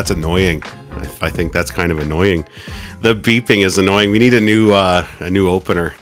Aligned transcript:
That's 0.00 0.12
annoying. 0.12 0.62
I, 0.92 1.00
I 1.20 1.28
think 1.28 1.52
that's 1.52 1.70
kind 1.70 1.92
of 1.92 1.98
annoying. 1.98 2.48
The 3.02 3.14
beeping 3.14 3.66
is 3.66 3.76
annoying. 3.76 4.10
We 4.10 4.18
need 4.18 4.32
a 4.32 4.40
new 4.40 4.72
uh, 4.72 5.06
a 5.18 5.28
new 5.28 5.46
opener. 5.46 5.94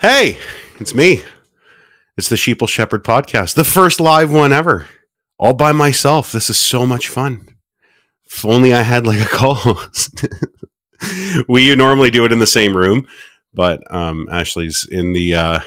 Hey, 0.00 0.38
it's 0.80 0.94
me. 0.94 1.22
It's 2.16 2.30
the 2.30 2.36
Sheeple 2.36 2.70
Shepherd 2.70 3.04
podcast, 3.04 3.54
the 3.54 3.62
first 3.62 4.00
live 4.00 4.32
one 4.32 4.50
ever, 4.50 4.86
all 5.36 5.52
by 5.52 5.72
myself. 5.72 6.32
This 6.32 6.48
is 6.48 6.56
so 6.56 6.86
much 6.86 7.08
fun. 7.08 7.46
If 8.24 8.46
only 8.46 8.72
I 8.72 8.80
had 8.80 9.06
like 9.06 9.20
a 9.20 9.26
co-host. 9.26 10.24
we 11.46 11.74
normally 11.76 12.10
do 12.10 12.24
it 12.24 12.32
in 12.32 12.38
the 12.38 12.46
same 12.46 12.74
room, 12.74 13.06
but 13.52 13.82
um, 13.94 14.26
Ashley's 14.32 14.88
in 14.90 15.12
the 15.12 15.34
uh, 15.34 15.60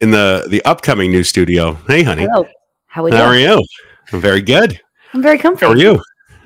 in 0.00 0.10
the 0.10 0.46
the 0.48 0.64
upcoming 0.64 1.10
new 1.10 1.22
studio. 1.22 1.74
Hey, 1.86 2.02
honey, 2.02 2.22
Hello. 2.22 2.48
How 2.86 3.04
are 3.04 3.10
you? 3.10 3.14
how 3.14 3.26
are 3.26 3.36
you? 3.36 3.62
I'm 4.10 4.22
very 4.22 4.40
good. 4.40 4.80
I'm 5.12 5.20
very 5.20 5.36
comfortable. 5.36 5.74
How 5.74 5.78
are 5.78 5.82
you? 5.82 6.02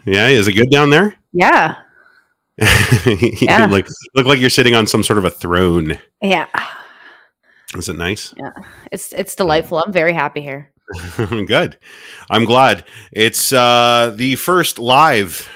Yeah, 0.07 0.29
is 0.29 0.49
it 0.49 0.53
good 0.53 0.71
down 0.71 0.91
there? 0.91 1.15
Yeah. 1.33 1.77
you 3.07 3.33
Yeah. 3.41 3.67
look 3.67 3.87
look 4.15 4.27
like 4.27 4.39
you're 4.39 4.51
sitting 4.51 4.75
on 4.75 4.87
some 4.87 5.03
sort 5.03 5.19
of 5.19 5.25
a 5.25 5.31
throne. 5.31 5.99
Yeah. 6.23 6.47
Is 7.77 7.89
it 7.89 7.97
nice? 7.97 8.33
Yeah. 8.37 8.51
It's 8.93 9.13
it's 9.13 9.35
delightful. 9.35 9.79
I'm 9.79 9.93
very 9.93 10.13
happy 10.13 10.41
here. 10.41 10.71
Good. 11.17 11.79
I'm 12.31 12.45
glad. 12.45 12.85
It's 13.13 13.53
uh 13.53 14.13
the 14.15 14.37
first 14.37 14.79
live 14.79 15.49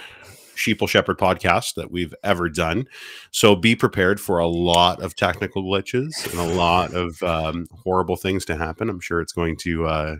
Sheeple 0.57 0.89
Shepherd 0.89 1.19
podcast 1.19 1.75
that 1.75 1.91
we've 1.93 2.15
ever 2.25 2.49
done. 2.49 2.87
So 3.31 3.55
be 3.55 3.77
prepared 3.77 4.21
for 4.21 4.39
a 4.41 4.49
lot 4.49 5.01
of 5.01 5.15
technical 5.15 5.63
glitches 5.63 6.29
and 6.31 6.41
a 6.41 6.55
lot 6.55 6.93
of 6.95 7.23
um, 7.23 7.69
horrible 7.85 8.17
things 8.17 8.45
to 8.47 8.57
happen. 8.57 8.89
I'm 8.91 8.99
sure 9.01 9.21
it's 9.21 9.33
going 9.33 9.57
to 9.59 9.87
uh 9.87 10.17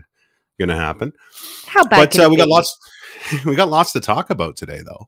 going 0.59 0.69
to 0.69 0.75
happen. 0.77 1.11
How 1.65 1.83
bad 1.83 2.11
but 2.11 2.19
uh, 2.19 2.29
we 2.29 2.37
got 2.37 2.45
be? 2.45 2.51
lots 2.51 2.77
we 3.45 3.55
got 3.55 3.69
lots 3.69 3.91
to 3.93 3.99
talk 3.99 4.29
about 4.29 4.57
today 4.57 4.81
though. 4.85 5.05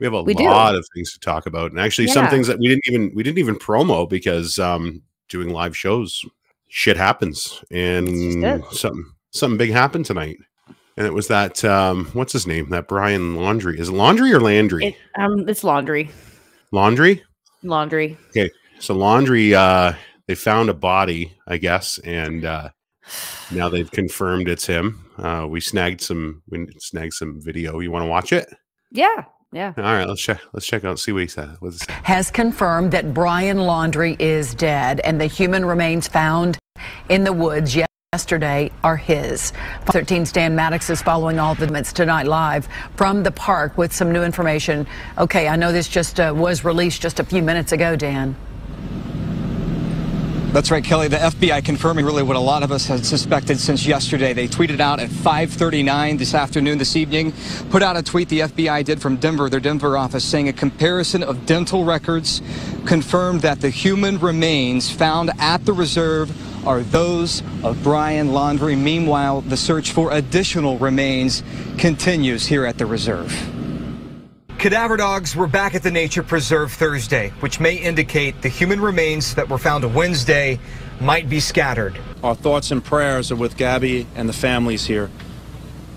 We 0.00 0.06
have 0.06 0.14
a 0.14 0.22
We 0.22 0.34
do. 0.34 0.44
lot 0.44 0.74
of 0.74 0.86
things 0.94 1.12
to 1.12 1.20
talk 1.20 1.46
about 1.46 1.70
and 1.70 1.80
actually 1.80 2.08
some 2.08 2.28
things 2.28 2.46
that 2.48 2.58
we 2.58 2.68
didn't 2.68 2.82
even 2.88 3.12
we 3.14 3.22
didn't 3.22 3.38
even 3.38 3.56
promo 3.56 4.08
because 4.08 4.58
um 4.58 5.02
doing 5.28 5.50
live 5.50 5.76
shows 5.76 6.24
shit 6.68 6.96
happens 6.96 7.62
and 7.70 8.64
something 8.72 9.04
something 9.30 9.58
big 9.58 9.70
happened 9.70 10.04
tonight. 10.06 10.36
And 10.96 11.06
it 11.06 11.12
was 11.14 11.28
that 11.28 11.64
um 11.64 12.06
what's 12.12 12.32
his 12.32 12.46
name? 12.46 12.70
That 12.70 12.88
brian 12.88 13.36
Laundrie. 13.36 13.78
Is 13.78 13.88
it 13.88 13.92
laundry 13.92 14.32
or 14.32 14.40
landry? 14.40 14.86
It, 14.86 14.96
um, 15.18 15.48
it's 15.48 15.62
laundry. 15.64 16.10
laundry? 16.72 17.22
Laundry. 17.62 18.18
Okay, 18.30 18.50
so 18.80 18.94
laundry 18.94 19.54
uh 19.54 19.92
they 20.26 20.34
found 20.34 20.68
a 20.70 20.74
body 20.74 21.36
i 21.46 21.56
guess 21.56 21.98
and 21.98 22.44
uh 22.44 22.70
now 23.50 23.68
they've 23.68 23.90
confirmed 23.90 24.48
it's 24.48 24.66
him 24.66 25.03
uh 25.18 25.46
we 25.48 25.60
snagged 25.60 26.00
some 26.00 26.42
we 26.48 26.66
snagged 26.78 27.14
some 27.14 27.40
video 27.40 27.80
you 27.80 27.90
want 27.90 28.02
to 28.02 28.08
watch 28.08 28.32
it 28.32 28.48
Yeah. 28.90 29.24
Yeah. 29.52 29.72
All 29.76 29.84
right, 29.84 30.08
let's 30.08 30.20
check. 30.20 30.40
Let's 30.52 30.66
check 30.66 30.82
out. 30.84 30.98
See 30.98 31.12
what 31.12 31.22
he 31.22 31.28
said. 31.28 31.56
What's 31.60 31.84
it 31.84 31.90
has 31.90 32.28
confirmed 32.28 32.90
that 32.90 33.14
Brian 33.14 33.58
Laundrie 33.58 34.20
is 34.20 34.52
dead 34.52 34.98
and 35.00 35.20
the 35.20 35.26
human 35.26 35.64
remains 35.64 36.08
found 36.08 36.58
in 37.08 37.22
the 37.22 37.32
woods 37.32 37.76
yesterday 38.12 38.72
are 38.82 38.96
his. 38.96 39.52
13 39.86 40.26
Stan 40.26 40.56
Maddox 40.56 40.90
is 40.90 41.00
following 41.02 41.38
all 41.38 41.54
the 41.54 41.64
events 41.66 41.92
tonight 41.92 42.26
live 42.26 42.66
from 42.96 43.22
the 43.22 43.30
park 43.30 43.78
with 43.78 43.92
some 43.92 44.10
new 44.10 44.24
information. 44.24 44.88
Okay, 45.18 45.46
I 45.46 45.54
know 45.54 45.70
this 45.70 45.86
just 45.88 46.18
uh, 46.18 46.32
was 46.36 46.64
released 46.64 47.00
just 47.00 47.20
a 47.20 47.24
few 47.24 47.40
minutes 47.42 47.70
ago, 47.70 47.94
Dan. 47.94 48.34
That's 50.54 50.70
right, 50.70 50.84
Kelly. 50.84 51.08
The 51.08 51.16
FBI 51.16 51.64
confirming 51.64 52.04
really 52.04 52.22
what 52.22 52.36
a 52.36 52.40
lot 52.40 52.62
of 52.62 52.70
us 52.70 52.86
had 52.86 53.04
suspected 53.04 53.58
since 53.58 53.84
yesterday. 53.84 54.32
They 54.32 54.46
tweeted 54.46 54.78
out 54.78 55.00
at 55.00 55.10
5:39 55.10 56.16
this 56.16 56.32
afternoon, 56.32 56.78
this 56.78 56.94
evening, 56.94 57.32
put 57.70 57.82
out 57.82 57.96
a 57.96 58.04
tweet 58.04 58.28
the 58.28 58.42
FBI 58.42 58.84
did 58.84 59.02
from 59.02 59.16
Denver, 59.16 59.50
their 59.50 59.58
Denver 59.58 59.98
office, 59.98 60.24
saying 60.24 60.48
a 60.48 60.52
comparison 60.52 61.24
of 61.24 61.44
dental 61.44 61.84
records 61.84 62.40
confirmed 62.84 63.40
that 63.40 63.62
the 63.62 63.68
human 63.68 64.20
remains 64.20 64.88
found 64.88 65.32
at 65.40 65.64
the 65.64 65.72
reserve 65.72 66.30
are 66.64 66.82
those 66.82 67.42
of 67.64 67.82
Brian 67.82 68.28
Laundrie. 68.28 68.78
Meanwhile, 68.78 69.40
the 69.40 69.56
search 69.56 69.90
for 69.90 70.12
additional 70.12 70.78
remains 70.78 71.42
continues 71.78 72.46
here 72.46 72.64
at 72.64 72.78
the 72.78 72.86
reserve. 72.86 73.63
Cadaver 74.64 74.96
dogs 74.96 75.36
were 75.36 75.46
back 75.46 75.74
at 75.74 75.82
the 75.82 75.90
Nature 75.90 76.22
Preserve 76.22 76.72
Thursday, 76.72 77.34
which 77.40 77.60
may 77.60 77.74
indicate 77.74 78.40
the 78.40 78.48
human 78.48 78.80
remains 78.80 79.34
that 79.34 79.46
were 79.46 79.58
found 79.58 79.84
Wednesday 79.94 80.58
might 81.02 81.28
be 81.28 81.38
scattered. 81.38 81.98
Our 82.22 82.34
thoughts 82.34 82.70
and 82.70 82.82
prayers 82.82 83.30
are 83.30 83.36
with 83.36 83.58
Gabby 83.58 84.06
and 84.14 84.26
the 84.26 84.32
families 84.32 84.86
here. 84.86 85.10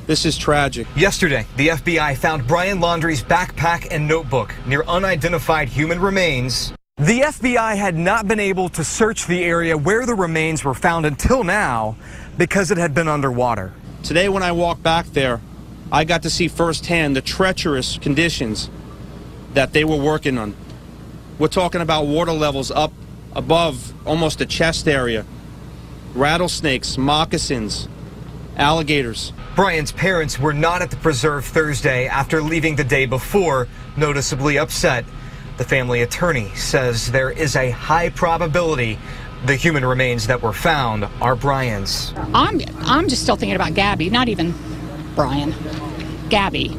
This 0.05 0.25
is 0.25 0.38
tragic. 0.38 0.85
Yesterday, 0.97 1.45
the 1.55 1.69
FBI 1.69 2.17
found 2.17 2.45
Brian 2.45 2.81
Laundrie's 2.81 3.23
backpack 3.23 3.88
and 3.89 4.05
notebook 4.05 4.53
near 4.66 4.84
unidentified 4.84 5.69
human 5.69 6.01
remains. 6.01 6.73
The 6.97 7.22
FBI 7.22 7.78
had 7.78 7.95
not 7.95 8.28
been 8.28 8.41
able 8.41 8.67
to 8.67 8.84
search 8.84 9.28
the 9.28 9.45
area 9.45 9.78
where 9.78 10.05
the 10.05 10.13
remains 10.13 10.66
were 10.66 10.73
found 10.73 11.05
until 11.05 11.45
now 11.45 11.95
because 12.38 12.69
it 12.69 12.78
had 12.78 12.94
been 12.94 13.07
underwater. 13.07 13.72
Today, 14.03 14.28
when 14.28 14.44
I 14.44 14.51
walked 14.51 14.84
back 14.84 15.05
there, 15.05 15.39
I 15.91 16.03
got 16.03 16.23
to 16.23 16.29
see 16.29 16.47
firsthand 16.47 17.15
the 17.15 17.21
treacherous 17.21 17.97
conditions 17.97 18.69
that 19.53 19.73
they 19.73 19.83
were 19.83 19.97
working 19.97 20.37
on. 20.37 20.55
We're 21.39 21.47
talking 21.47 21.81
about 21.81 22.07
water 22.07 22.33
levels 22.33 22.71
up 22.71 22.91
above 23.33 23.93
almost 24.05 24.39
the 24.39 24.45
chest 24.45 24.87
area, 24.87 25.25
rattlesnakes, 26.13 26.97
moccasins, 26.97 27.87
alligators. 28.57 29.31
Brian's 29.55 29.91
parents 29.91 30.37
were 30.37 30.53
not 30.53 30.81
at 30.81 30.91
the 30.91 30.97
preserve 30.97 31.45
Thursday 31.45 32.07
after 32.07 32.41
leaving 32.41 32.75
the 32.75 32.83
day 32.83 33.05
before, 33.05 33.67
noticeably 33.95 34.57
upset. 34.57 35.05
The 35.57 35.63
family 35.63 36.01
attorney 36.01 36.49
says 36.55 37.11
there 37.11 37.31
is 37.31 37.55
a 37.55 37.71
high 37.71 38.09
probability 38.09 38.99
the 39.45 39.55
human 39.55 39.85
remains 39.85 40.27
that 40.27 40.41
were 40.41 40.53
found 40.53 41.05
are 41.21 41.35
Brian's. 41.35 42.13
I'm 42.33 42.59
I'm 42.79 43.07
just 43.07 43.23
still 43.23 43.35
thinking 43.35 43.55
about 43.55 43.75
Gabby, 43.75 44.09
not 44.09 44.29
even 44.29 44.53
Brian. 45.17 45.55
Gabby. 46.29 46.78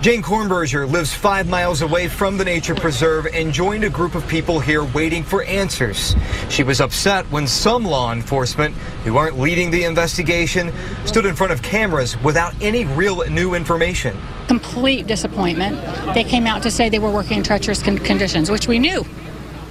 Jane 0.00 0.22
Kornberger 0.22 0.88
lives 0.88 1.12
five 1.12 1.48
miles 1.48 1.82
away 1.82 2.06
from 2.06 2.38
the 2.38 2.44
nature 2.44 2.72
preserve 2.76 3.26
and 3.26 3.52
joined 3.52 3.82
a 3.82 3.90
group 3.90 4.14
of 4.14 4.24
people 4.28 4.60
here 4.60 4.84
waiting 4.84 5.24
for 5.24 5.42
answers. 5.42 6.14
She 6.50 6.62
was 6.62 6.80
upset 6.80 7.26
when 7.32 7.48
some 7.48 7.84
law 7.84 8.12
enforcement 8.12 8.76
who 9.02 9.16
aren't 9.16 9.40
leading 9.40 9.72
the 9.72 9.82
investigation 9.82 10.72
stood 11.04 11.26
in 11.26 11.34
front 11.34 11.52
of 11.52 11.60
cameras 11.60 12.16
without 12.22 12.54
any 12.62 12.84
real 12.84 13.28
new 13.28 13.54
information. 13.54 14.16
Complete 14.46 15.08
disappointment. 15.08 15.82
They 16.14 16.22
came 16.22 16.46
out 16.46 16.62
to 16.62 16.70
say 16.70 16.88
they 16.88 17.00
were 17.00 17.10
working 17.10 17.38
in 17.38 17.42
treacherous 17.42 17.82
con- 17.82 17.98
conditions, 17.98 18.52
which 18.52 18.68
we 18.68 18.78
knew. 18.78 19.04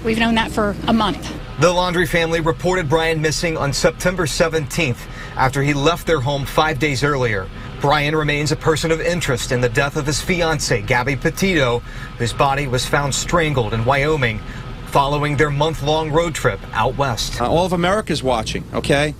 We've 0.03 0.19
known 0.19 0.35
that 0.35 0.51
for 0.51 0.75
a 0.87 0.93
month. 0.93 1.33
The 1.59 1.69
Laundrie 1.69 2.07
family 2.07 2.39
reported 2.39 2.87
Brian 2.87 3.19
missing 3.19 3.57
on 3.57 3.73
September 3.73 4.25
17th 4.25 5.07
after 5.35 5.63
he 5.63 5.73
left 5.73 6.05
their 6.05 6.19
home 6.19 6.45
five 6.45 6.77
days 6.77 7.03
earlier. 7.03 7.47
Brian 7.79 8.15
remains 8.15 8.51
a 8.51 8.55
person 8.55 8.91
of 8.91 8.99
interest 8.99 9.51
in 9.51 9.61
the 9.61 9.69
death 9.69 9.97
of 9.97 10.05
his 10.07 10.19
fiancee, 10.19 10.81
Gabby 10.81 11.15
Petito, 11.15 11.79
whose 12.17 12.33
body 12.33 12.67
was 12.67 12.85
found 12.85 13.13
strangled 13.13 13.73
in 13.73 13.85
Wyoming 13.85 14.39
following 14.87 15.37
their 15.37 15.51
month 15.51 15.83
long 15.83 16.11
road 16.11 16.33
trip 16.33 16.59
out 16.73 16.97
west. 16.97 17.39
Uh, 17.39 17.49
all 17.49 17.65
of 17.65 17.73
America's 17.73 18.23
watching, 18.23 18.63
okay? 18.73 19.13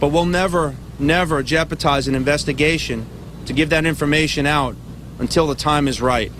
But 0.00 0.08
we'll 0.08 0.24
never, 0.24 0.74
never 0.98 1.42
jeopardize 1.42 2.08
an 2.08 2.14
investigation 2.14 3.06
to 3.46 3.52
give 3.52 3.70
that 3.70 3.86
information 3.86 4.46
out 4.46 4.74
until 5.18 5.46
the 5.46 5.54
time 5.54 5.86
is 5.86 6.00
right. 6.00 6.32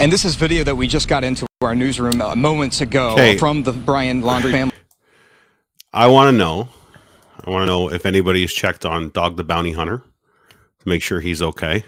And 0.00 0.10
this 0.12 0.24
is 0.24 0.34
video 0.34 0.64
that 0.64 0.74
we 0.76 0.88
just 0.88 1.08
got 1.08 1.22
into 1.24 1.46
our 1.60 1.74
newsroom 1.74 2.20
uh, 2.20 2.34
moments 2.34 2.80
ago 2.80 3.10
Okay. 3.12 3.38
from 3.38 3.62
the 3.62 3.72
Brian 3.72 4.22
Laundrie 4.22 4.50
family. 4.50 4.74
I 5.92 6.08
want 6.08 6.28
to 6.34 6.36
know. 6.36 6.68
I 7.46 7.50
want 7.50 7.62
to 7.62 7.66
know 7.66 7.90
if 7.92 8.06
anybody's 8.06 8.52
checked 8.52 8.84
on 8.84 9.10
Dog 9.10 9.36
the 9.36 9.44
Bounty 9.44 9.72
Hunter 9.72 9.98
to 10.80 10.88
make 10.88 11.02
sure 11.02 11.20
he's 11.20 11.42
okay. 11.42 11.84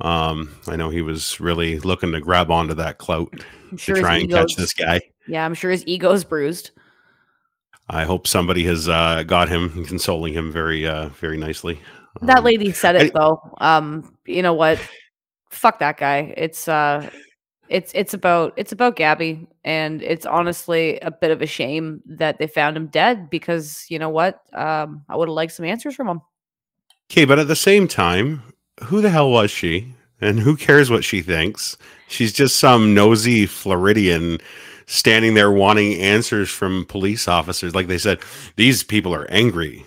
Um, 0.00 0.50
I 0.66 0.74
know 0.76 0.90
he 0.90 1.02
was 1.02 1.38
really 1.38 1.78
looking 1.78 2.10
to 2.12 2.20
grab 2.20 2.50
onto 2.50 2.74
that 2.74 2.98
clout 2.98 3.32
I'm 3.70 3.76
to 3.78 3.94
try 3.94 4.16
and 4.18 4.30
catch 4.30 4.56
this 4.56 4.72
guy. 4.72 5.00
Yeah, 5.28 5.44
I'm 5.44 5.54
sure 5.54 5.70
his 5.70 5.86
ego's 5.86 6.24
bruised. 6.24 6.72
I 7.88 8.04
hope 8.04 8.26
somebody 8.26 8.64
has 8.64 8.88
uh, 8.88 9.22
got 9.24 9.48
him 9.48 9.84
consoling 9.84 10.32
him 10.32 10.50
very, 10.50 10.86
uh, 10.86 11.08
very 11.10 11.36
nicely. 11.36 11.80
That 12.22 12.38
Um, 12.38 12.44
lady 12.44 12.72
said 12.72 12.96
I- 12.96 13.04
it 13.04 13.12
though. 13.14 13.40
Um, 13.58 14.16
you 14.26 14.42
know 14.42 14.54
what? 14.54 14.80
Fuck 15.50 15.78
that 15.80 15.98
guy. 15.98 16.34
It's 16.36 16.66
uh 16.66 17.08
it's 17.72 17.90
it's 17.94 18.12
about 18.12 18.52
it's 18.56 18.70
about 18.70 18.96
Gabby 18.96 19.48
and 19.64 20.02
it's 20.02 20.26
honestly 20.26 20.98
a 21.00 21.10
bit 21.10 21.30
of 21.30 21.40
a 21.40 21.46
shame 21.46 22.02
that 22.06 22.38
they 22.38 22.46
found 22.46 22.76
him 22.76 22.88
dead 22.88 23.30
because 23.30 23.86
you 23.88 23.98
know 23.98 24.10
what? 24.10 24.40
Um 24.52 25.04
I 25.08 25.16
would 25.16 25.28
have 25.28 25.34
liked 25.34 25.54
some 25.54 25.64
answers 25.64 25.94
from 25.94 26.08
him. 26.08 26.20
Okay, 27.10 27.24
but 27.24 27.38
at 27.38 27.48
the 27.48 27.56
same 27.56 27.88
time, 27.88 28.42
who 28.84 29.00
the 29.00 29.10
hell 29.10 29.30
was 29.30 29.50
she? 29.50 29.94
And 30.20 30.38
who 30.38 30.56
cares 30.56 30.88
what 30.88 31.02
she 31.02 31.20
thinks? 31.20 31.76
She's 32.08 32.32
just 32.32 32.58
some 32.58 32.94
nosy 32.94 33.46
Floridian 33.46 34.38
standing 34.86 35.34
there 35.34 35.50
wanting 35.50 35.94
answers 35.94 36.50
from 36.50 36.84
police 36.84 37.26
officers. 37.26 37.74
Like 37.74 37.88
they 37.88 37.98
said, 37.98 38.20
these 38.56 38.84
people 38.84 39.14
are 39.14 39.28
angry. 39.30 39.84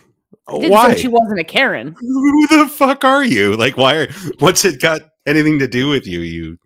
Didn't 0.49 0.71
Why? 0.71 0.95
she 0.95 1.07
wasn't 1.07 1.39
a 1.39 1.43
Karen. 1.43 1.95
Who 1.99 2.47
the 2.47 2.67
fuck 2.67 3.05
are 3.05 3.23
you? 3.23 3.55
Like, 3.55 3.77
why? 3.77 3.95
Are, 3.95 4.07
what's 4.39 4.65
it 4.65 4.81
got 4.81 5.01
anything 5.25 5.57
to 5.59 5.67
do 5.67 5.88
with 5.88 6.05
you? 6.05 6.19
You, 6.19 6.57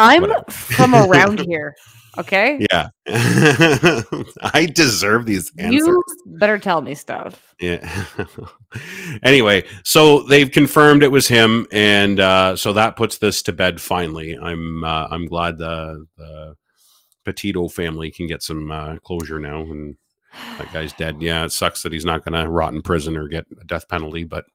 I'm 0.00 0.22
Whatever. 0.22 0.50
from 0.50 0.94
around 0.94 1.40
here. 1.46 1.76
Okay. 2.18 2.66
yeah. 2.70 2.88
I 3.06 4.66
deserve 4.74 5.26
these 5.26 5.52
answers. 5.58 5.86
You 5.86 6.02
better 6.26 6.58
tell 6.58 6.82
me 6.82 6.94
stuff. 6.94 7.54
Yeah. 7.60 8.04
anyway, 9.22 9.64
so 9.84 10.22
they've 10.24 10.50
confirmed 10.50 11.02
it 11.02 11.12
was 11.12 11.28
him, 11.28 11.66
and 11.70 12.18
uh, 12.18 12.56
so 12.56 12.72
that 12.72 12.96
puts 12.96 13.18
this 13.18 13.42
to 13.42 13.52
bed. 13.52 13.80
Finally, 13.80 14.36
I'm 14.36 14.82
uh, 14.82 15.06
I'm 15.10 15.26
glad 15.26 15.58
the, 15.58 16.06
the 16.16 16.56
Petito 17.24 17.68
family 17.68 18.10
can 18.10 18.26
get 18.26 18.42
some 18.42 18.70
uh, 18.72 18.96
closure 19.04 19.38
now, 19.38 19.60
and 19.60 19.96
that 20.58 20.72
guy's 20.72 20.92
dead. 20.94 21.22
Yeah, 21.22 21.44
it 21.44 21.52
sucks 21.52 21.82
that 21.82 21.92
he's 21.92 22.04
not 22.04 22.24
going 22.24 22.42
to 22.42 22.50
rot 22.50 22.74
in 22.74 22.82
prison 22.82 23.16
or 23.16 23.28
get 23.28 23.46
a 23.60 23.64
death 23.64 23.88
penalty, 23.88 24.24
but 24.24 24.46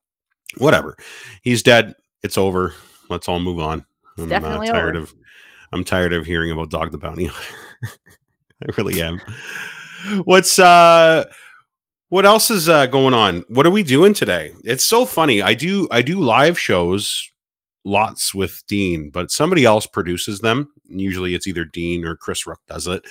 whatever. 0.57 0.97
He's 1.41 1.63
dead. 1.63 1.95
It's 2.21 2.37
over. 2.37 2.73
Let's 3.09 3.29
all 3.29 3.39
move 3.39 3.59
on. 3.59 3.85
I'm 4.17 4.25
uh, 4.25 4.27
definitely 4.27 4.67
tired 4.67 4.95
over. 4.95 5.03
of. 5.03 5.13
I'm 5.71 5.83
tired 5.83 6.13
of 6.13 6.25
hearing 6.25 6.51
about 6.51 6.69
Dog 6.69 6.91
the 6.91 6.97
Bounty. 6.97 7.29
I 7.83 8.71
really 8.77 9.01
am. 9.01 9.19
What's 10.23 10.59
uh 10.59 11.25
what 12.09 12.25
else 12.25 12.51
is 12.51 12.69
uh, 12.69 12.85
going 12.85 13.13
on? 13.13 13.43
What 13.49 13.65
are 13.65 13.71
we 13.71 13.83
doing 13.83 14.13
today? 14.13 14.53
It's 14.63 14.85
so 14.85 15.05
funny. 15.05 15.41
I 15.41 15.53
do 15.53 15.87
I 15.91 16.01
do 16.01 16.19
live 16.19 16.57
shows 16.57 17.29
lots 17.83 18.33
with 18.33 18.63
Dean, 18.67 19.09
but 19.09 19.31
somebody 19.31 19.65
else 19.65 19.85
produces 19.85 20.39
them. 20.39 20.71
Usually 20.87 21.35
it's 21.35 21.47
either 21.47 21.65
Dean 21.65 22.05
or 22.05 22.15
Chris 22.15 22.45
Rook 22.45 22.59
does 22.67 22.87
it 22.87 23.05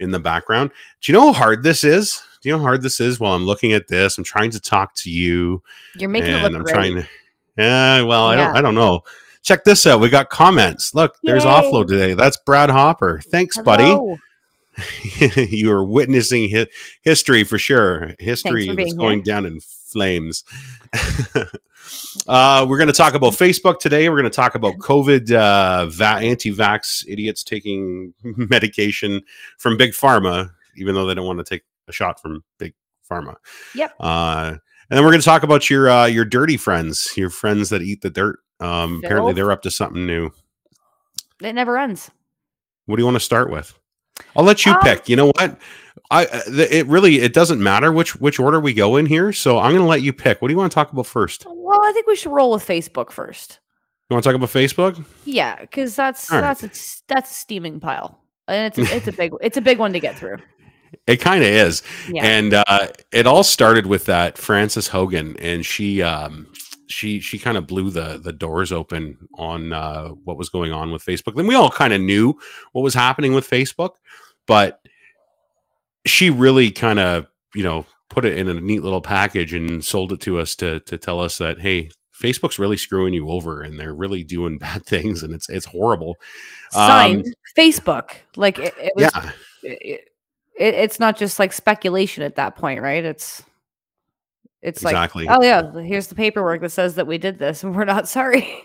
in 0.00 0.10
the 0.10 0.18
background. 0.18 0.70
Do 1.00 1.12
you 1.12 1.18
know 1.18 1.32
how 1.32 1.38
hard 1.38 1.62
this 1.62 1.84
is? 1.84 2.22
Do 2.40 2.48
you 2.48 2.54
know 2.54 2.58
how 2.58 2.64
hard 2.64 2.82
this 2.82 3.00
is 3.00 3.20
while 3.20 3.34
I'm 3.34 3.46
looking 3.46 3.72
at 3.72 3.88
this? 3.88 4.16
I'm 4.16 4.24
trying 4.24 4.50
to 4.52 4.60
talk 4.60 4.94
to 4.96 5.10
you 5.10 5.62
You're 5.96 6.08
making 6.08 6.34
it 6.34 6.42
look 6.42 6.54
I'm 6.54 6.62
great. 6.62 6.74
trying 6.74 6.94
to 6.96 7.08
Yeah, 7.56 8.02
well, 8.02 8.26
I 8.26 8.36
don't 8.36 8.56
I 8.56 8.62
don't 8.62 8.74
know. 8.74 9.02
Check 9.42 9.64
this 9.64 9.86
out. 9.86 10.00
We 10.00 10.08
got 10.08 10.30
comments. 10.30 10.94
Look, 10.94 11.16
there's 11.22 11.44
Yay. 11.44 11.50
offload 11.50 11.88
today. 11.88 12.14
That's 12.14 12.36
Brad 12.36 12.70
Hopper. 12.70 13.20
Thanks, 13.30 13.56
buddy 13.58 13.96
you 15.36 15.70
are 15.70 15.84
witnessing 15.84 16.50
hi- 16.50 16.66
history 17.02 17.44
for 17.44 17.58
sure. 17.58 18.14
History 18.18 18.68
that's 18.74 18.94
going 18.94 19.18
here. 19.18 19.24
down 19.24 19.46
in 19.46 19.60
flames. 19.60 20.44
uh, 22.28 22.66
we're 22.68 22.78
going 22.78 22.88
to 22.88 22.92
talk 22.92 23.14
about 23.14 23.32
Facebook 23.32 23.78
today. 23.78 24.08
We're 24.08 24.20
going 24.20 24.30
to 24.30 24.36
talk 24.36 24.54
about 24.54 24.74
COVID, 24.78 25.32
uh, 25.32 25.86
va- 25.86 26.20
anti-vax 26.20 27.04
idiots 27.08 27.42
taking 27.42 28.14
medication 28.22 29.22
from 29.58 29.76
big 29.76 29.92
pharma, 29.92 30.50
even 30.76 30.94
though 30.94 31.06
they 31.06 31.14
don't 31.14 31.26
want 31.26 31.38
to 31.38 31.44
take 31.44 31.62
a 31.88 31.92
shot 31.92 32.20
from 32.20 32.44
big 32.58 32.74
pharma. 33.08 33.36
Yep. 33.74 33.94
Uh, 34.00 34.56
and 34.90 34.96
then 34.96 35.04
we're 35.04 35.10
going 35.10 35.20
to 35.20 35.24
talk 35.24 35.42
about 35.42 35.68
your 35.68 35.90
uh, 35.90 36.06
your 36.06 36.24
dirty 36.24 36.56
friends, 36.56 37.12
your 37.16 37.30
friends 37.30 37.68
that 37.70 37.82
eat 37.82 38.00
the 38.00 38.10
dirt. 38.10 38.38
Um, 38.60 39.00
apparently, 39.04 39.32
they're 39.32 39.52
up 39.52 39.62
to 39.62 39.70
something 39.70 40.06
new. 40.06 40.30
It 41.42 41.52
never 41.54 41.78
ends. 41.78 42.10
What 42.86 42.96
do 42.96 43.02
you 43.02 43.04
want 43.06 43.16
to 43.16 43.20
start 43.20 43.50
with? 43.50 43.78
I'll 44.36 44.44
let 44.44 44.66
you 44.66 44.72
Um, 44.72 44.80
pick. 44.80 45.08
You 45.08 45.16
know 45.16 45.26
what? 45.26 45.58
I 46.10 46.26
uh, 46.26 46.40
it 46.48 46.86
really 46.86 47.20
it 47.20 47.32
doesn't 47.32 47.62
matter 47.62 47.92
which 47.92 48.16
which 48.16 48.40
order 48.40 48.58
we 48.58 48.72
go 48.74 48.96
in 48.96 49.06
here. 49.06 49.32
So 49.32 49.58
I'm 49.58 49.70
going 49.72 49.82
to 49.82 49.88
let 49.88 50.02
you 50.02 50.12
pick. 50.12 50.40
What 50.42 50.48
do 50.48 50.52
you 50.54 50.58
want 50.58 50.72
to 50.72 50.74
talk 50.74 50.92
about 50.92 51.06
first? 51.06 51.46
Well, 51.48 51.80
I 51.82 51.92
think 51.92 52.06
we 52.06 52.16
should 52.16 52.32
roll 52.32 52.50
with 52.52 52.66
Facebook 52.66 53.10
first. 53.12 53.60
You 54.08 54.14
want 54.14 54.24
to 54.24 54.30
talk 54.30 54.36
about 54.36 54.48
Facebook? 54.48 55.04
Yeah, 55.26 55.60
because 55.60 55.94
that's 55.94 56.32
All 56.32 56.40
right. 56.40 56.58
that's 56.58 56.62
a, 56.62 57.02
that's 57.08 57.30
a 57.30 57.34
steaming 57.34 57.78
pile, 57.78 58.18
and 58.48 58.66
it's 58.74 58.90
it's 58.90 59.06
a 59.06 59.12
big 59.12 59.32
it's 59.42 59.58
a 59.58 59.60
big 59.60 59.78
one 59.78 59.92
to 59.92 60.00
get 60.00 60.16
through. 60.18 60.38
It 61.06 61.18
kind 61.18 61.42
of 61.44 61.50
is. 61.50 61.82
Yeah. 62.10 62.24
And 62.24 62.54
uh, 62.54 62.88
it 63.12 63.26
all 63.26 63.44
started 63.44 63.84
with 63.84 64.06
that 64.06 64.38
Frances 64.38 64.88
Haugen, 64.88 65.36
and 65.38 65.64
she 65.64 66.00
um, 66.00 66.50
she 66.88 67.20
she 67.20 67.38
kind 67.38 67.56
of 67.56 67.66
blew 67.66 67.90
the 67.90 68.18
the 68.18 68.32
doors 68.32 68.72
open 68.72 69.16
on 69.34 69.72
uh, 69.72 70.08
what 70.08 70.36
was 70.36 70.48
going 70.48 70.72
on 70.72 70.90
with 70.90 71.04
Facebook. 71.04 71.36
Then 71.36 71.46
we 71.46 71.54
all 71.54 71.70
kind 71.70 71.92
of 71.92 72.00
knew 72.00 72.34
what 72.72 72.82
was 72.82 72.94
happening 72.94 73.34
with 73.34 73.48
Facebook, 73.48 73.92
but 74.46 74.80
she 76.06 76.30
really 76.30 76.70
kind 76.70 76.98
of 76.98 77.26
you 77.54 77.62
know 77.62 77.86
put 78.08 78.24
it 78.24 78.38
in 78.38 78.48
a 78.48 78.54
neat 78.54 78.82
little 78.82 79.02
package 79.02 79.52
and 79.54 79.84
sold 79.84 80.12
it 80.12 80.20
to 80.22 80.38
us 80.38 80.56
to 80.56 80.80
to 80.80 80.98
tell 80.98 81.20
us 81.20 81.38
that 81.38 81.60
hey. 81.60 81.90
Facebook's 82.20 82.58
really 82.58 82.76
screwing 82.76 83.14
you 83.14 83.30
over, 83.30 83.62
and 83.62 83.78
they're 83.78 83.94
really 83.94 84.24
doing 84.24 84.58
bad 84.58 84.84
things, 84.84 85.22
and 85.22 85.32
it's 85.32 85.48
it's 85.48 85.66
horrible. 85.66 86.16
Signed 86.72 87.24
Um, 87.24 87.32
Facebook, 87.56 88.10
like 88.34 88.58
it, 88.58 88.74
it 88.76 88.92
was. 88.96 89.04
yeah, 89.14 89.30
It, 89.62 90.00
it, 90.58 90.74
it's 90.74 90.98
not 90.98 91.16
just 91.16 91.38
like 91.38 91.52
speculation 91.52 92.24
at 92.24 92.34
that 92.34 92.56
point, 92.56 92.82
right? 92.82 93.04
It's 93.04 93.44
it's 94.62 94.82
Exactly. 94.82 95.24
like, 95.26 95.38
oh 95.38 95.42
yeah, 95.42 95.80
here's 95.82 96.08
the 96.08 96.14
paperwork 96.14 96.60
that 96.62 96.70
says 96.70 96.94
that 96.96 97.06
we 97.06 97.18
did 97.18 97.38
this, 97.38 97.62
and 97.62 97.74
we're 97.76 97.84
not 97.84 98.08
sorry. 98.18 98.62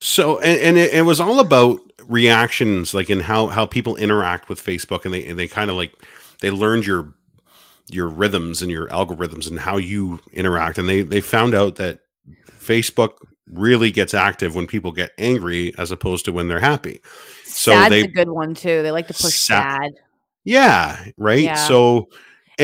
So 0.00 0.38
and, 0.40 0.60
and 0.60 0.78
it, 0.78 0.92
it 0.94 1.02
was 1.02 1.20
all 1.20 1.40
about 1.40 1.78
reactions, 2.06 2.92
like 2.94 3.08
in 3.10 3.20
how 3.20 3.46
how 3.48 3.66
people 3.66 3.96
interact 3.96 4.48
with 4.48 4.62
Facebook, 4.62 5.04
and 5.04 5.14
they 5.14 5.24
and 5.26 5.38
they 5.38 5.48
kind 5.48 5.70
of 5.70 5.76
like 5.76 5.92
they 6.40 6.50
learned 6.50 6.86
your 6.86 7.14
your 7.88 8.08
rhythms 8.08 8.62
and 8.62 8.70
your 8.70 8.88
algorithms 8.88 9.48
and 9.48 9.58
how 9.58 9.76
you 9.76 10.20
interact, 10.32 10.78
and 10.78 10.88
they 10.88 11.02
they 11.02 11.20
found 11.20 11.54
out 11.54 11.76
that 11.76 12.00
Facebook 12.60 13.12
really 13.50 13.90
gets 13.90 14.14
active 14.14 14.54
when 14.54 14.66
people 14.66 14.92
get 14.92 15.10
angry 15.18 15.74
as 15.78 15.90
opposed 15.90 16.24
to 16.24 16.32
when 16.32 16.48
they're 16.48 16.60
happy. 16.60 17.00
So 17.44 17.72
Sad's 17.72 17.90
they- 17.90 18.00
a 18.02 18.08
good 18.08 18.28
one 18.30 18.54
too. 18.54 18.82
They 18.82 18.90
like 18.90 19.08
to 19.08 19.14
push 19.14 19.34
Sad- 19.34 19.82
sad. 19.82 19.92
Yeah, 20.44 21.04
right. 21.18 21.42
Yeah. 21.44 21.54
So 21.54 22.08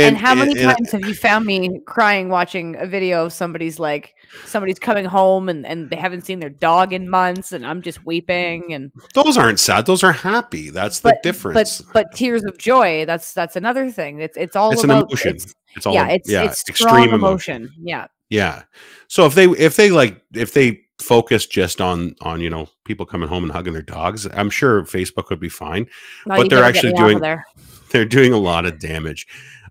And, 0.07 0.17
how 0.17 0.35
many 0.35 0.53
and- 0.53 0.61
times 0.61 0.91
have 0.93 1.05
you 1.05 1.15
found 1.15 1.45
me 1.45 1.81
crying 1.87 2.29
watching 2.29 2.77
a 2.77 2.87
video 2.87 3.27
of 3.27 3.33
somebody's 3.33 3.79
like 3.79 4.15
somebody's 4.45 4.79
coming 4.79 5.05
home 5.05 5.49
and, 5.49 5.67
and 5.67 5.91
they 5.91 5.97
haven't 5.97 6.27
seen 6.27 6.41
their 6.41 6.51
dog 6.51 6.93
in 6.93 7.09
months 7.09 7.53
and 7.53 7.67
I'm 7.67 7.83
just 7.83 8.05
weeping 8.05 8.73
and 8.73 8.93
those 9.15 9.39
aren't 9.39 9.61
sad; 9.61 9.87
those 9.87 10.03
are 10.03 10.13
happy. 10.13 10.71
That's 10.71 11.01
the 11.01 11.19
difference. 11.23 11.81
but 11.81 11.93
but 11.93 12.15
tears 12.15 12.45
of 12.45 12.59
joy 12.59 13.05
that's 13.07 13.33
that's 13.33 13.57
another 13.57 13.91
thing. 13.91 14.21
It's 14.21 14.37
it's 14.37 14.57
all 14.57 14.73
it's 14.73 14.85
an 14.85 14.91
about 14.91 15.11
emotion. 15.11 15.37
It's, 15.37 15.55
It's 15.77 15.87
all 15.87 15.95
yeah, 15.95 16.09
it's 16.09 16.31
yeah, 16.31 16.45
it's 16.45 16.69
extreme 16.69 17.15
emotion. 17.15 17.63
emotion. 17.63 17.73
Yeah. 17.83 18.07
Yeah. 18.31 18.63
So 19.09 19.27
if 19.27 19.35
they 19.35 19.47
if 19.47 19.77
they 19.77 19.91
like 19.91 20.21
if 20.35 20.53
they 20.53 20.81
focus 21.01 21.47
just 21.47 21.81
on 21.81 22.15
on 22.21 22.41
you 22.41 22.51
know 22.51 22.69
people 22.85 23.07
coming 23.07 23.29
home 23.29 23.45
and 23.45 23.53
hugging 23.53 23.73
their 23.73 23.83
dogs, 23.83 24.27
I'm 24.33 24.51
sure 24.51 24.83
Facebook 24.83 25.31
would 25.31 25.41
be 25.41 25.49
fine. 25.49 25.87
No, 26.27 26.37
But 26.37 26.51
they're 26.51 26.65
actually 26.65 26.93
me 26.93 26.99
off 26.99 27.13
of 27.13 27.21
doing-. 27.23 27.39
They're 27.91 28.05
doing 28.05 28.35
a 28.35 28.39
lot 28.39 28.67
of 28.67 28.79
damage. 28.79 29.27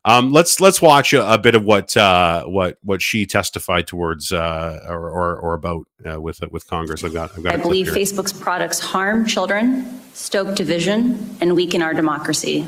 Um, 0.05 0.31
let's 0.31 0.59
let's 0.59 0.81
watch 0.81 1.13
a, 1.13 1.33
a 1.33 1.37
bit 1.37 1.55
of 1.55 1.63
what 1.63 1.95
uh, 1.97 2.43
what 2.45 2.77
what 2.83 3.01
she 3.01 3.25
testified 3.25 3.87
towards 3.87 4.31
uh, 4.31 4.85
or, 4.87 5.09
or 5.09 5.35
or 5.37 5.53
about 5.53 5.85
uh, 6.09 6.21
with 6.21 6.41
with 6.51 6.67
Congress. 6.67 7.03
I've 7.03 7.13
got 7.13 7.31
I've 7.37 7.43
got. 7.43 7.53
I 7.53 7.57
believe. 7.57 7.87
Facebook's 7.87 8.33
products 8.33 8.79
harm 8.79 9.25
children, 9.25 10.01
stoke 10.13 10.55
division, 10.55 11.35
and 11.41 11.55
weaken 11.55 11.81
our 11.81 11.93
democracy. 11.93 12.67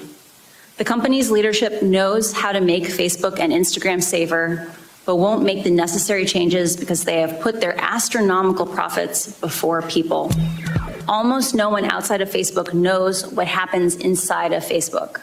The 0.77 0.85
company's 0.85 1.29
leadership 1.29 1.83
knows 1.83 2.31
how 2.31 2.51
to 2.53 2.61
make 2.61 2.83
Facebook 2.83 3.39
and 3.39 3.51
Instagram 3.51 4.01
safer, 4.01 4.73
but 5.05 5.17
won't 5.17 5.43
make 5.43 5.63
the 5.65 5.71
necessary 5.71 6.25
changes 6.25 6.77
because 6.77 7.03
they 7.03 7.19
have 7.19 7.41
put 7.41 7.59
their 7.59 7.75
astronomical 7.79 8.65
profits 8.65 9.39
before 9.39 9.81
people. 9.83 10.31
Almost 11.07 11.53
no 11.53 11.69
one 11.69 11.85
outside 11.85 12.21
of 12.21 12.29
Facebook 12.29 12.73
knows 12.73 13.27
what 13.27 13.45
happens 13.45 13.95
inside 13.95 14.53
of 14.53 14.63
Facebook. 14.63 15.19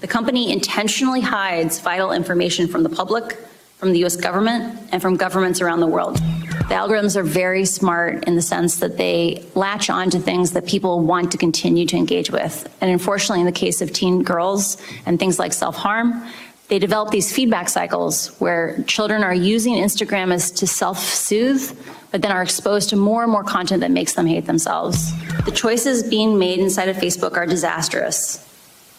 The 0.00 0.06
company 0.06 0.52
intentionally 0.52 1.22
hides 1.22 1.80
vital 1.80 2.12
information 2.12 2.68
from 2.68 2.82
the 2.82 2.90
public, 2.90 3.38
from 3.78 3.92
the 3.92 4.04
US 4.04 4.14
government, 4.14 4.78
and 4.92 5.00
from 5.00 5.16
governments 5.16 5.62
around 5.62 5.80
the 5.80 5.86
world. 5.86 6.16
The 6.16 6.74
algorithms 6.74 7.16
are 7.16 7.22
very 7.22 7.64
smart 7.64 8.24
in 8.24 8.34
the 8.34 8.42
sense 8.42 8.76
that 8.80 8.98
they 8.98 9.42
latch 9.54 9.88
on 9.88 10.10
to 10.10 10.18
things 10.18 10.50
that 10.52 10.66
people 10.66 11.00
want 11.00 11.32
to 11.32 11.38
continue 11.38 11.86
to 11.86 11.96
engage 11.96 12.30
with. 12.30 12.68
And 12.80 12.90
unfortunately, 12.90 13.40
in 13.40 13.46
the 13.46 13.52
case 13.52 13.80
of 13.80 13.92
teen 13.92 14.22
girls 14.22 14.76
and 15.06 15.18
things 15.18 15.38
like 15.38 15.54
self 15.54 15.76
harm, 15.76 16.26
they 16.68 16.78
develop 16.78 17.10
these 17.10 17.32
feedback 17.32 17.68
cycles 17.68 18.36
where 18.38 18.82
children 18.86 19.22
are 19.22 19.34
using 19.34 19.76
Instagram 19.76 20.32
as 20.32 20.50
to 20.50 20.66
self 20.66 20.98
soothe, 20.98 21.78
but 22.10 22.20
then 22.20 22.32
are 22.32 22.42
exposed 22.42 22.90
to 22.90 22.96
more 22.96 23.22
and 23.22 23.32
more 23.32 23.44
content 23.44 23.80
that 23.80 23.92
makes 23.92 24.12
them 24.12 24.26
hate 24.26 24.44
themselves. 24.44 25.12
The 25.44 25.52
choices 25.52 26.02
being 26.02 26.38
made 26.38 26.58
inside 26.58 26.90
of 26.90 26.96
Facebook 26.96 27.36
are 27.36 27.46
disastrous 27.46 28.46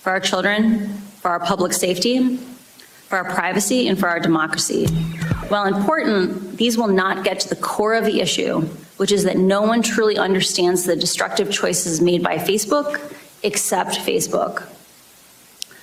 for 0.07 0.11
our 0.11 0.21
children, 0.21 0.87
for 1.19 1.31
our 1.31 1.39
public 1.41 1.73
safety, 1.73 2.37
for 2.37 3.17
our 3.17 3.25
privacy, 3.25 3.89
and 3.89 3.99
for 3.99 4.07
our 4.07 4.21
democracy. 4.21 4.87
While 5.49 5.65
important, 5.65 6.55
these 6.55 6.77
will 6.77 6.87
not 6.87 7.25
get 7.25 7.41
to 7.41 7.49
the 7.49 7.57
core 7.57 7.93
of 7.93 8.05
the 8.05 8.21
issue, 8.21 8.61
which 8.95 9.11
is 9.11 9.25
that 9.25 9.35
no 9.35 9.63
one 9.63 9.81
truly 9.81 10.17
understands 10.17 10.85
the 10.85 10.95
destructive 10.95 11.51
choices 11.51 11.99
made 11.99 12.23
by 12.23 12.37
Facebook 12.37 13.13
except 13.43 13.97
Facebook. 13.97 14.63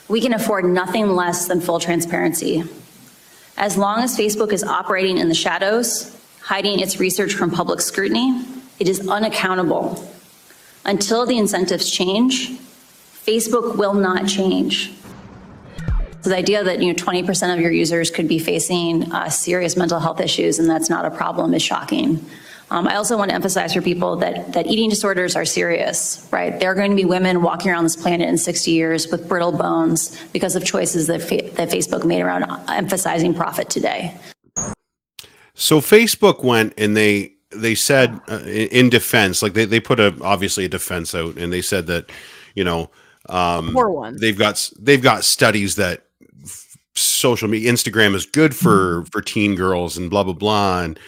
We 0.08 0.22
can 0.22 0.32
afford 0.32 0.64
nothing 0.64 1.08
less 1.08 1.46
than 1.46 1.60
full 1.60 1.78
transparency. 1.78 2.64
As 3.58 3.76
long 3.76 3.98
as 3.98 4.16
Facebook 4.16 4.54
is 4.54 4.64
operating 4.64 5.18
in 5.18 5.28
the 5.28 5.34
shadows, 5.34 6.18
hiding 6.40 6.80
its 6.80 6.98
research 6.98 7.34
from 7.34 7.50
public 7.50 7.82
scrutiny, 7.82 8.42
it 8.78 8.88
is 8.88 9.06
unaccountable. 9.06 10.02
Until 10.86 11.26
the 11.26 11.36
incentives 11.36 11.90
change, 11.90 12.58
Facebook 13.26 13.76
will 13.76 13.94
not 13.94 14.28
change. 14.28 14.92
So 16.20 16.30
the 16.30 16.36
idea 16.36 16.64
that, 16.64 16.80
you 16.80 16.88
know, 16.88 16.94
20% 16.94 17.54
of 17.54 17.60
your 17.60 17.70
users 17.70 18.10
could 18.10 18.28
be 18.28 18.38
facing 18.38 19.10
uh, 19.12 19.28
serious 19.28 19.76
mental 19.76 20.00
health 20.00 20.20
issues 20.20 20.58
and 20.58 20.68
that's 20.68 20.90
not 20.90 21.04
a 21.04 21.10
problem 21.10 21.54
is 21.54 21.62
shocking. 21.62 22.24
Um, 22.70 22.88
I 22.88 22.96
also 22.96 23.16
want 23.16 23.28
to 23.28 23.34
emphasize 23.34 23.74
for 23.74 23.82
people 23.82 24.16
that, 24.16 24.52
that 24.54 24.66
eating 24.66 24.88
disorders 24.88 25.36
are 25.36 25.44
serious, 25.44 26.26
right? 26.30 26.58
There 26.58 26.70
are 26.70 26.74
going 26.74 26.90
to 26.90 26.96
be 26.96 27.04
women 27.04 27.42
walking 27.42 27.70
around 27.70 27.84
this 27.84 27.96
planet 27.96 28.28
in 28.28 28.38
60 28.38 28.70
years 28.70 29.08
with 29.08 29.28
brittle 29.28 29.52
bones 29.52 30.20
because 30.32 30.56
of 30.56 30.64
choices 30.64 31.06
that, 31.06 31.22
fa- 31.22 31.50
that 31.54 31.68
Facebook 31.68 32.04
made 32.04 32.22
around 32.22 32.44
emphasizing 32.68 33.34
profit 33.34 33.68
today. 33.68 34.18
So 35.54 35.80
Facebook 35.80 36.42
went 36.42 36.74
and 36.76 36.96
they 36.96 37.32
they 37.50 37.76
said 37.76 38.20
uh, 38.28 38.38
in, 38.38 38.68
in 38.68 38.90
defense, 38.90 39.40
like 39.40 39.52
they, 39.52 39.64
they 39.64 39.78
put 39.78 40.00
a 40.00 40.12
obviously 40.22 40.64
a 40.64 40.68
defense 40.68 41.14
out, 41.14 41.36
and 41.36 41.52
they 41.52 41.62
said 41.62 41.86
that 41.86 42.10
you 42.56 42.64
know 42.64 42.90
um, 43.28 43.72
Poor 43.72 43.88
one. 43.90 44.16
they've 44.20 44.38
got 44.38 44.70
they've 44.78 45.02
got 45.02 45.24
studies 45.24 45.76
that 45.76 46.04
social 46.94 47.48
media 47.48 47.72
Instagram 47.72 48.14
is 48.14 48.26
good 48.26 48.54
for 48.54 49.04
for 49.10 49.20
teen 49.20 49.54
girls 49.54 49.96
and 49.96 50.10
blah 50.10 50.22
blah 50.22 50.32
blah 50.32 50.82
and 50.82 50.98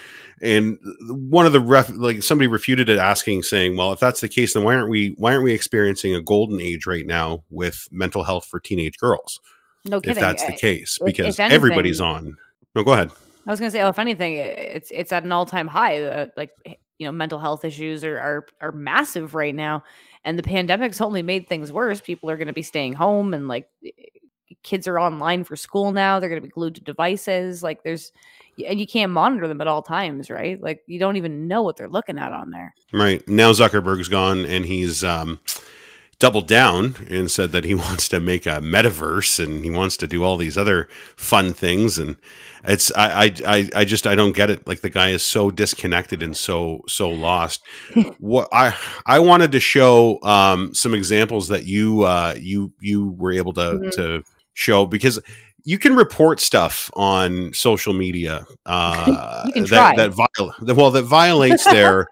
and 0.42 0.78
one 1.08 1.46
of 1.46 1.52
the 1.52 1.60
ref 1.60 1.88
like 1.90 2.22
somebody 2.22 2.48
refuted 2.48 2.88
it 2.88 2.98
asking 2.98 3.42
saying 3.42 3.76
well 3.76 3.92
if 3.92 4.00
that's 4.00 4.20
the 4.20 4.28
case 4.28 4.52
then 4.54 4.64
why 4.64 4.74
aren't 4.74 4.90
we 4.90 5.14
why 5.18 5.32
aren't 5.32 5.44
we 5.44 5.52
experiencing 5.52 6.14
a 6.14 6.20
golden 6.20 6.60
age 6.60 6.86
right 6.86 7.06
now 7.06 7.42
with 7.50 7.86
mental 7.92 8.24
health 8.24 8.44
for 8.46 8.58
teenage 8.58 8.98
girls 8.98 9.38
No 9.84 10.00
kidding. 10.00 10.16
if 10.16 10.20
that's 10.20 10.44
the 10.44 10.52
case 10.52 10.98
because 11.04 11.34
if 11.34 11.40
anything- 11.40 11.54
everybody's 11.54 12.00
on 12.00 12.36
no 12.74 12.82
go 12.82 12.92
ahead 12.92 13.10
I 13.46 13.50
was 13.52 13.60
gonna 13.60 13.70
say, 13.70 13.80
oh, 13.82 13.90
if 13.90 14.00
anything, 14.00 14.34
it's 14.38 14.90
it's 14.90 15.12
at 15.12 15.22
an 15.22 15.30
all 15.30 15.46
time 15.46 15.68
high. 15.68 16.02
Uh, 16.02 16.26
like 16.36 16.50
you 16.98 17.06
know, 17.06 17.12
mental 17.12 17.38
health 17.38 17.64
issues 17.64 18.02
are, 18.02 18.18
are 18.18 18.46
are 18.60 18.72
massive 18.72 19.36
right 19.36 19.54
now, 19.54 19.84
and 20.26 20.36
the 20.36 20.42
pandemic's 20.42 21.00
only 21.00 21.22
made 21.22 21.48
things 21.48 21.72
worse. 21.72 22.00
People 22.00 22.28
are 22.28 22.36
gonna 22.36 22.52
be 22.52 22.62
staying 22.62 22.92
home, 22.92 23.32
and 23.32 23.48
like 23.48 23.70
kids 24.62 24.88
are 24.88 24.98
online 24.98 25.44
for 25.44 25.54
school 25.54 25.92
now. 25.92 26.18
They're 26.18 26.28
gonna 26.28 26.40
be 26.42 26.48
glued 26.48 26.74
to 26.74 26.80
devices. 26.82 27.62
Like 27.62 27.84
there's, 27.84 28.12
and 28.66 28.80
you 28.80 28.86
can't 28.86 29.12
monitor 29.12 29.46
them 29.46 29.60
at 29.60 29.68
all 29.68 29.82
times, 29.82 30.28
right? 30.28 30.60
Like 30.60 30.82
you 30.86 30.98
don't 30.98 31.16
even 31.16 31.46
know 31.46 31.62
what 31.62 31.76
they're 31.76 31.88
looking 31.88 32.18
at 32.18 32.32
on 32.32 32.50
there. 32.50 32.74
Right. 32.92 33.26
Now 33.28 33.52
Zuckerberg's 33.52 34.08
gone 34.08 34.44
and 34.44 34.66
he's 34.66 35.04
um, 35.04 35.38
doubled 36.18 36.46
down 36.48 36.94
and 37.10 37.30
said 37.30 37.52
that 37.52 37.64
he 37.64 37.74
wants 37.86 38.08
to 38.08 38.20
make 38.20 38.46
a 38.46 38.60
metaverse 38.60 39.42
and 39.42 39.64
he 39.64 39.70
wants 39.70 39.96
to 39.98 40.06
do 40.06 40.24
all 40.24 40.36
these 40.36 40.56
other 40.56 40.88
fun 41.16 41.52
things. 41.52 41.98
And 41.98 42.16
it's, 42.64 42.90
I, 42.96 43.24
I, 43.24 43.32
I, 43.46 43.70
I 43.76 43.84
just, 43.84 44.06
I 44.06 44.14
don't 44.14 44.34
get 44.34 44.50
it. 44.50 44.66
Like 44.66 44.80
the 44.80 44.90
guy 44.90 45.10
is 45.10 45.22
so 45.22 45.50
disconnected 45.50 46.22
and 46.22 46.36
so, 46.36 46.82
so 46.88 47.08
lost. 47.10 47.62
what 48.18 48.48
I, 48.52 48.74
I 49.04 49.18
wanted 49.18 49.52
to 49.52 49.60
show 49.60 50.20
um, 50.22 50.72
some 50.74 50.94
examples 50.94 51.48
that 51.48 51.64
you, 51.66 52.02
uh, 52.02 52.34
you, 52.38 52.72
you 52.80 53.10
were 53.10 53.32
able 53.32 53.52
to, 53.54 53.60
Mhm. 53.60 53.92
to 53.96 54.22
show 54.54 54.86
because 54.86 55.20
you 55.64 55.78
can 55.78 55.94
report 55.94 56.40
stuff 56.40 56.90
on 56.94 57.52
social 57.52 57.92
media 57.92 58.46
uh, 58.66 59.50
that, 59.68 59.96
that 59.96 60.10
viol- 60.12 60.54
well 60.74 60.90
that 60.92 61.02
violates 61.02 61.64
their 61.64 62.06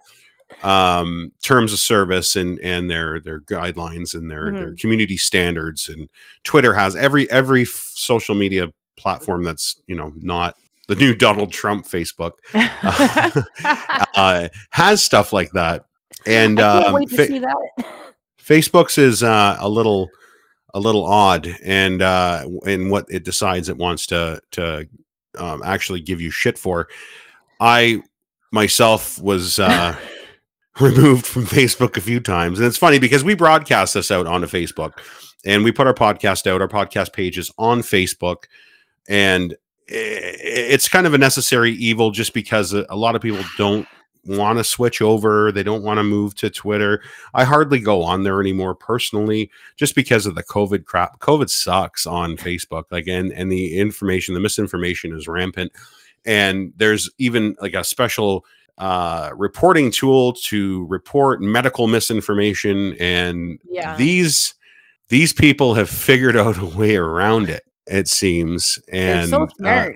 um, 0.62 1.32
terms 1.42 1.72
of 1.72 1.78
service 1.78 2.36
and 2.36 2.58
and 2.60 2.90
their 2.90 3.20
their 3.20 3.40
guidelines 3.40 4.14
and 4.14 4.30
their 4.30 4.52
their 4.52 4.74
community 4.76 5.16
standards 5.16 5.88
and 5.88 6.08
Twitter 6.44 6.74
has 6.74 6.96
every 6.96 7.30
every 7.30 7.62
f- 7.62 7.92
social 7.94 8.34
media 8.34 8.72
platform 8.96 9.42
that's 9.42 9.80
you 9.86 9.94
know 9.96 10.12
not 10.16 10.56
the 10.88 10.94
new 10.94 11.14
Donald 11.14 11.52
Trump 11.52 11.86
Facebook 11.86 12.32
uh, 14.14 14.48
has 14.70 15.02
stuff 15.02 15.32
like 15.32 15.50
that 15.52 15.84
and 16.26 16.60
um, 16.60 17.06
fa- 17.06 17.26
that. 17.26 17.86
Facebook's 18.38 18.98
is 18.98 19.22
uh, 19.22 19.56
a 19.58 19.68
little 19.68 20.08
a 20.74 20.80
little 20.80 21.04
odd 21.04 21.48
and 21.64 22.02
uh 22.02 22.44
in 22.66 22.90
what 22.90 23.06
it 23.08 23.24
decides 23.24 23.68
it 23.68 23.76
wants 23.76 24.08
to 24.08 24.40
to 24.50 24.86
um, 25.38 25.62
actually 25.64 26.00
give 26.00 26.20
you 26.20 26.30
shit 26.30 26.58
for. 26.58 26.88
I 27.60 28.02
myself 28.50 29.20
was 29.20 29.58
uh 29.60 29.96
removed 30.80 31.26
from 31.26 31.44
Facebook 31.44 31.96
a 31.96 32.00
few 32.00 32.20
times. 32.20 32.58
And 32.58 32.66
it's 32.66 32.76
funny 32.76 32.98
because 32.98 33.22
we 33.22 33.34
broadcast 33.34 33.94
this 33.94 34.10
out 34.10 34.26
onto 34.26 34.46
Facebook 34.46 34.98
and 35.44 35.62
we 35.62 35.72
put 35.72 35.86
our 35.86 35.94
podcast 35.94 36.46
out 36.46 36.60
our 36.60 36.68
podcast 36.68 37.12
pages 37.12 37.50
on 37.58 37.80
Facebook. 37.80 38.44
And 39.08 39.56
it's 39.86 40.88
kind 40.88 41.06
of 41.06 41.14
a 41.14 41.18
necessary 41.18 41.72
evil 41.72 42.10
just 42.10 42.32
because 42.32 42.72
a 42.72 42.96
lot 42.96 43.14
of 43.14 43.22
people 43.22 43.44
don't 43.58 43.86
want 44.24 44.58
to 44.58 44.64
switch 44.64 45.02
over. 45.02 45.52
They 45.52 45.62
don't 45.62 45.82
want 45.82 45.98
to 45.98 46.02
move 46.02 46.34
to 46.36 46.50
Twitter. 46.50 47.02
I 47.34 47.44
hardly 47.44 47.80
go 47.80 48.02
on 48.02 48.22
there 48.22 48.40
anymore 48.40 48.74
personally, 48.74 49.50
just 49.76 49.94
because 49.94 50.26
of 50.26 50.34
the 50.34 50.42
COVID 50.42 50.86
crap. 50.86 51.18
COVID 51.20 51.50
sucks 51.50 52.06
on 52.06 52.36
Facebook, 52.36 52.84
like 52.90 53.06
and 53.06 53.32
and 53.32 53.52
the 53.52 53.78
information, 53.78 54.34
the 54.34 54.40
misinformation 54.40 55.14
is 55.14 55.28
rampant, 55.28 55.72
and 56.24 56.72
there's 56.76 57.10
even 57.18 57.54
like 57.60 57.74
a 57.74 57.84
special 57.84 58.46
uh 58.78 59.30
reporting 59.36 59.90
tool 59.90 60.32
to 60.32 60.84
report 60.86 61.40
medical 61.40 61.86
misinformation 61.86 62.94
and 63.00 63.58
Yeah. 63.64 63.96
these 63.96 64.54
these 65.08 65.32
people 65.32 65.74
have 65.74 65.88
figured 65.88 66.36
out 66.42 66.58
a 66.58 66.66
way 66.66 66.96
around 66.96 67.48
it 67.48 67.62
it 67.86 68.08
seems 68.08 68.78
and 68.92 69.30
so 69.30 69.46
uh, 69.64 69.88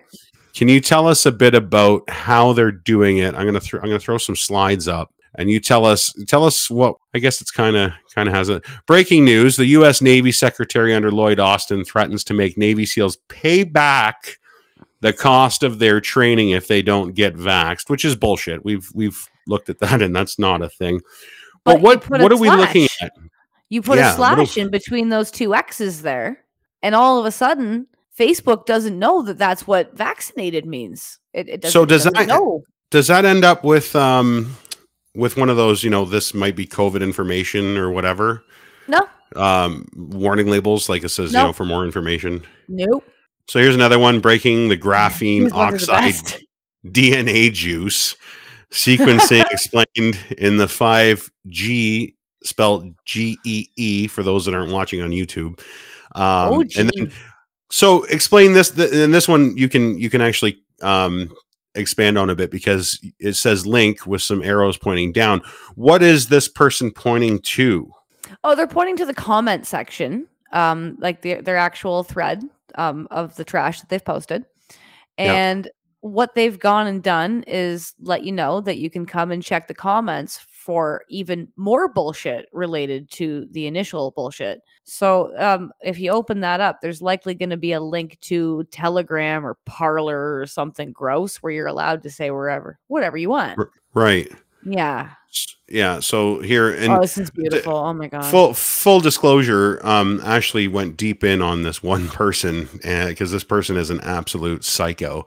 can 0.54 0.68
you 0.68 0.80
tell 0.80 1.06
us 1.06 1.25
a 1.26 1.32
bit 1.32 1.54
about 1.54 2.08
how 2.11 2.52
they're 2.52 2.73
doing 2.73 3.18
it? 3.18 3.35
I'm 3.37 3.47
gonna 3.47 3.61
throw 3.61 3.78
I'm 3.80 3.87
gonna 3.87 4.00
throw 4.00 4.18
some 4.18 4.35
slides 4.35 4.88
up, 4.88 5.14
and 5.37 5.49
you 5.49 5.61
tell 5.61 5.85
us 5.85 6.12
tell 6.26 6.44
us 6.44 6.68
what 6.68 6.97
I 7.14 7.20
guess 7.20 7.40
it's 7.40 7.52
kind 7.52 7.76
of 7.76 7.92
kind 8.12 8.28
of 8.28 8.35
has 8.35 8.49
a 8.49 8.61
breaking 8.87 9.25
news. 9.25 9.54
The 9.56 9.66
U.S. 9.66 10.02
Navy 10.02 10.32
Secretary 10.32 10.94
under 10.94 11.12
Lloyd 11.12 11.38
Austin 11.38 11.85
threatens 11.85 12.25
to 12.25 12.35
make 12.35 12.58
Navy 12.58 12.87
SEALs 12.87 13.18
pay 13.28 13.62
back 13.62 14.38
the 15.00 15.12
cost 15.12 15.62
of 15.62 15.78
their 15.78 16.00
training 16.00 16.50
if 16.50 16.67
they 16.69 16.83
don't 16.83 17.14
get 17.14 17.35
vaxxed, 17.37 17.88
which 17.88 18.05
is 18.05 18.17
bullshit. 18.17 18.64
We've 18.64 18.88
we've 18.95 19.19
looked 19.47 19.69
at 19.69 19.78
that, 19.81 20.02
and 20.02 20.14
that's 20.14 20.38
not 20.38 20.62
a 20.62 20.69
thing. 20.69 21.00
But, 21.64 21.75
But 21.75 21.83
what 21.83 22.11
what 22.11 22.33
are 22.33 22.37
we 22.37 22.50
looking 22.50 22.88
at? 23.00 23.12
You 23.69 23.83
put 23.83 23.99
Yeah, 23.99 24.12
a 24.12 24.17
slash 24.17 24.57
in 24.57 24.71
between 24.71 25.11
those 25.11 25.31
two 25.31 25.55
X's 25.55 26.02
there, 26.02 26.45
and 26.83 26.95
all 26.95 27.19
of 27.19 27.26
a 27.26 27.31
sudden, 27.31 27.87
Facebook 28.19 28.64
doesn't 28.67 28.99
know 28.99 29.23
that 29.23 29.37
that's 29.38 29.67
what 29.67 29.97
vaccinated 29.97 30.64
means. 30.64 31.19
It, 31.35 31.49
it 31.49 31.61
doesn't, 31.61 31.73
So 31.73 31.83
it 31.83 31.88
does 31.88 32.05
doesn't 32.05 32.14
that- 32.14 32.28
know. 32.28 32.62
Does 32.90 33.09
that 33.09 33.26
end 33.26 33.45
up 33.45 33.64
with 33.64 33.95
um 33.95 34.57
with 35.14 35.37
one 35.37 35.50
of 35.50 35.59
those? 35.59 35.85
You 35.85 35.90
know, 35.90 36.07
this 36.07 36.33
might 36.33 36.57
be 36.57 36.67
COVID 36.67 37.02
information 37.02 37.76
or 37.76 37.90
whatever. 37.90 38.43
No, 38.88 39.07
um 39.37 39.87
warning 39.95 40.47
labels 40.47 40.88
like 40.88 41.05
it 41.05 41.11
says 41.11 41.33
you 41.35 41.38
know 41.38 41.52
for 41.52 41.67
more 41.67 41.85
information 41.85 42.43
nope. 42.67 43.05
So 43.49 43.59
here's 43.59 43.75
another 43.75 43.99
one 43.99 44.21
breaking 44.21 44.69
the 44.69 44.76
graphene 44.76 45.52
are 45.52 45.73
the 45.73 45.76
oxide 45.76 46.43
dna 46.87 47.52
juice 47.52 48.17
sequencing 48.71 49.45
explained 49.50 50.19
in 50.38 50.57
the 50.57 50.67
5g 50.67 52.14
spelled 52.45 52.95
g-e-e 53.05 54.07
for 54.07 54.23
those 54.23 54.45
that 54.45 54.55
aren't 54.55 54.73
watching 54.73 55.02
on 55.02 55.11
youtube. 55.11 55.61
Um 56.12 56.52
oh, 56.52 56.64
and 56.78 56.90
then 56.95 57.12
so 57.71 58.05
explain 58.05 58.52
this 58.52 58.71
th- 58.71 58.93
and 58.93 59.12
this 59.12 59.28
one 59.28 59.57
you 59.57 59.69
can 59.69 59.99
you 59.99 60.09
can 60.09 60.21
actually 60.21 60.62
um 60.81 61.31
expand 61.75 62.19
on 62.19 62.31
a 62.31 62.35
bit 62.35 62.50
because 62.50 63.00
it 63.19 63.35
says 63.35 63.67
link 63.67 64.07
with 64.07 64.23
some 64.23 64.43
arrows 64.43 64.78
pointing 64.78 65.12
down. 65.12 65.43
What 65.75 66.02
is 66.02 66.28
this 66.28 66.49
person 66.49 66.90
pointing 66.90 67.40
to? 67.40 67.93
Oh, 68.45 68.55
they're 68.55 68.67
pointing 68.67 68.97
to 68.97 69.07
the 69.07 69.14
comment 69.14 69.67
section, 69.67 70.26
um, 70.52 70.97
like 70.99 71.23
their 71.23 71.43
their 71.43 71.57
actual 71.57 72.05
thread 72.05 72.43
um, 72.76 73.08
of 73.10 73.37
the 73.37 73.44
trash 73.44 73.80
that 73.80 73.88
they've 73.88 74.04
posted, 74.04 74.44
Yeah. 75.18 75.32
and 75.34 75.70
what 76.00 76.34
they've 76.37 76.58
gone 76.58 76.87
and 76.87 77.02
done 77.02 77.42
is 77.48 77.92
let 78.00 78.22
you 78.22 78.30
know 78.30 78.60
that 78.60 78.78
you 78.78 78.88
can 78.88 79.04
come 79.04 79.32
and 79.32 79.42
check 79.42 79.66
the 79.66 79.75
comments 79.75 80.38
for 80.52 81.02
even 81.08 81.48
more 81.56 81.88
bullshit 81.88 82.46
related 82.52 83.10
to 83.10 83.46
the 83.50 83.66
initial 83.66 84.12
bullshit. 84.12 84.60
So 84.84 85.32
um, 85.38 85.72
if 85.82 85.98
you 85.98 86.10
open 86.12 86.40
that 86.40 86.60
up, 86.60 86.80
there's 86.80 87.02
likely 87.02 87.34
going 87.34 87.50
to 87.50 87.56
be 87.56 87.72
a 87.72 87.80
link 87.80 88.16
to 88.22 88.62
Telegram 88.70 89.44
or 89.44 89.56
Parler 89.64 90.38
or 90.38 90.46
something 90.46 90.92
gross 90.92 91.38
where 91.38 91.52
you're 91.52 91.66
allowed 91.66 92.02
to 92.04 92.10
say 92.10 92.30
wherever, 92.30 92.78
whatever 92.87 93.16
you 93.16 93.30
want. 93.30 93.58
Right 93.94 94.30
Yeah. 94.64 95.10
Yeah 95.68 96.00
so 96.00 96.40
here 96.40 96.72
and 96.72 96.92
oh, 96.92 97.00
this 97.00 97.18
is 97.18 97.30
beautiful. 97.30 97.75
Oh 97.76 97.92
my 97.92 98.08
god. 98.08 98.25
full 98.25 98.54
full 98.54 99.00
disclosure 99.00 99.80
um 99.82 100.20
ashley 100.25 100.66
went 100.66 100.96
deep 100.96 101.22
in 101.22 101.42
on 101.42 101.62
this 101.62 101.82
one 101.82 102.08
person 102.08 102.68
and 102.84 103.10
because 103.10 103.30
this 103.30 103.44
person 103.44 103.76
is 103.76 103.90
an 103.90 104.00
absolute 104.00 104.64
psycho 104.64 105.26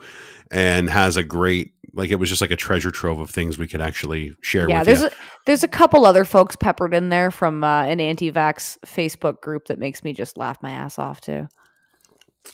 and 0.50 0.89
has 0.89 1.17
a 1.17 1.24
great 1.24 1.74
like 1.93 2.10
it 2.10 2.15
was 2.15 2.29
just 2.29 2.41
like 2.41 2.51
a 2.51 2.55
treasure 2.55 2.91
trove 2.91 3.19
of 3.19 3.29
things 3.29 3.57
we 3.57 3.67
could 3.67 3.81
actually 3.81 4.36
share 4.41 4.67
yeah 4.67 4.79
with 4.79 4.88
there's 4.88 5.01
you. 5.01 5.07
a 5.07 5.12
there's 5.45 5.63
a 5.63 5.67
couple 5.67 6.05
other 6.05 6.25
folks 6.25 6.55
peppered 6.55 6.93
in 6.93 7.10
there 7.10 7.31
from 7.31 7.63
uh, 7.63 7.83
an 7.83 8.00
anti-vax 8.00 8.77
facebook 8.86 9.41
group 9.41 9.65
that 9.67 9.79
makes 9.79 10.03
me 10.03 10.13
just 10.13 10.38
laugh 10.38 10.57
my 10.62 10.71
ass 10.71 10.98
off 10.98 11.21
too 11.21 11.48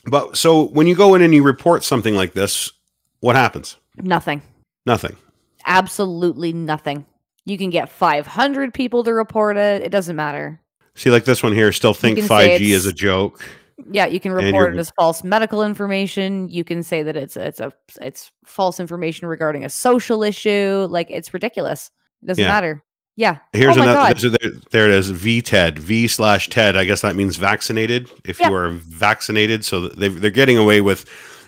but 0.06 0.36
so 0.36 0.68
when 0.68 0.86
you 0.86 0.94
go 0.94 1.14
in 1.14 1.22
and 1.22 1.34
you 1.34 1.42
report 1.42 1.84
something 1.84 2.14
like 2.14 2.34
this 2.34 2.72
what 3.20 3.36
happens 3.36 3.76
nothing 3.96 4.42
nothing 4.84 5.16
absolutely 5.66 6.52
nothing 6.52 7.06
you 7.48 7.58
can 7.58 7.70
get 7.70 7.88
500 7.88 8.72
people 8.74 9.02
to 9.04 9.12
report 9.14 9.56
it 9.56 9.82
it 9.82 9.88
doesn't 9.90 10.16
matter 10.16 10.60
see 10.94 11.10
like 11.10 11.24
this 11.24 11.42
one 11.42 11.52
here 11.52 11.72
still 11.72 11.94
think 11.94 12.18
5g 12.18 12.60
is 12.60 12.86
a 12.86 12.92
joke 12.92 13.42
Yeah, 13.92 14.06
you 14.06 14.18
can 14.18 14.32
report 14.32 14.74
it 14.74 14.78
as 14.80 14.90
false 14.98 15.22
medical 15.22 15.62
information. 15.62 16.48
You 16.48 16.64
can 16.64 16.82
say 16.82 17.04
that 17.04 17.16
it's 17.16 17.36
it's 17.36 17.60
a 17.60 17.72
it's 18.00 18.32
false 18.44 18.80
information 18.80 19.28
regarding 19.28 19.64
a 19.64 19.68
social 19.70 20.24
issue. 20.24 20.88
Like 20.90 21.08
it's 21.12 21.32
ridiculous. 21.32 21.92
It 22.22 22.26
doesn't 22.26 22.42
Yeah. 22.42 22.50
matter. 22.50 22.82
Yeah. 23.14 23.38
Here's 23.52 23.76
oh 23.76 23.82
another. 23.82 23.94
god. 23.94 24.16
there's 24.18 24.24
a- 24.24 24.30
There, 24.30 24.50
there 24.72 24.84
it 24.86 24.90
is. 24.90 25.12
VTED. 25.12 25.78
V 25.78 26.08
slash 26.08 26.48
TED. 26.48 26.76
I 26.76 26.84
guess 26.86 27.02
that 27.02 27.14
means 27.14 27.36
vaccinated. 27.36 28.10
If 28.24 28.40
Yeah. 28.40 28.48
you 28.48 28.56
are 28.56 28.68
vaccinated, 28.70 29.64
so 29.64 29.86
they 29.88 30.08
they're 30.08 30.30
getting 30.32 30.58
away 30.58 30.80
with 30.80 31.04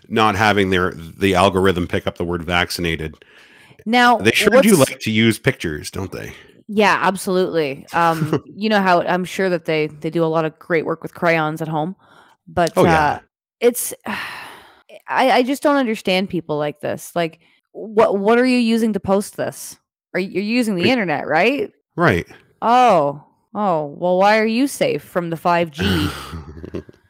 not 0.09 0.37
having 0.37 0.71
their 0.71 0.93
the 0.95 1.35
algorithm 1.35 1.89
pick 1.89 2.07
up 2.07 2.17
the 2.17 2.25
word 2.25 2.45
vaccinated. 2.45 3.17
Now 3.87 4.19
They 4.19 4.33
sure 4.33 4.61
do 4.63 4.77
like 4.77 5.01
to 5.01 5.11
use 5.11 5.39
pictures, 5.39 5.91
don't 5.91 6.13
they? 6.13 6.33
Yeah, 6.69 6.99
absolutely. 7.01 7.87
Um, 7.93 8.43
you 8.47 8.69
know 8.69 8.81
how 8.81 9.03
I'm 9.03 9.25
sure 9.25 9.49
that 9.51 9.65
they 9.65 9.89
they 9.89 10.11
do 10.11 10.25
a 10.25 10.27
lot 10.27 10.45
of 10.45 10.59
great 10.59 10.87
work 10.87 11.03
with 11.03 11.15
crayons 11.15 11.61
at 11.61 11.69
home, 11.69 11.97
but 12.47 12.73
Oh, 12.77 12.83
uh, 12.83 12.85
yeah. 12.85 13.19
it's 13.61 13.93
I 14.07 15.31
I 15.31 15.43
just 15.43 15.63
don't 15.63 15.77
understand 15.77 16.31
people 16.31 16.57
like 16.57 16.81
this. 16.81 17.15
Like, 17.17 17.41
what 17.73 18.19
what 18.19 18.39
are 18.39 18.47
you 18.47 18.59
using 18.59 18.93
to 18.93 19.01
post 19.01 19.37
this? 19.37 19.77
Are 20.15 20.21
you 20.21 20.29
you're 20.31 20.43
using 20.43 20.77
the 20.77 20.91
internet, 20.91 21.27
right? 21.27 21.73
Right. 21.97 22.27
Oh, 22.63 23.25
oh. 23.55 23.87
Well, 23.99 24.19
why 24.19 24.39
are 24.39 24.47
you 24.47 24.67
safe 24.69 25.03
from 25.03 25.31
the 25.31 25.37
5G? 25.37 26.11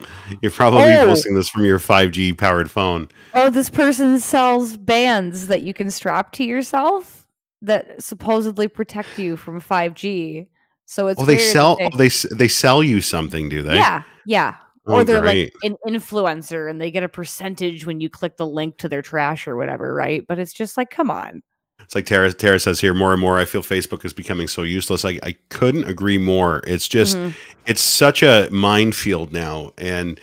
You're 0.42 0.52
probably 0.52 0.92
Oh. 0.95 1.07
posting 1.07 1.35
this 1.35 1.49
from 1.49 1.64
your 1.64 1.78
5G 1.78 2.37
powered 2.37 2.71
phone. 2.71 3.09
oh, 3.35 3.50
this 3.50 3.71
person 3.71 4.19
sells 4.21 4.76
bands 4.76 5.47
that 5.49 5.62
you 5.62 5.73
can 5.75 5.90
strap 5.90 6.33
to 6.33 6.45
yourself 6.45 7.26
that 7.62 8.02
supposedly 8.02 8.69
protect 8.69 9.19
you 9.19 9.37
from 9.37 9.61
5G. 9.61 10.47
So 10.87 11.07
it's 11.09 11.21
Oh, 11.21 11.25
they 11.25 11.38
sell. 11.38 11.76
they- 11.76 11.85
Oh, 11.92 11.97
they 11.97 12.09
they 12.33 12.49
sell 12.49 12.83
you 12.83 13.00
something, 13.00 13.49
do 13.49 13.62
they? 13.62 13.76
Yeah, 13.76 14.02
yeah. 14.26 14.57
Oh, 14.87 14.95
or 14.95 15.04
they're 15.04 15.21
great. 15.21 15.52
like 15.62 15.71
an 15.73 15.76
influencer 15.95 16.69
and 16.71 16.80
they 16.80 16.90
get 16.90 17.02
a 17.04 17.09
percentage 17.09 17.85
when 17.87 18.00
you 18.00 18.09
click 18.09 18.37
the 18.38 18.47
link 18.47 18.78
to 18.78 18.88
their 18.88 19.02
trash 19.02 19.47
or 19.47 19.54
whatever, 19.57 19.95
right? 19.95 20.25
But 20.26 20.38
it's 20.38 20.52
just 20.54 20.76
like, 20.76 20.90
come 20.90 21.11
on. 21.11 21.42
It's 21.90 21.94
like 21.97 22.06
Tara, 22.06 22.32
Tara 22.32 22.61
says 22.61 22.78
here 22.80 22.94
more 22.94 23.11
and 23.12 23.20
more. 23.20 23.37
I 23.40 23.44
feel 23.44 23.62
Facebook 23.64 24.04
is 24.04 24.12
becoming 24.12 24.47
so 24.47 24.62
useless. 24.62 25.04
I, 25.04 25.18
I 25.25 25.35
couldn't 25.49 25.88
agree 25.88 26.18
more. 26.18 26.62
It's 26.64 26.87
just 26.87 27.16
Mhm. 27.16 27.35
it's 27.66 27.80
such 27.82 28.23
a 28.23 28.49
minefield 28.52 29.32
now, 29.32 29.73
and 29.76 30.20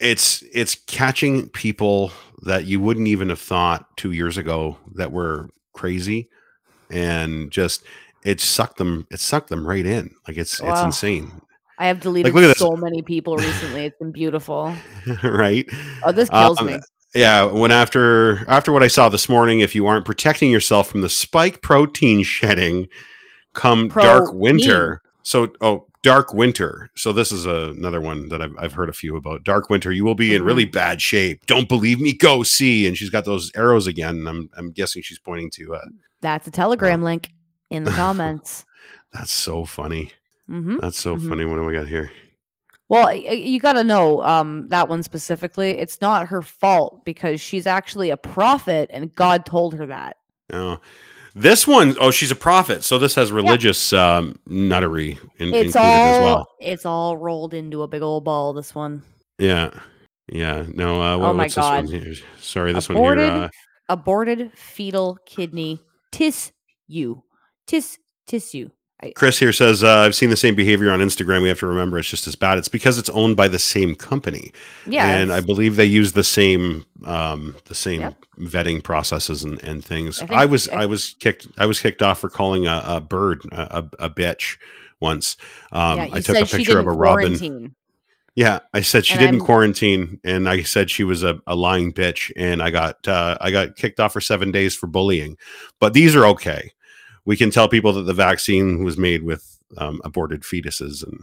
it's 0.00 0.42
it's 0.54 0.74
catching 0.86 1.50
people 1.50 2.12
that 2.44 2.64
you 2.64 2.80
wouldn't 2.80 3.08
even 3.08 3.28
have 3.28 3.38
thought 3.38 3.94
two 3.98 4.12
years 4.12 4.38
ago 4.38 4.78
that 4.94 5.12
were 5.12 5.50
crazy, 5.74 6.30
and 6.88 7.50
just 7.50 7.82
it 8.24 8.40
sucked 8.40 8.78
them. 8.78 9.06
It 9.10 9.20
sucked 9.20 9.50
them 9.50 9.66
right 9.68 9.84
in. 9.84 10.14
Like 10.26 10.38
it's 10.38 10.62
it's 10.64 10.80
insane, 10.80 11.30
I 11.78 11.88
have 11.88 12.00
deleted 12.00 12.32
this. 12.32 12.56
so 12.56 12.74
many 12.74 13.02
people 13.02 13.36
recently. 13.36 13.84
It's 13.84 13.98
been 13.98 14.12
beautiful. 14.12 14.74
right? 15.22 15.68
Oh, 16.04 16.12
this 16.12 16.30
kills 16.30 16.58
Um, 16.58 16.68
me. 16.68 16.78
Yeah, 17.16 17.44
when 17.44 17.70
after 17.70 18.48
after 18.48 18.72
what 18.72 18.82
I 18.82 18.88
saw 18.88 19.08
this 19.08 19.28
morning, 19.28 19.60
if 19.60 19.74
you 19.74 19.86
aren't 19.86 20.04
protecting 20.04 20.50
yourself 20.50 20.88
from 20.90 21.00
the 21.00 21.08
spike 21.08 21.62
protein 21.62 22.22
shedding 22.22 22.88
come 23.54 23.88
dark 23.88 24.32
winter, 24.34 25.00
so 25.22 25.48
oh 25.60 25.86
dark 26.02 26.34
winter. 26.34 26.90
So 26.94 27.12
this 27.12 27.32
is 27.32 27.46
a, 27.46 27.70
another 27.70 28.00
one 28.00 28.28
that 28.28 28.42
I've 28.42 28.54
I've 28.58 28.72
heard 28.74 28.88
a 28.90 28.92
few 28.92 29.16
about. 29.16 29.44
Dark 29.44 29.70
winter, 29.70 29.90
you 29.92 30.04
will 30.04 30.14
be 30.14 30.34
in 30.34 30.42
really 30.42 30.66
bad 30.66 31.00
shape. 31.00 31.46
Don't 31.46 31.68
believe 31.68 32.00
me? 32.00 32.12
Go 32.12 32.42
see. 32.42 32.86
And 32.86 32.96
she's 32.96 33.10
got 33.10 33.24
those 33.24 33.50
arrows 33.54 33.86
again. 33.86 34.16
And 34.16 34.28
I'm 34.28 34.50
I'm 34.56 34.70
guessing 34.72 35.02
she's 35.02 35.18
pointing 35.18 35.50
to. 35.52 35.74
Uh, 35.76 35.86
That's 36.20 36.46
a 36.46 36.50
Telegram 36.50 37.02
link 37.02 37.30
in 37.70 37.84
the 37.84 37.92
comments. 37.92 38.64
that's 39.12 39.32
so 39.32 39.64
funny. 39.64 40.12
hmm 40.46 40.76
That's 40.80 40.98
so 41.00 41.16
Mhm. 41.16 41.28
funny. 41.30 41.44
What 41.46 41.56
do 41.56 41.64
we 41.64 41.72
got 41.72 41.88
here? 41.88 42.10
Well, 42.88 43.12
you 43.12 43.58
got 43.58 43.72
to 43.72 43.82
know 43.84 44.22
um, 44.22 44.68
that 44.68 44.88
one 44.88 45.02
specifically. 45.02 45.70
It's 45.70 46.00
not 46.00 46.28
her 46.28 46.40
fault 46.40 47.04
because 47.04 47.40
she's 47.40 47.66
actually 47.66 48.10
a 48.10 48.16
prophet 48.16 48.88
and 48.92 49.12
God 49.14 49.44
told 49.44 49.74
her 49.74 49.86
that. 49.86 50.18
Oh, 50.52 50.78
this 51.34 51.66
one 51.66 51.96
oh 52.00 52.10
she's 52.12 52.30
a 52.30 52.36
prophet. 52.36 52.84
So 52.84 52.98
this 52.98 53.14
has 53.16 53.32
religious 53.32 53.92
um, 53.92 54.38
nuttery 54.48 55.18
in, 55.38 55.52
It's 55.52 55.74
included 55.74 55.76
all 55.76 56.14
as 56.14 56.20
well. 56.20 56.48
it's 56.60 56.86
all 56.86 57.16
rolled 57.16 57.54
into 57.54 57.82
a 57.82 57.88
big 57.88 58.02
old 58.02 58.24
ball. 58.24 58.52
This 58.52 58.74
one. 58.74 59.02
Yeah. 59.38 59.70
Yeah. 60.32 60.64
No, 60.68 61.02
uh 61.02 61.18
what, 61.18 61.26
Oh 61.30 61.32
my 61.32 61.44
what's 61.44 61.56
this 61.56 61.64
one 61.64 61.86
God. 61.86 61.92
here? 61.92 62.14
Sorry, 62.40 62.72
this 62.72 62.88
Aborted 62.88 63.24
one 63.24 63.34
here. 63.34 63.44
Uh, 63.44 63.48
aborted 63.88 64.52
fetal 64.56 65.18
kidney 65.26 65.80
tissue. 66.12 67.20
Tis 67.66 67.98
tissue. 68.28 68.70
I, 69.02 69.12
Chris 69.14 69.38
here 69.38 69.52
says, 69.52 69.84
uh, 69.84 69.98
I've 69.98 70.14
seen 70.14 70.30
the 70.30 70.36
same 70.38 70.54
behavior 70.54 70.90
on 70.90 71.00
Instagram. 71.00 71.42
We 71.42 71.48
have 71.48 71.58
to 71.58 71.66
remember 71.66 71.98
it's 71.98 72.08
just 72.08 72.26
as 72.26 72.34
bad. 72.34 72.56
It's 72.56 72.68
because 72.68 72.96
it's 72.98 73.10
owned 73.10 73.36
by 73.36 73.46
the 73.46 73.58
same 73.58 73.94
company. 73.94 74.52
yeah. 74.86 75.06
and 75.16 75.32
I 75.32 75.40
believe 75.40 75.76
they 75.76 75.84
use 75.84 76.12
the 76.12 76.24
same 76.24 76.86
um 77.04 77.54
the 77.66 77.74
same 77.74 78.00
Yep. 78.00 78.16
vetting 78.40 78.82
processes 78.82 79.44
and, 79.44 79.62
and 79.62 79.84
things. 79.84 80.22
I 80.22 80.26
I, 80.42 80.44
was 80.46 80.68
I- 80.70 80.82
I 80.82 80.86
was 80.86 81.14
kicked 81.20 81.46
I 81.58 81.66
was 81.66 81.78
kicked 81.80 82.00
off 82.02 82.20
for 82.20 82.30
calling 82.30 82.66
a, 82.66 82.82
a 82.86 83.00
bird 83.02 83.42
a, 83.52 83.84
a, 83.98 84.08
bitch 84.08 84.56
once. 85.00 85.36
Um 85.72 85.98
yeah, 85.98 86.08
I 86.12 86.20
took 86.20 86.36
a 86.38 86.46
picture 86.46 86.78
of 86.78 86.86
a 86.86 86.90
didn't 86.90 86.98
robin. 86.98 87.22
quarantine. 87.38 87.74
Yeah, 88.34 88.58
I 88.74 88.82
said 88.82 89.06
she 89.06 89.14
And 89.14 89.20
didn't 89.20 89.36
I'm- 89.36 89.46
quarantine, 89.46 90.20
and 90.24 90.46
I 90.48 90.62
said 90.62 90.90
she 90.90 91.04
was 91.04 91.22
a, 91.22 91.40
a 91.46 91.54
lying 91.54 91.90
bitch, 91.92 92.30
and 92.36 92.62
I 92.62 92.70
got 92.70 93.06
uh, 93.08 93.36
I 93.40 93.50
got 93.50 93.76
kicked 93.76 93.98
off 94.00 94.12
for 94.12 94.20
seven 94.20 94.50
days 94.52 94.74
for 94.74 94.86
bullying. 94.86 95.36
But 95.80 95.92
these 95.94 96.14
are 96.14 96.26
okay. 96.26 96.70
We 97.26 97.36
can 97.36 97.50
tell 97.50 97.68
people 97.68 97.92
that 97.92 98.02
the 98.04 98.14
vaccine 98.14 98.82
was 98.84 98.96
made 98.96 99.22
with 99.22 99.58
um, 99.76 100.00
aborted 100.04 100.42
fetuses 100.42 101.02
and 101.06 101.20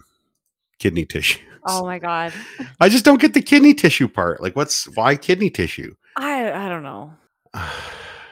kidney 0.80 1.06
tissue. 1.06 1.40
Oh 1.66 1.86
my 1.86 1.98
god. 1.98 2.34
I 2.82 2.90
just 2.90 3.06
don't 3.06 3.22
get 3.22 3.34
the 3.34 3.42
kidney 3.42 3.74
tissue 3.74 4.10
part. 4.10 4.42
Like, 4.42 4.54
what's 4.54 4.84
why 4.98 5.16
kidney 5.16 5.50
tissue? 5.50 5.96
I 6.18 6.52
I 6.52 6.68
don't 6.68 6.84
know. 6.84 7.14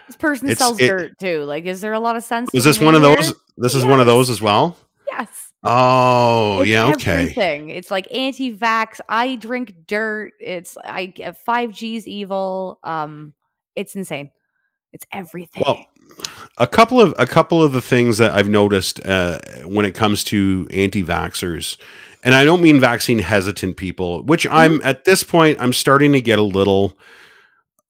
This 0.07 0.17
person 0.17 0.47
It's- 0.49 0.57
sells 0.57 0.77
it- 0.81 0.87
dirt 0.89 1.17
too. 1.17 1.45
Like, 1.45 1.63
is 1.63 1.79
there 1.79 1.93
a 1.93 1.99
lot 2.01 2.17
of 2.17 2.25
sense? 2.25 2.49
Is 2.53 2.65
this 2.65 2.81
one 2.81 2.93
of 2.93 3.01
those? 3.01 3.33
This 3.55 3.73
is 3.73 3.85
one 3.85 4.01
of 4.01 4.05
those 4.05 4.29
as 4.29 4.41
well. 4.41 4.75
Yes. 5.09 5.53
Oh, 5.63 6.59
It's 6.59 6.69
yeah, 6.69 6.87
okay. 6.87 7.21
Everything. 7.21 7.69
It's 7.69 7.89
like 7.89 8.13
anti-vax. 8.13 8.99
I 9.07 9.37
drink 9.37 9.73
dirt. 9.87 10.33
It's 10.41 10.77
I 10.83 11.13
five 11.45 11.71
G's 11.71 12.05
evil. 12.09 12.79
Um, 12.83 13.33
it's 13.77 13.95
insane. 13.95 14.31
It's 14.91 15.05
everything. 15.13 15.63
Well, 15.65 15.85
a 16.57 16.67
couple 16.67 17.01
of 17.01 17.13
a 17.17 17.25
couple 17.25 17.63
of 17.63 17.71
the 17.71 17.81
things 17.81 18.17
that 18.17 18.31
I've 18.31 18.49
noticed 18.49 19.05
uh, 19.05 19.39
when 19.65 19.85
it 19.85 19.95
comes 19.95 20.23
to 20.25 20.67
anti-vaxxers, 20.71 21.77
and 22.23 22.35
I 22.35 22.43
don't 22.43 22.61
mean 22.61 22.79
vaccine 22.79 23.19
hesitant 23.19 23.77
people, 23.77 24.23
which 24.23 24.47
I'm 24.47 24.81
at 24.83 25.05
this 25.05 25.23
point 25.23 25.59
I'm 25.59 25.73
starting 25.73 26.13
to 26.13 26.21
get 26.21 26.39
a 26.39 26.43
little 26.43 26.97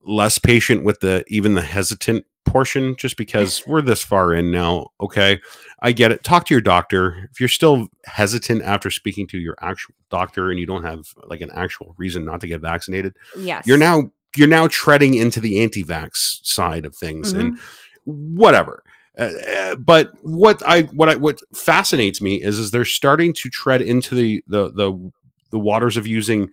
less 0.04 0.38
patient 0.38 0.84
with 0.84 1.00
the 1.02 1.24
even 1.28 1.54
the 1.56 1.62
hesitant 1.62 2.26
portion, 2.46 2.96
just 2.96 3.18
because 3.18 3.64
we're 3.68 3.82
this 3.82 4.04
far 4.04 4.34
in 4.34 4.52
now. 4.52 4.88
Okay, 5.00 5.40
I 5.82 5.92
get 5.92 6.12
it. 6.12 6.24
Talk 6.24 6.46
to 6.46 6.54
your 6.54 6.62
doctor 6.62 7.30
if 7.32 7.40
you're 7.40 7.50
still 7.50 7.88
hesitant 8.06 8.64
after 8.64 8.90
speaking 8.90 9.28
to 9.28 9.38
your 9.38 9.56
actual 9.62 9.96
doctor 10.10 10.52
and 10.52 10.60
you 10.60 10.66
don't 10.66 10.84
have 10.84 11.08
like 11.24 11.42
an 11.42 11.52
actual 11.54 11.96
reason 11.98 12.26
not 12.26 12.42
to 12.42 12.48
get 12.48 12.60
vaccinated 12.60 13.16
yes. 13.38 13.66
you're 13.66 13.78
now 13.78 14.12
you're 14.36 14.48
now 14.48 14.68
treading 14.68 15.14
into 15.14 15.40
the 15.40 15.62
anti-vax 15.62 16.46
side 16.46 16.86
of 16.86 16.96
things 16.96 17.32
and 17.32 17.54
Mm-hmm. 17.54 17.64
Whatever 18.06 18.84
uh, 19.18 19.30
uh, 19.50 19.76
but 19.76 20.12
what 20.22 20.62
i 20.68 20.84
what 20.84 21.10
i 21.10 21.16
what 21.16 21.40
fascinates 21.54 22.22
me 22.22 22.42
is 22.42 22.58
is 22.60 22.72
they're 22.72 22.86
starting 22.86 23.34
to 23.34 23.50
tread 23.50 23.82
into 23.82 24.16
the 24.16 24.44
the 24.48 24.72
the, 24.72 25.12
the 25.52 25.60
waters 25.60 25.98
of 25.98 26.08
using 26.08 26.50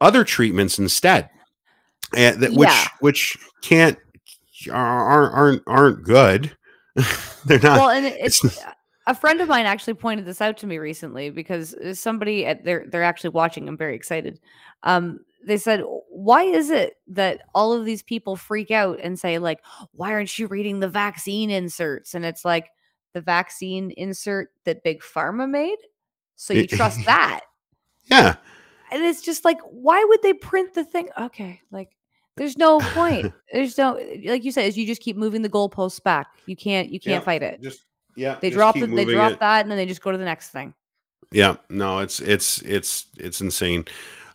other 0.00 0.24
treatments 0.24 0.78
instead 0.78 1.28
and 2.16 2.40
that 2.40 2.52
which 2.52 2.68
Yeah. 2.68 2.86
which 3.00 3.38
can't 3.62 3.98
aren't 4.70 5.34
aren't 5.34 5.62
aren't 5.66 6.02
good 6.02 6.56
they're 7.46 7.58
not 7.60 7.78
well, 7.78 7.90
and 7.90 8.06
it's, 8.06 8.44
it's 8.44 8.58
a 9.06 9.14
friend 9.14 9.40
of 9.40 9.48
mine 9.48 9.66
actually 9.66 9.94
pointed 9.94 10.24
this 10.26 10.40
out 10.40 10.56
to 10.58 10.66
me 10.66 10.78
recently 10.78 11.30
because 11.30 11.74
somebody 11.98 12.46
at 12.46 12.64
they're 12.64 12.84
they're 12.88 13.02
actually 13.02 13.30
watching. 13.30 13.66
I'm 13.68 13.76
very 13.76 13.96
excited. 13.96 14.38
Um, 14.82 15.20
they 15.46 15.56
said, 15.58 15.82
"Why 16.08 16.42
is 16.44 16.70
it 16.70 16.94
that 17.08 17.42
all 17.54 17.72
of 17.72 17.84
these 17.84 18.02
people 18.02 18.36
freak 18.36 18.70
out 18.70 18.98
and 19.02 19.18
say 19.18 19.38
like, 19.38 19.60
why 19.92 20.12
aren't 20.12 20.38
you 20.38 20.46
reading 20.46 20.80
the 20.80 20.88
vaccine 20.88 21.50
inserts?" 21.50 22.14
And 22.14 22.24
it's 22.24 22.44
like 22.44 22.68
the 23.12 23.20
vaccine 23.20 23.90
insert 23.96 24.50
that 24.64 24.82
Big 24.84 25.00
Pharma 25.02 25.48
made, 25.48 25.78
so 26.36 26.54
you 26.54 26.66
trust 26.66 27.00
that. 27.06 27.40
yeah 28.06 28.36
And 28.90 29.02
it's 29.04 29.22
just 29.22 29.44
like, 29.44 29.58
why 29.70 30.04
would 30.08 30.22
they 30.22 30.32
print 30.34 30.74
the 30.74 30.84
thing? 30.84 31.08
Okay, 31.18 31.60
like. 31.70 31.90
There's 32.38 32.56
no 32.56 32.80
point. 32.80 33.30
There's 33.52 33.76
no 33.76 33.92
like 34.24 34.42
you 34.42 34.52
said, 34.52 34.64
is 34.64 34.78
you 34.78 34.86
just 34.86 35.02
keep 35.02 35.18
moving 35.18 35.42
the 35.42 35.50
goalposts 35.50 36.02
back. 36.02 36.28
You 36.46 36.56
can't 36.56 36.90
you 36.90 36.98
can't 36.98 37.20
Yeah, 37.20 37.24
fight 37.26 37.42
it. 37.42 37.60
just 37.62 37.82
yeah 38.16 38.38
They 38.40 38.48
drop 38.48 38.74
it, 38.76 38.86
they 38.96 39.04
drop 39.04 39.32
it. 39.32 39.40
that, 39.40 39.60
and 39.60 39.70
then 39.70 39.76
they 39.76 39.84
just 39.84 40.00
go 40.00 40.10
to 40.10 40.16
the 40.16 40.24
next 40.24 40.48
thing. 40.48 40.72
Yeah, 41.30 41.56
no, 41.68 41.98
it's 41.98 42.20
it's 42.20 42.62
it's 42.62 43.04
it's 43.18 43.42
insane. 43.42 43.84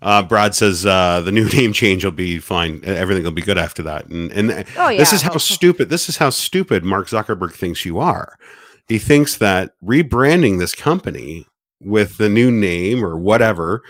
Uh, 0.02 0.24
Brad 0.24 0.56
says 0.56 0.86
uh, 0.86 1.22
the 1.22 1.32
new 1.32 1.50
name 1.54 1.74
change 1.74 2.04
will 2.04 2.12
be 2.12 2.40
fine. 2.40 2.82
Everything 2.84 3.24
will 3.24 3.32
be 3.32 3.42
good 3.42 3.58
after 3.58 3.84
that. 3.84 4.08
And 4.08 4.32
and 4.32 4.66
Oh 4.78 4.90
this 4.90 5.14
is 5.14 5.22
how 5.22 5.38
stupid 5.38 5.90
this 5.90 6.10
is 6.10 6.18
how 6.18 6.30
stupid 6.30 6.84
Mark 6.84 7.08
Zuckerberg 7.08 7.54
thinks 7.54 7.86
you 7.86 8.00
are. 8.00 8.38
He 8.88 9.00
thinks 9.00 9.38
that 9.38 9.74
rebranding 9.84 10.60
this 10.60 10.74
company 10.74 11.46
with 11.82 12.18
the 12.18 12.30
new 12.30 12.52
name 12.52 13.04
or 13.04 13.18
whatever 13.18 13.84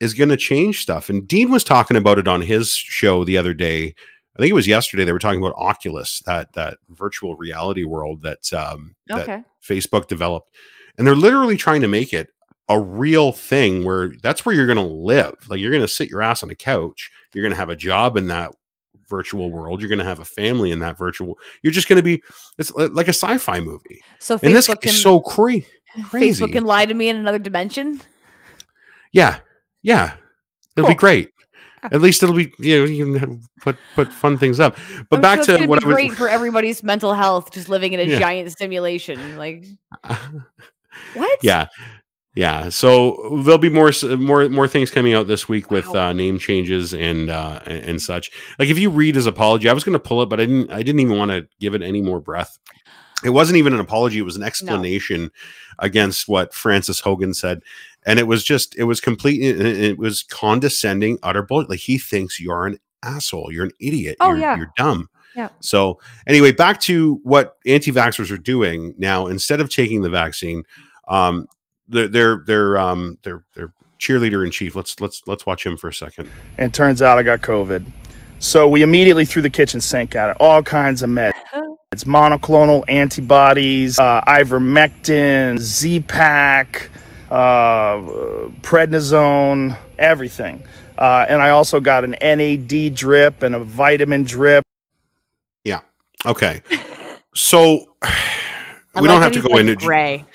is 0.00 0.14
going 0.14 0.28
to 0.28 0.36
change 0.36 0.80
stuff. 0.80 1.10
And 1.10 1.26
Dean 1.26 1.50
was 1.50 1.64
talking 1.64 1.96
about 1.96 2.18
it 2.18 2.28
on 2.28 2.40
his 2.42 2.70
show 2.70 3.24
the 3.24 3.36
other 3.36 3.52
day. 3.52 3.94
I 4.36 4.40
think 4.40 4.50
it 4.50 4.54
was 4.54 4.68
yesterday. 4.68 5.04
They 5.04 5.12
were 5.12 5.18
talking 5.18 5.40
about 5.42 5.56
Oculus, 5.56 6.20
that 6.20 6.52
that 6.52 6.78
virtual 6.90 7.34
reality 7.36 7.84
world 7.84 8.22
that 8.22 8.52
um, 8.52 8.94
that 9.08 9.44
Facebook 9.66 10.06
developed, 10.06 10.54
and 10.96 11.06
they're 11.06 11.16
literally 11.16 11.56
trying 11.56 11.80
to 11.80 11.88
make 11.88 12.12
it 12.12 12.28
a 12.68 12.78
real 12.78 13.32
thing 13.32 13.84
where 13.84 14.12
that's 14.22 14.44
where 14.44 14.54
you're 14.54 14.66
going 14.66 14.76
to 14.76 14.82
live. 14.94 15.34
Like 15.48 15.60
you're 15.60 15.70
going 15.70 15.82
to 15.82 15.88
sit 15.88 16.10
your 16.10 16.22
ass 16.22 16.42
on 16.42 16.50
a 16.50 16.54
couch. 16.54 17.10
You're 17.34 17.42
going 17.42 17.52
to 17.52 17.56
have 17.58 17.70
a 17.70 17.76
job 17.76 18.16
in 18.16 18.26
that 18.28 18.52
virtual 19.08 19.50
world. 19.50 19.80
You're 19.80 19.88
going 19.88 19.98
to 20.00 20.04
have 20.04 20.20
a 20.20 20.24
family 20.24 20.70
in 20.70 20.80
that 20.80 20.98
virtual. 20.98 21.38
You're 21.62 21.72
just 21.72 21.88
going 21.88 21.96
to 21.98 22.02
be. 22.02 22.22
It's 22.58 22.70
like 22.74 23.06
a 23.08 23.10
sci-fi 23.14 23.60
movie, 23.60 24.02
So 24.18 24.38
and 24.42 24.54
this 24.54 24.68
Facebook 24.68 24.84
is 24.84 24.92
can 24.92 25.02
so 25.02 25.20
cra- 25.20 25.60
crazy. 26.10 26.44
Facebook 26.44 26.52
can 26.52 26.64
lie 26.64 26.84
to 26.86 26.92
me 26.94 27.08
in 27.08 27.16
another 27.16 27.38
dimension. 27.38 28.00
Yeah, 29.12 29.38
yeah, 29.82 30.14
it'll 30.76 30.88
be 30.88 30.94
great. 30.94 31.30
Ah. 31.82 31.88
At 31.92 32.00
least 32.02 32.22
it'll 32.22 32.34
be 32.34 32.52
you 32.58 32.78
know 32.80 32.84
you 32.84 33.18
can 33.18 33.42
put 33.62 33.76
put 33.94 34.12
fun 34.12 34.36
things 34.36 34.58
up. 34.60 34.76
But 35.08 35.16
I'm 35.16 35.22
back 35.22 35.44
sure 35.44 35.56
to 35.58 35.66
what 35.66 35.78
be 35.80 35.84
I 35.84 35.88
was. 35.88 35.94
great 35.94 36.12
for 36.12 36.28
everybody's 36.28 36.82
mental 36.82 37.14
health, 37.14 37.52
just 37.52 37.68
living 37.68 37.92
in 37.94 38.00
a 38.00 38.02
Yeah. 38.02 38.18
giant 38.18 38.52
simulation. 38.58 39.38
Like 39.38 39.64
what? 41.14 41.38
yeah, 41.42 41.68
yeah. 42.38 42.68
So 42.68 43.40
there'll 43.42 43.58
be 43.58 43.68
more 43.68 43.90
more 44.16 44.48
more 44.48 44.68
things 44.68 44.92
coming 44.92 45.12
out 45.12 45.26
this 45.26 45.48
week 45.48 45.72
with 45.72 45.88
Wow. 45.88 46.10
uh, 46.10 46.12
name 46.12 46.38
changes 46.38 46.94
and 46.94 47.30
uh, 47.30 47.58
and, 47.66 48.00
such. 48.00 48.30
Like 48.60 48.68
if 48.68 48.78
you 48.78 48.90
read 48.90 49.16
his 49.16 49.26
apology, 49.26 49.68
I 49.68 49.72
was 49.72 49.82
going 49.82 49.94
to 49.94 49.98
pull 49.98 50.22
it, 50.22 50.26
but 50.26 50.38
I 50.38 50.46
didn't. 50.46 50.70
I 50.70 50.84
didn't 50.84 51.00
even 51.00 51.18
want 51.18 51.32
to 51.32 51.48
give 51.58 51.74
it 51.74 51.82
any 51.82 52.00
more 52.00 52.20
breath. 52.20 52.56
It 53.24 53.30
wasn't 53.30 53.56
even 53.56 53.72
an 53.72 53.80
apology; 53.80 54.20
it 54.20 54.22
was 54.22 54.36
an 54.36 54.44
explanation 54.44 55.32
against 55.80 56.28
what 56.28 56.54
Frances 56.54 57.00
Haugen 57.02 57.34
said, 57.34 57.60
and 58.06 58.20
it 58.20 58.28
was 58.28 58.44
just 58.44 58.78
it 58.78 58.84
was 58.84 59.00
complete. 59.00 59.42
It, 59.42 59.60
it 59.60 59.98
was 59.98 60.22
condescending, 60.22 61.18
utter 61.24 61.42
bullshit. 61.42 61.70
Like 61.70 61.80
he 61.80 61.98
thinks 61.98 62.38
you're 62.38 62.66
an 62.66 62.78
asshole, 63.02 63.50
you're 63.50 63.64
an 63.64 63.72
idiot, 63.80 64.16
Oh, 64.20 64.28
you're, 64.28 64.38
yeah. 64.38 64.56
you're 64.56 64.72
dumb. 64.76 65.10
Yeah. 65.34 65.48
So 65.58 65.98
anyway, 66.28 66.52
back 66.52 66.78
to 66.82 67.18
what 67.24 67.56
anti-vaxxers 67.66 68.30
are 68.30 68.38
doing 68.38 68.94
now. 68.96 69.26
Instead 69.26 69.60
of 69.60 69.70
taking 69.70 70.02
the 70.02 70.08
vaccine, 70.10 70.62
um, 71.08 71.48
they're 71.88 72.08
they're 72.08 72.42
they're 72.46 72.78
um 72.78 73.18
they're 73.22 73.44
they're 73.54 73.72
cheerleader 73.98 74.44
in 74.44 74.50
chief. 74.50 74.76
Let's 74.76 75.00
let's 75.00 75.22
let's 75.26 75.46
watch 75.46 75.64
him 75.66 75.76
for 75.76 75.88
a 75.88 75.94
second. 75.94 76.30
and 76.58 76.72
turns 76.72 77.02
out 77.02 77.18
I 77.18 77.22
got 77.22 77.40
COVID. 77.40 77.84
So 78.38 78.68
we 78.68 78.82
immediately 78.82 79.24
threw 79.24 79.42
the 79.42 79.50
kitchen 79.50 79.80
sink 79.80 80.14
at 80.14 80.30
it. 80.30 80.36
All 80.40 80.62
kinds 80.62 81.02
of 81.02 81.10
meds. 81.10 81.32
It's 81.90 82.04
monoclonal 82.04 82.84
antibodies, 82.86 83.98
uh, 83.98 84.20
ivermectin, 84.20 85.58
Z-Pack, 85.58 86.90
uh, 87.30 87.96
prednisone, 88.60 89.76
everything. 89.98 90.62
Uh, 90.98 91.24
and 91.28 91.40
I 91.40 91.48
also 91.50 91.80
got 91.80 92.04
an 92.04 92.14
NAD 92.20 92.94
drip 92.94 93.42
and 93.42 93.54
a 93.54 93.60
vitamin 93.60 94.24
drip. 94.24 94.62
Yeah. 95.64 95.80
Okay, 96.26 96.60
so 97.34 97.94
I 98.02 98.12
we 99.00 99.08
don't 99.08 99.20
that 99.20 99.34
have 99.34 99.42
to 99.42 99.48
go 99.48 99.56
into. 99.56 99.74
gray. 99.76 100.26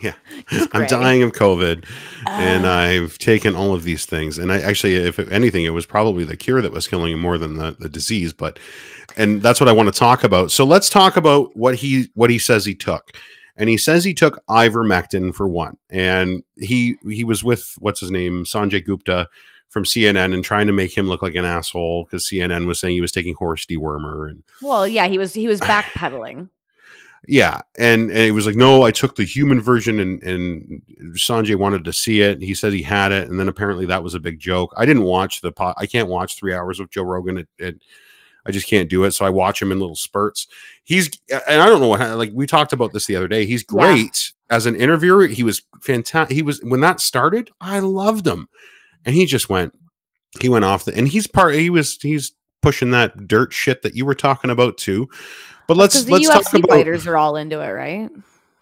Yeah, 0.02 0.14
I'm 0.72 0.86
dying 0.86 1.22
of 1.22 1.32
COVID, 1.32 1.84
and 2.26 2.64
Uh. 2.64 2.70
I've 2.70 3.18
taken 3.18 3.54
all 3.54 3.74
of 3.74 3.82
these 3.82 4.06
things. 4.06 4.38
And 4.38 4.50
I 4.52 4.60
actually, 4.60 4.96
if 4.96 5.18
anything, 5.18 5.64
it 5.64 5.70
was 5.70 5.84
probably 5.84 6.24
the 6.24 6.36
cure 6.36 6.62
that 6.62 6.72
was 6.72 6.88
killing 6.88 7.12
him 7.12 7.20
more 7.20 7.36
than 7.36 7.56
the, 7.56 7.76
the 7.78 7.88
disease. 7.88 8.32
But, 8.32 8.58
and 9.16 9.42
that's 9.42 9.60
what 9.60 9.68
I 9.68 9.72
want 9.72 9.92
to 9.92 9.98
talk 9.98 10.24
about. 10.24 10.50
So 10.50 10.64
let's 10.64 10.88
talk 10.88 11.16
about 11.16 11.54
what 11.56 11.74
he 11.76 12.08
what 12.14 12.30
he 12.30 12.38
says 12.38 12.64
he 12.64 12.74
took. 12.74 13.12
And 13.56 13.68
he 13.68 13.76
says 13.76 14.04
he 14.04 14.14
took 14.14 14.42
ivermectin 14.46 15.34
for 15.34 15.46
one, 15.46 15.76
and 15.90 16.42
he 16.56 16.96
he 17.06 17.24
was 17.24 17.44
with 17.44 17.74
what's 17.78 18.00
his 18.00 18.10
name 18.10 18.44
Sanjay 18.44 18.82
Gupta 18.82 19.28
from 19.68 19.84
CNN 19.84 20.32
and 20.34 20.42
trying 20.42 20.66
to 20.66 20.72
make 20.72 20.96
him 20.96 21.08
look 21.08 21.22
like 21.22 21.34
an 21.34 21.44
asshole 21.44 22.04
because 22.04 22.26
CNN 22.26 22.66
was 22.66 22.80
saying 22.80 22.94
he 22.94 23.00
was 23.00 23.12
taking 23.12 23.34
horse 23.34 23.66
dewormer 23.66 24.30
and 24.30 24.42
Well, 24.62 24.88
yeah, 24.88 25.06
he 25.08 25.18
was 25.18 25.34
he 25.34 25.46
was 25.46 25.60
backpedaling. 25.60 26.48
Yeah, 27.28 27.60
and, 27.78 28.10
and 28.10 28.18
it 28.18 28.32
was 28.32 28.46
like, 28.46 28.56
no, 28.56 28.82
I 28.82 28.90
took 28.90 29.14
the 29.16 29.24
human 29.24 29.60
version, 29.60 30.00
and 30.00 30.22
and 30.22 30.82
Sanjay 31.14 31.56
wanted 31.56 31.84
to 31.84 31.92
see 31.92 32.22
it. 32.22 32.40
He 32.42 32.54
said 32.54 32.72
he 32.72 32.82
had 32.82 33.12
it, 33.12 33.28
and 33.28 33.38
then 33.38 33.48
apparently 33.48 33.86
that 33.86 34.02
was 34.02 34.14
a 34.14 34.20
big 34.20 34.38
joke. 34.38 34.72
I 34.76 34.86
didn't 34.86 35.02
watch 35.04 35.40
the 35.40 35.52
pot. 35.52 35.76
I 35.78 35.86
can't 35.86 36.08
watch 36.08 36.36
three 36.36 36.54
hours 36.54 36.80
with 36.80 36.90
Joe 36.90 37.02
Rogan. 37.02 37.38
It, 37.38 37.48
it, 37.58 37.82
I 38.46 38.52
just 38.52 38.66
can't 38.66 38.88
do 38.88 39.04
it. 39.04 39.10
So 39.12 39.24
I 39.26 39.30
watch 39.30 39.60
him 39.60 39.70
in 39.70 39.78
little 39.80 39.96
spurts. 39.96 40.46
He's 40.84 41.10
and 41.30 41.60
I 41.60 41.66
don't 41.66 41.80
know 41.80 41.88
what 41.88 42.00
like 42.16 42.30
we 42.34 42.46
talked 42.46 42.72
about 42.72 42.92
this 42.92 43.06
the 43.06 43.16
other 43.16 43.28
day. 43.28 43.44
He's 43.44 43.64
Yeah. 43.70 43.92
great 43.92 44.32
as 44.48 44.64
an 44.66 44.74
interviewer. 44.76 45.26
He 45.26 45.42
was 45.42 45.62
fantastic. 45.82 46.34
He 46.34 46.42
was 46.42 46.60
when 46.62 46.80
that 46.80 47.00
started. 47.00 47.50
I 47.60 47.80
loved 47.80 48.26
him, 48.26 48.48
and 49.04 49.14
he 49.14 49.26
just 49.26 49.48
went. 49.50 49.74
He 50.40 50.48
went 50.48 50.64
off 50.64 50.84
the 50.86 50.96
and 50.96 51.06
he's 51.06 51.26
part. 51.26 51.54
He 51.54 51.68
was 51.70 51.98
he's 52.00 52.32
pushing 52.62 52.92
that 52.92 53.26
dirt 53.28 53.52
shit 53.52 53.82
that 53.82 53.94
you 53.94 54.04
were 54.06 54.14
talking 54.14 54.50
about 54.50 54.78
too. 54.78 55.08
But 55.70 55.76
let's 55.76 56.08
let's 56.08 56.26
talk 56.26 56.42
UFC 56.42 56.58
about 56.58 56.70
fighters 56.70 57.06
are 57.06 57.16
all 57.16 57.36
into 57.36 57.60
it, 57.60 57.70
right? 57.70 58.10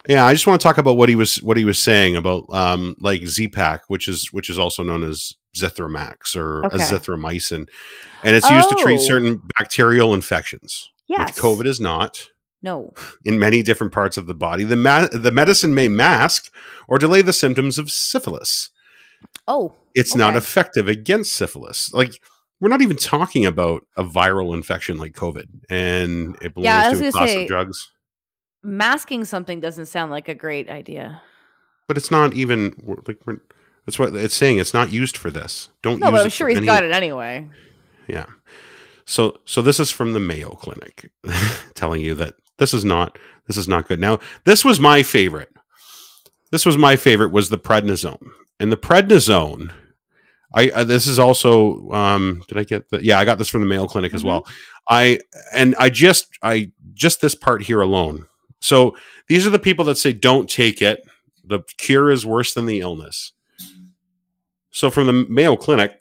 yeah, 0.06 0.26
I 0.26 0.34
just 0.34 0.46
want 0.46 0.60
to 0.60 0.62
talk 0.62 0.76
about 0.76 0.98
what 0.98 1.08
he 1.08 1.16
was 1.16 1.36
what 1.42 1.56
he 1.56 1.64
was 1.64 1.78
saying 1.78 2.16
about 2.16 2.44
um 2.50 2.96
like 3.00 3.24
Z-Pack, 3.26 3.84
which 3.88 4.08
is 4.08 4.30
which 4.30 4.50
is 4.50 4.58
also 4.58 4.82
known 4.82 5.02
as 5.02 5.32
Zithromax 5.56 6.36
or 6.36 6.66
Okay. 6.66 6.76
azithromycin, 6.76 7.66
and 8.24 8.36
it's 8.36 8.50
used 8.50 8.68
to 8.68 8.74
treat 8.82 9.00
Oh. 9.00 9.02
certain 9.02 9.40
bacterial 9.58 10.12
infections. 10.12 10.90
Yes. 11.06 11.38
COVID 11.40 11.64
is 11.64 11.80
not 11.80 12.28
No. 12.62 12.92
in 13.24 13.38
many 13.38 13.62
different 13.62 13.94
parts 13.94 14.18
of 14.18 14.26
the 14.26 14.34
body. 14.34 14.64
The 14.64 14.76
ma- 14.76 15.08
the 15.10 15.32
medicine 15.32 15.74
may 15.74 15.88
mask 15.88 16.52
or 16.88 16.98
delay 16.98 17.22
the 17.22 17.32
symptoms 17.32 17.78
of 17.78 17.90
syphilis. 17.90 18.68
Oh. 19.46 19.72
It's 19.94 20.14
not 20.14 20.36
effective 20.36 20.88
against 20.88 21.32
syphilis. 21.32 21.90
Like 21.94 22.20
we're 22.60 22.68
not 22.68 22.82
even 22.82 22.96
talking 22.96 23.46
about 23.46 23.86
a 23.96 24.04
viral 24.04 24.54
infection 24.54 24.98
like 24.98 25.12
COVID, 25.14 25.46
and 25.70 26.36
it 26.42 26.54
belongs 26.54 26.64
Yeah, 26.64 26.90
to 26.92 27.08
a 27.08 27.12
class 27.12 27.28
say- 27.30 27.42
of 27.42 27.48
drugs. 27.48 27.90
Masking 28.64 29.24
something 29.24 29.60
doesn't 29.60 29.86
sound 29.86 30.10
like 30.10 30.28
a 30.28 30.34
great 30.34 30.68
idea. 30.68 31.22
but 31.86 31.96
it's 31.96 32.10
not 32.10 32.34
even 32.34 32.74
like 33.06 33.18
we're, 33.24 33.38
that's 33.86 33.98
what 33.98 34.14
it's 34.14 34.34
saying. 34.34 34.58
It's 34.58 34.74
not 34.74 34.92
used 34.92 35.16
for 35.16 35.30
this. 35.30 35.70
Don't 35.82 36.00
No, 36.00 36.08
use 36.08 36.12
but 36.18 36.24
I'm 36.24 36.30
sure 36.30 36.48
he's 36.48 36.58
any- 36.58 36.66
got 36.66 36.84
it 36.84 36.92
anyway. 36.92 37.48
Yeah. 38.08 38.26
So 39.06 39.38
so 39.46 39.62
this 39.62 39.80
is 39.80 39.90
from 39.90 40.12
the 40.12 40.20
Mayo 40.20 40.50
Clinic, 40.50 41.10
telling 41.74 42.02
you 42.02 42.14
that 42.16 42.34
this 42.58 42.74
is 42.74 42.84
not 42.84 43.18
this 43.46 43.56
is 43.56 43.68
not 43.68 43.88
good. 43.88 44.00
Now 44.00 44.18
this 44.44 44.64
was 44.64 44.78
my 44.80 45.02
favorite. 45.02 45.50
This 46.50 46.66
was 46.66 46.76
my 46.76 46.96
favorite 46.96 47.30
was 47.32 47.48
the 47.48 47.58
prednisone, 47.58 48.28
and 48.60 48.70
the 48.72 48.76
prednisone. 48.76 49.72
I, 50.54 50.70
I 50.74 50.84
this 50.84 51.06
is 51.06 51.18
also 51.18 51.90
um 51.90 52.42
did 52.48 52.58
I 52.58 52.64
get 52.64 52.88
the 52.90 53.04
yeah 53.04 53.18
I 53.18 53.24
got 53.24 53.38
this 53.38 53.48
from 53.48 53.60
the 53.60 53.66
Mayo 53.66 53.86
Clinic 53.86 54.14
as 54.14 54.22
Mhm. 54.22 54.26
well. 54.26 54.46
I 54.88 55.20
and 55.52 55.74
I 55.78 55.90
just 55.90 56.28
I 56.42 56.70
just 56.94 57.20
this 57.20 57.34
part 57.34 57.62
here 57.62 57.80
alone. 57.82 58.26
So 58.60 58.96
these 59.28 59.46
are 59.46 59.50
the 59.50 59.58
people 59.58 59.84
that 59.86 59.98
say 59.98 60.12
don't 60.12 60.48
take 60.48 60.80
it. 60.82 61.02
The 61.44 61.60
cure 61.76 62.10
is 62.10 62.24
worse 62.26 62.54
than 62.54 62.66
the 62.66 62.80
illness. 62.80 63.32
So 64.70 64.90
from 64.90 65.06
the 65.06 65.12
Mayo 65.12 65.56
Clinic, 65.56 65.97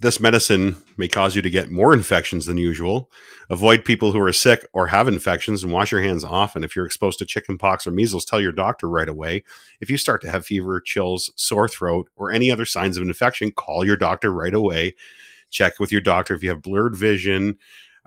this 0.00 0.20
medicine 0.20 0.76
may 0.96 1.08
cause 1.08 1.34
you 1.34 1.42
to 1.42 1.50
get 1.50 1.70
more 1.70 1.92
infections 1.94 2.46
than 2.46 2.56
usual. 2.56 3.10
Avoid 3.48 3.84
people 3.84 4.12
who 4.12 4.20
are 4.20 4.32
sick 4.32 4.66
or 4.72 4.86
have 4.88 5.08
infections 5.08 5.62
and 5.62 5.72
wash 5.72 5.92
your 5.92 6.02
hands 6.02 6.24
often. 6.24 6.64
If 6.64 6.74
you're 6.74 6.86
exposed 6.86 7.18
to 7.20 7.24
chickenpox 7.24 7.86
or 7.86 7.92
measles, 7.92 8.24
tell 8.24 8.40
your 8.40 8.52
doctor 8.52 8.88
right 8.88 9.08
away. 9.08 9.44
If 9.80 9.90
you 9.90 9.96
start 9.96 10.20
to 10.22 10.30
have 10.30 10.44
fever, 10.44 10.80
chills, 10.80 11.32
sore 11.36 11.68
throat, 11.68 12.08
or 12.16 12.30
any 12.30 12.50
other 12.50 12.64
signs 12.64 12.96
of 12.96 13.02
an 13.02 13.08
infection, 13.08 13.52
call 13.52 13.84
your 13.84 13.96
doctor 13.96 14.32
right 14.32 14.54
away. 14.54 14.94
Check 15.50 15.78
with 15.78 15.92
your 15.92 16.00
doctor 16.00 16.34
if 16.34 16.42
you 16.42 16.50
have 16.50 16.62
blurred 16.62 16.96
vision. 16.96 17.58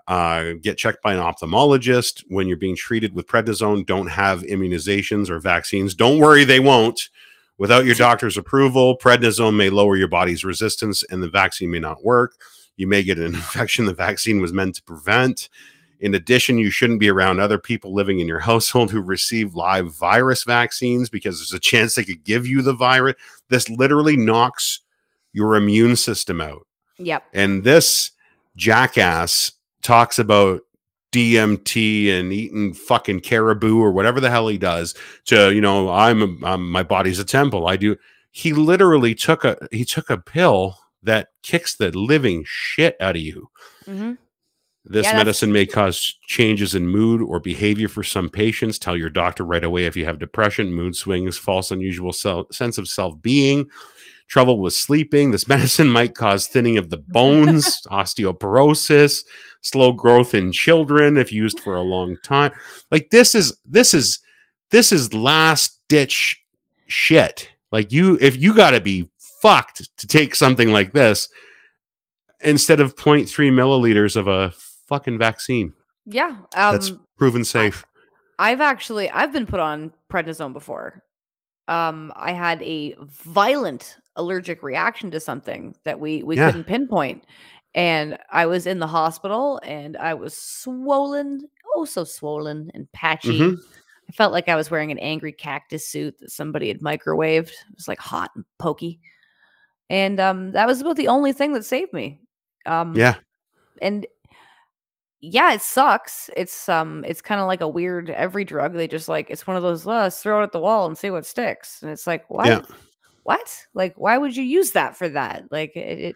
Uh, 0.08 0.54
get 0.62 0.78
checked 0.78 1.04
by 1.04 1.14
an 1.14 1.22
ophthalmologist 1.22 2.24
when 2.28 2.48
you're 2.48 2.58
being 2.58 2.76
treated 2.76 3.14
with 3.14 3.28
prednisone. 3.28 3.86
Don't 3.86 4.08
have 4.08 4.42
immunizations 4.42 5.30
or 5.30 5.40
vaccines. 5.40 5.94
Don't 5.94 6.20
worry, 6.20 6.44
they 6.44 6.60
won't. 6.60 7.10
Without 7.60 7.86
your 7.86 7.96
doctor's 7.96 8.38
approval, 8.38 8.98
prednisone 8.98 9.56
may 9.56 9.70
lower 9.70 9.98
your 9.98 10.08
body's 10.08 10.46
resistance 10.46 11.04
and 11.12 11.22
the 11.22 11.30
vaccine 11.30 11.70
may 11.70 11.80
not 11.80 12.04
work. 12.04 12.40
You 12.78 12.88
may 12.88 13.04
get 13.04 13.20
an 13.20 13.26
infection 13.36 13.86
the 13.86 13.94
vaccine 13.94 14.42
was 14.42 14.54
meant 14.54 14.76
to 14.76 14.84
prevent. 14.84 15.50
In 16.00 16.16
addition, 16.16 16.58
you 16.58 16.72
shouldn't 16.72 17.02
be 17.02 17.10
around 17.10 17.42
other 17.42 17.60
people 17.60 17.94
living 17.94 18.22
in 18.22 18.28
your 18.28 18.40
household 18.52 18.90
who 18.90 19.02
receive 19.02 19.56
live 19.56 19.94
virus 19.94 20.46
vaccines 20.46 21.10
because 21.10 21.38
there's 21.38 21.54
a 21.54 21.60
chance 21.60 21.94
they 21.96 22.06
could 22.06 22.24
give 22.24 22.48
you 22.48 22.62
the 22.62 22.74
virus. 22.74 23.16
This 23.50 23.70
literally 23.70 24.16
knocks 24.16 24.80
your 25.34 25.56
immune 25.56 25.98
system 25.98 26.40
out. 26.40 26.66
Yep. 26.98 27.24
And 27.34 27.66
this 27.66 28.12
jackass 28.56 29.52
talks 29.82 30.18
about 30.18 30.62
DMT 31.12 32.12
and 32.12 32.32
eating 32.32 32.74
fucking 32.74 33.22
caribou 33.22 33.80
or 33.80 33.92
whatever 33.92 34.20
the 34.20 34.30
hell 34.30 34.48
he 34.48 34.58
does 34.58 34.96
to, 35.26 35.52
you 35.54 35.62
know, 35.62 35.90
I'm, 35.90 36.44
I'm 36.44 36.70
my 36.70 36.84
body's 36.84 37.20
a 37.20 37.26
temple. 37.26 37.68
I 37.68 37.78
do. 37.78 37.96
He 38.32 38.54
literally 38.54 39.16
took 39.16 39.44
a 39.44 39.58
he 39.72 39.86
took 39.86 40.10
a 40.10 40.18
pill 40.18 40.78
that 41.04 41.30
kicks 41.44 41.76
the 41.76 41.92
living 41.98 42.44
shit 42.46 42.96
out 43.02 43.16
of 43.16 43.22
you. 43.22 43.50
hmm 43.86 44.14
This 44.86 45.12
Yeah, 45.12 45.18
medicine 45.18 45.52
may 45.52 45.66
cause 45.66 46.16
changes 46.26 46.74
in 46.74 46.88
mood 46.88 47.22
or 47.22 47.40
behavior 47.40 47.88
for 47.90 48.04
some 48.04 48.30
patients. 48.30 48.80
Tell 48.80 48.96
your 48.98 49.10
doctor 49.10 49.44
right 49.46 49.64
away 49.64 49.86
if 49.86 49.96
you 49.96 50.06
have 50.06 50.20
depression, 50.20 50.74
mood 50.74 50.96
swings, 50.96 51.38
false, 51.38 51.70
unusual 51.72 52.14
self, 52.14 52.48
sense 52.54 52.78
of 52.78 52.88
self 52.88 53.22
being. 53.22 53.70
trouble 54.28 54.60
with 54.60 54.74
sleeping. 54.74 55.32
This 55.32 55.48
medicine 55.56 55.90
might 55.90 56.16
cause 56.16 56.48
thinning 56.48 56.78
of 56.78 56.90
the 56.90 56.98
bones, 57.10 57.82
osteoporosis, 57.92 59.26
slow 59.62 59.92
growth 59.92 60.34
in 60.34 60.52
children 60.52 61.18
if 61.18 61.32
used 61.32 61.60
for 61.60 61.76
a 61.76 61.82
long 61.82 62.18
time. 62.24 62.52
Like 62.92 63.10
this 63.10 63.36
is 63.36 63.58
this 63.66 63.94
is 63.94 64.20
this 64.72 64.92
is 64.92 65.14
last 65.14 65.80
ditch 65.90 66.42
shit. 66.88 67.50
Like 67.72 67.92
you 67.92 68.18
if 68.22 68.38
you 68.38 68.54
got 68.56 68.72
to 68.72 68.82
be 68.82 69.10
fucked 69.42 69.90
to 69.98 70.08
take 70.08 70.36
something 70.36 70.72
like 70.72 70.92
this 70.94 71.30
instead 72.42 72.80
of 72.80 72.96
0.3 72.96 73.28
milliliters 73.52 74.16
of 74.16 74.28
a 74.28 74.52
fucking 74.88 75.18
vaccine 75.18 75.74
Yeah. 76.06 76.30
Um, 76.56 76.72
that's 76.74 76.92
proven 77.18 77.44
safe. 77.44 77.86
I've 78.38 78.62
actually 78.62 79.10
I've 79.10 79.34
been 79.34 79.46
put 79.46 79.60
on 79.60 79.92
prednisone 80.12 80.54
before. 80.54 81.04
Um, 81.68 82.12
I 82.16 82.32
had 82.32 82.62
a 82.64 82.96
violent 83.00 83.98
allergic 84.16 84.64
reaction 84.64 85.12
to 85.12 85.20
something 85.20 85.76
that 85.84 86.00
we 86.00 86.24
we 86.24 86.36
Yeah. 86.38 86.48
couldn't 86.48 86.64
pinpoint, 86.66 87.24
and 87.76 88.18
I 88.32 88.46
was 88.46 88.66
in 88.66 88.80
the 88.80 88.88
hospital 88.88 89.60
and 89.64 89.96
I 89.98 90.14
was 90.14 90.36
swollen, 90.36 91.48
oh 91.76 91.86
so 91.86 92.04
swollen 92.04 92.72
and 92.74 92.92
patchy. 92.92 93.40
Mhm. 93.40 93.58
I 94.10 94.12
felt 94.12 94.34
like 94.34 94.50
I 94.50 94.56
was 94.56 94.72
wearing 94.72 94.92
an 94.92 94.98
angry 95.00 95.32
cactus 95.32 95.88
suit 95.88 96.18
that 96.20 96.32
somebody 96.32 96.68
had 96.68 96.80
microwaved. 96.82 97.50
It 97.50 97.76
was 97.76 97.88
like 97.88 98.00
hot 98.00 98.32
and 98.36 98.44
pokey, 98.58 99.00
and 99.90 100.20
um, 100.20 100.52
that 100.54 100.66
was 100.68 100.82
about 100.82 100.96
the 100.96 101.08
only 101.10 101.32
thing 101.34 101.54
that 101.54 101.66
saved 101.66 101.94
me. 101.94 102.20
Um, 102.66 102.96
Yeah. 102.96 103.16
and 103.82 104.06
yeah, 105.22 105.52
it 105.54 105.62
sucks. 105.62 106.30
It's 106.38 106.70
um, 106.70 107.04
it's 107.06 107.22
kind 107.22 107.42
of 107.42 107.48
like 107.48 107.62
a 107.62 107.68
weird 107.68 108.10
every 108.10 108.46
drug. 108.46 108.74
They 108.74 108.88
just 108.88 109.10
like 109.10 109.30
it's 109.30 109.46
one 109.46 109.58
of 109.58 109.64
those. 109.64 109.86
"Well, 109.86 110.04
let's 110.04 110.22
throw 110.24 110.40
it 110.40 110.44
at 110.44 110.54
the 110.54 110.60
wall 110.62 110.86
and 110.88 110.98
see 110.98 111.12
what 111.12 111.26
sticks. 111.26 111.82
And 111.82 111.92
it's 111.92 112.08
like 112.08 112.30
what? 112.30 112.48
Yeah. 112.48 112.62
What? 113.24 113.66
Like 113.74 113.94
why 113.98 114.18
would 114.18 114.36
you 114.36 114.44
use 114.44 114.72
that 114.72 114.96
for 114.98 115.10
that? 115.10 115.52
Like 115.52 115.76
it. 115.76 116.00
it 116.00 116.16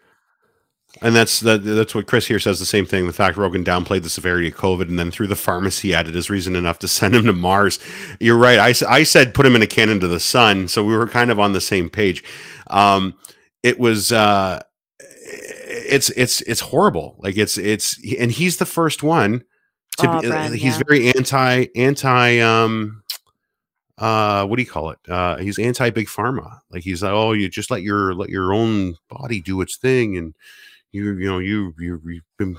And 1.01 1.15
that's 1.15 1.39
that, 1.41 1.63
that's 1.63 1.95
what 1.95 2.07
Chris 2.07 2.27
here 2.27 2.39
says 2.39 2.59
the 2.59 2.65
same 2.65 2.85
thing. 2.85 3.07
The 3.07 3.13
fact 3.13 3.35
Rogan 3.35 3.63
downplayed 3.63 4.03
the 4.03 4.09
severity 4.09 4.47
of 4.47 4.55
COVID 4.55 4.87
and 4.87 4.97
then 4.99 5.11
threw 5.11 5.27
the 5.27 5.35
pharmacy 5.35 5.93
at 5.93 6.07
it 6.07 6.15
is 6.15 6.29
reason 6.29 6.55
enough 6.55 6.79
to 6.79 6.87
send 6.89 7.15
him 7.15 7.25
to 7.25 7.33
Mars. 7.33 7.79
You're 8.19 8.37
right. 8.37 8.59
I, 8.59 8.73
I 8.87 9.03
said 9.03 9.33
put 9.33 9.45
him 9.45 9.55
in 9.55 9.61
a 9.61 9.67
cannon 9.67 9.99
to 10.01 10.07
the 10.07 10.19
sun. 10.19 10.67
So 10.67 10.83
we 10.83 10.95
were 10.95 11.07
kind 11.07 11.31
of 11.31 11.39
on 11.39 11.53
the 11.53 11.61
same 11.61 11.89
page. 11.89 12.23
Um, 12.67 13.15
it 13.63 13.79
was 13.79 14.11
uh, 14.11 14.61
it's 14.99 16.09
it's 16.11 16.41
it's 16.41 16.61
horrible. 16.61 17.15
Like 17.19 17.37
it's 17.37 17.57
it's 17.57 17.99
and 18.19 18.31
he's 18.31 18.57
the 18.57 18.65
first 18.65 19.03
one 19.03 19.43
to 19.97 20.09
Oh, 20.09 20.21
be, 20.21 20.31
uh, 20.31 20.51
he's 20.51 20.77
yeah. 20.77 20.81
very 20.87 21.07
anti 21.09 21.65
anti 21.75 22.39
um 22.39 23.03
uh 23.99 24.45
what 24.45 24.55
do 24.55 24.61
you 24.63 24.67
call 24.67 24.89
it 24.89 24.97
uh 25.07 25.37
he's 25.37 25.59
anti 25.59 25.91
big 25.91 26.07
pharma 26.07 26.59
like 26.71 26.83
he's 26.83 27.03
like 27.03 27.11
oh 27.11 27.33
you 27.33 27.47
just 27.47 27.69
let 27.69 27.83
your 27.83 28.15
let 28.15 28.29
your 28.29 28.53
own 28.53 28.95
body 29.07 29.39
do 29.39 29.61
its 29.61 29.77
thing 29.77 30.17
and 30.17 30.33
you 30.93 31.13
you 31.17 31.27
know 31.29 31.39
you 31.39 31.73
you 31.79 32.01
you've 32.05 32.23
been 32.37 32.55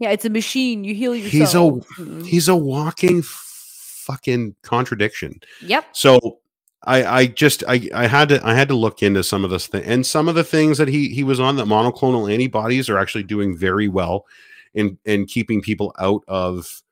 yeah, 0.00 0.10
it's 0.10 0.24
a 0.24 0.30
machine. 0.30 0.82
You 0.82 0.92
heal 0.94 1.14
yourself 1.14 1.32
He's 1.32 1.40
a- 1.54 1.58
yourself. 1.60 1.86
Mm, 1.98 2.26
he's 2.26 2.48
a 2.48 2.56
walking 2.56 3.22
fucking 3.22 4.54
contradiction 4.62 5.40
Yep. 5.62 5.84
so 5.92 6.38
I, 6.82 7.04
I 7.20 7.26
just 7.26 7.64
I, 7.66 7.88
I 7.94 8.06
had 8.06 8.28
to 8.28 8.46
I 8.46 8.54
had 8.54 8.68
to 8.68 8.74
look 8.74 9.02
into 9.02 9.24
some 9.24 9.44
of 9.44 9.50
this 9.50 9.66
thing 9.66 9.82
and 9.84 10.04
some 10.04 10.28
of 10.28 10.34
the 10.34 10.44
things 10.44 10.76
that 10.78 10.88
he 10.88 11.08
he 11.08 11.24
was 11.24 11.40
on 11.40 11.56
that 11.56 11.66
monoclonal 11.66 12.30
antibodies 12.32 12.90
are 12.90 12.98
actually 12.98 13.22
doing 13.22 13.56
very 13.56 13.88
well 13.88 14.26
in 14.74 14.98
in 15.06 15.24
keeping 15.26 15.62
people 15.62 15.94
out 15.98 16.22
of 16.28 16.82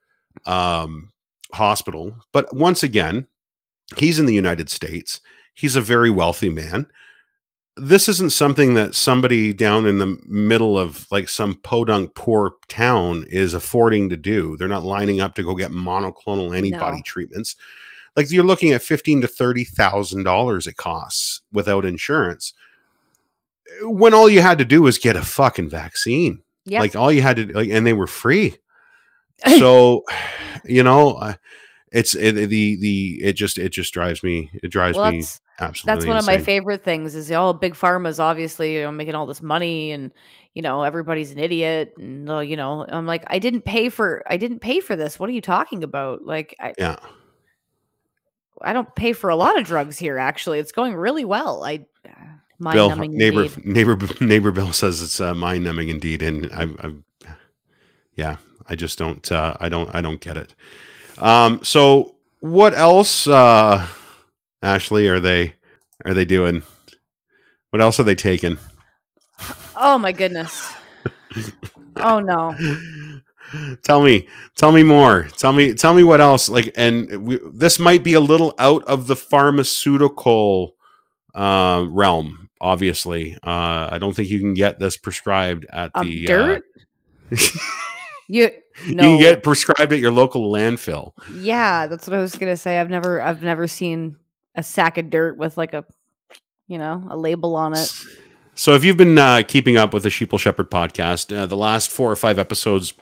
um 0.47 1.13
hospital 1.53 2.17
but 2.33 2.51
once 2.57 2.83
again 2.83 3.27
he's 3.99 4.19
in 4.19 4.25
the 4.25 4.33
United 4.35 4.71
States 4.71 5.21
he's 5.53 5.77
a 5.77 5.83
very 5.83 6.09
wealthy 6.11 6.49
man 6.49 6.87
this 7.77 8.09
isn't 8.09 8.33
something 8.33 8.75
that 8.75 8.95
somebody 8.95 9.53
down 9.53 9.87
in 9.87 9.99
the 9.99 10.19
middle 10.27 10.79
of 10.79 11.07
like 11.11 11.29
some 11.29 11.55
podunk 11.57 12.15
poor 12.15 12.55
town 12.69 13.25
is 13.31 13.55
affording 13.55 14.11
to 14.11 14.17
do 14.17 14.57
they're 14.59 14.69
not 14.69 14.85
lining 14.85 15.21
up 15.21 15.35
to 15.35 15.43
go 15.43 15.55
get 15.55 15.71
monoclonal 15.71 16.55
antibody 16.57 16.97
No. 16.99 17.03
treatments 17.05 17.57
like 18.17 18.31
you're 18.31 18.45
looking 18.45 18.73
at 18.73 18.83
fifteen 18.83 19.21
to 19.23 19.27
thirty 19.27 19.65
thousand 19.65 20.25
dollars 20.25 20.67
it 20.67 20.77
costs 20.77 21.41
without 21.53 21.85
insurance. 21.85 22.53
When 23.83 24.13
all 24.13 24.29
you 24.29 24.43
had 24.43 24.59
to 24.59 24.65
do 24.67 24.83
was 24.83 24.99
get 24.99 25.17
a 25.17 25.23
fucking 25.23 25.71
vaccine, 25.71 26.43
Yeah. 26.67 26.81
like 26.81 26.95
all 26.95 27.11
you 27.11 27.23
had 27.23 27.37
to, 27.37 27.47
like, 27.47 27.71
and 27.71 27.87
they 27.87 27.95
were 27.95 28.07
free. 28.07 28.57
So, 29.59 30.05
you 30.65 30.85
know, 30.85 31.35
it's 31.91 32.15
it, 32.15 32.33
the 32.35 32.77
the 32.77 33.19
it 33.23 33.33
just 33.33 33.59
it 33.59 33.71
just 33.71 33.93
drives 33.93 34.23
me 34.23 34.51
it 34.63 34.69
drives 34.69 34.97
well, 34.97 35.11
me 35.11 35.25
absolutely. 35.61 36.01
that's 36.01 36.07
one 36.07 36.17
of 36.17 36.27
my 36.27 36.39
favorite 36.39 36.85
things. 36.85 37.15
Is 37.15 37.31
oh, 37.33 37.53
big 37.53 37.75
pharma's 37.75 38.21
obviously 38.21 38.75
you 38.75 38.83
know 38.83 38.93
making 38.93 39.15
all 39.15 39.27
this 39.27 39.43
money 39.43 39.93
and 39.93 40.13
you 40.55 40.63
know 40.63 40.83
everybody's 40.83 41.31
an 41.31 41.39
idiot 41.39 41.95
and 41.99 42.29
uh, 42.29 42.39
you 42.41 42.57
know 42.57 42.85
I'm 42.89 43.07
like 43.07 43.25
I 43.27 43.39
didn't 43.39 43.63
pay 43.63 43.89
for 43.89 44.23
I 44.27 44.37
didn't 44.37 44.61
pay 44.61 44.81
for 44.81 44.97
this. 44.97 45.19
What 45.19 45.29
are 45.29 45.33
you 45.33 45.41
talking 45.41 45.85
about? 45.85 46.25
Like 46.25 46.57
I 46.61 46.75
Yeah, 46.79 46.97
I 48.61 48.73
don't 48.73 48.95
pay 48.95 49.13
for 49.13 49.31
a 49.31 49.37
lot 49.37 49.59
of 49.59 49.65
drugs 49.65 49.99
here. 49.99 50.19
Actually, 50.19 50.59
it's 50.59 50.73
going 50.73 50.95
really 50.95 51.25
well. 51.25 51.65
I 51.65 51.87
Bill 52.71 52.95
neighbor 52.95 53.45
indeed. 53.45 53.65
neighbor 53.65 53.99
neighbor 54.21 54.51
Bill 54.53 54.73
says 54.73 55.03
it's 55.03 55.21
uh, 55.21 55.35
mind 55.35 55.65
numbing 55.65 55.89
indeed, 55.89 56.23
and 56.23 56.51
I'm, 56.53 56.77
I'm 56.81 57.05
yeah, 58.15 58.37
I 58.69 58.77
just 58.77 58.99
don't 58.99 59.31
uh, 59.33 59.57
I 59.59 59.69
don't 59.69 59.93
I 59.95 60.01
don't 60.01 60.21
get 60.21 60.37
it. 60.37 60.55
Um, 61.19 61.61
so 61.63 62.15
what 62.41 62.75
else, 62.75 63.27
uh, 63.27 63.87
Ashley? 64.63 65.09
Are 65.09 65.21
they 65.21 65.55
are 66.05 66.15
they 66.15 66.25
doing? 66.25 66.63
What 67.71 67.83
else 67.83 67.99
are 68.01 68.05
they 68.05 68.15
taking? 68.15 68.59
Oh 69.77 69.99
my 69.99 70.13
goodness. 70.13 70.73
oh 71.97 72.21
no. 72.21 72.55
tell 73.83 74.03
me, 74.03 74.29
tell 74.57 74.73
me 74.73 74.83
more. 74.83 75.29
Tell 75.39 75.53
me, 75.53 75.75
tell 75.75 75.95
me 75.95 76.05
what 76.05 76.21
else. 76.21 76.49
Like, 76.49 76.73
and 76.77 77.25
we, 77.27 77.39
this 77.53 77.79
might 77.79 78.05
be 78.05 78.15
a 78.15 78.21
little 78.21 78.55
out 78.59 78.85
of 78.85 79.07
the 79.07 79.17
pharmaceutical 79.17 80.77
uh, 81.35 81.85
realm. 81.89 82.51
Obviously, 82.61 83.35
uh, 83.43 83.89
I 83.91 83.99
don't 83.99 84.15
think 84.15 84.29
you 84.29 84.39
can 84.39 84.55
get 84.55 84.79
this 84.79 84.97
prescribed 84.97 85.67
at 85.71 85.91
Um, 85.95 86.07
the 86.07 86.27
dirt? 86.27 86.65
Uh, 87.33 87.37
You 88.29 88.51
You 88.87 88.95
no. 88.95 89.03
can 89.03 89.19
get 89.19 89.43
prescribed 89.43 89.93
at 89.93 89.99
your 89.99 90.13
local 90.13 90.51
landfill. 90.53 91.13
yeah, 91.35 91.87
that's 91.87 92.07
what 92.07 92.17
I 92.17 92.21
was 92.23 92.35
gonna 92.37 92.57
say. 92.57 92.79
I've 92.79 92.89
never 92.89 93.21
I've 93.21 93.43
never 93.43 93.67
seen 93.67 94.17
a 94.55 94.63
sack 94.63 94.99
of 94.99 95.11
dirt 95.11 95.37
with 95.37 95.57
like 95.57 95.75
a 95.75 95.85
you 96.69 96.79
know 96.79 97.07
a 97.11 97.17
label 97.17 97.57
on 97.57 97.75
it. 97.75 97.93
So, 98.55 98.75
if 98.75 98.85
you've 98.85 98.97
been 98.97 99.19
uh, 99.19 99.43
keeping 99.47 99.77
up 99.77 99.95
with 99.95 100.03
the 100.03 100.11
Sheeple 100.11 100.39
Shepherd 100.39 100.71
podcast, 100.71 101.35
uh, 101.37 101.47
the 101.47 101.57
last 101.57 101.91
four 101.91 102.13
or 102.13 102.17
five 102.17 102.39
episodes, 102.39 102.93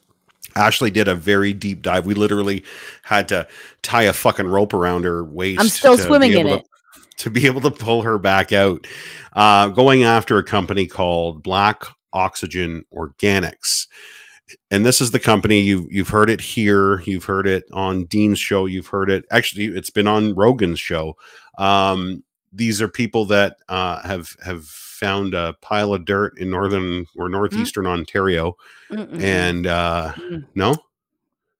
Ashley 0.55 0.91
did 0.91 1.09
a 1.09 1.15
very 1.15 1.53
deep 1.53 1.83
dive. 1.83 2.07
We 2.07 2.15
literally 2.15 2.65
had 3.03 3.29
to 3.29 3.49
tie 3.83 4.05
a 4.05 4.13
fucking 4.13 4.47
rope 4.47 4.75
around 4.75 5.05
her 5.05 5.25
waist. 5.25 5.61
I'm 5.61 5.69
still 5.69 5.99
swimming 5.99 6.33
in 6.33 6.47
able 6.47 6.55
it. 6.59 6.65
To, 6.95 7.25
to 7.25 7.31
be 7.31 7.47
able 7.47 7.61
to 7.63 7.71
pull 7.71 8.03
her 8.03 8.19
back 8.19 8.53
out, 8.53 8.87
uh, 9.33 9.69
going 9.69 10.05
after 10.05 10.39
a 10.39 10.45
company 10.45 10.87
called 10.87 11.43
Black 11.43 11.85
Oxygen 12.13 12.85
Organics. 12.95 13.87
And 14.71 14.85
this 14.85 15.01
is 15.01 15.13
the 15.13 15.21
company 15.21 15.61
you 15.61 15.87
you've 15.91 16.09
heard 16.09 16.31
it 16.31 16.41
here, 16.41 17.01
you've 17.03 17.25
heard 17.25 17.47
it 17.47 17.65
on 17.73 18.05
Dean's 18.05 18.39
show, 18.39 18.67
you've 18.67 18.89
heard 18.89 19.11
it. 19.11 19.25
Actually, 19.31 19.67
it's 19.67 19.91
been 19.91 20.09
on 20.09 20.35
Rogan's 20.35 20.81
show. 20.81 21.17
Um, 21.61 22.25
these 22.53 22.83
are 22.83 22.88
people 22.88 23.25
that 23.27 23.59
uh, 23.68 24.01
have 24.03 24.35
have 24.44 24.64
found 24.64 25.35
a 25.35 25.55
pile 25.61 25.94
of 25.94 26.05
dirt 26.05 26.37
in 26.38 26.51
northern 26.51 27.07
or 27.16 27.29
northeastern 27.29 27.87
Ontario, 27.87 28.57
Mm-mm. 28.90 29.20
and 29.23 29.66
uh, 29.66 30.12
Mm. 30.16 30.46
no, 30.55 30.75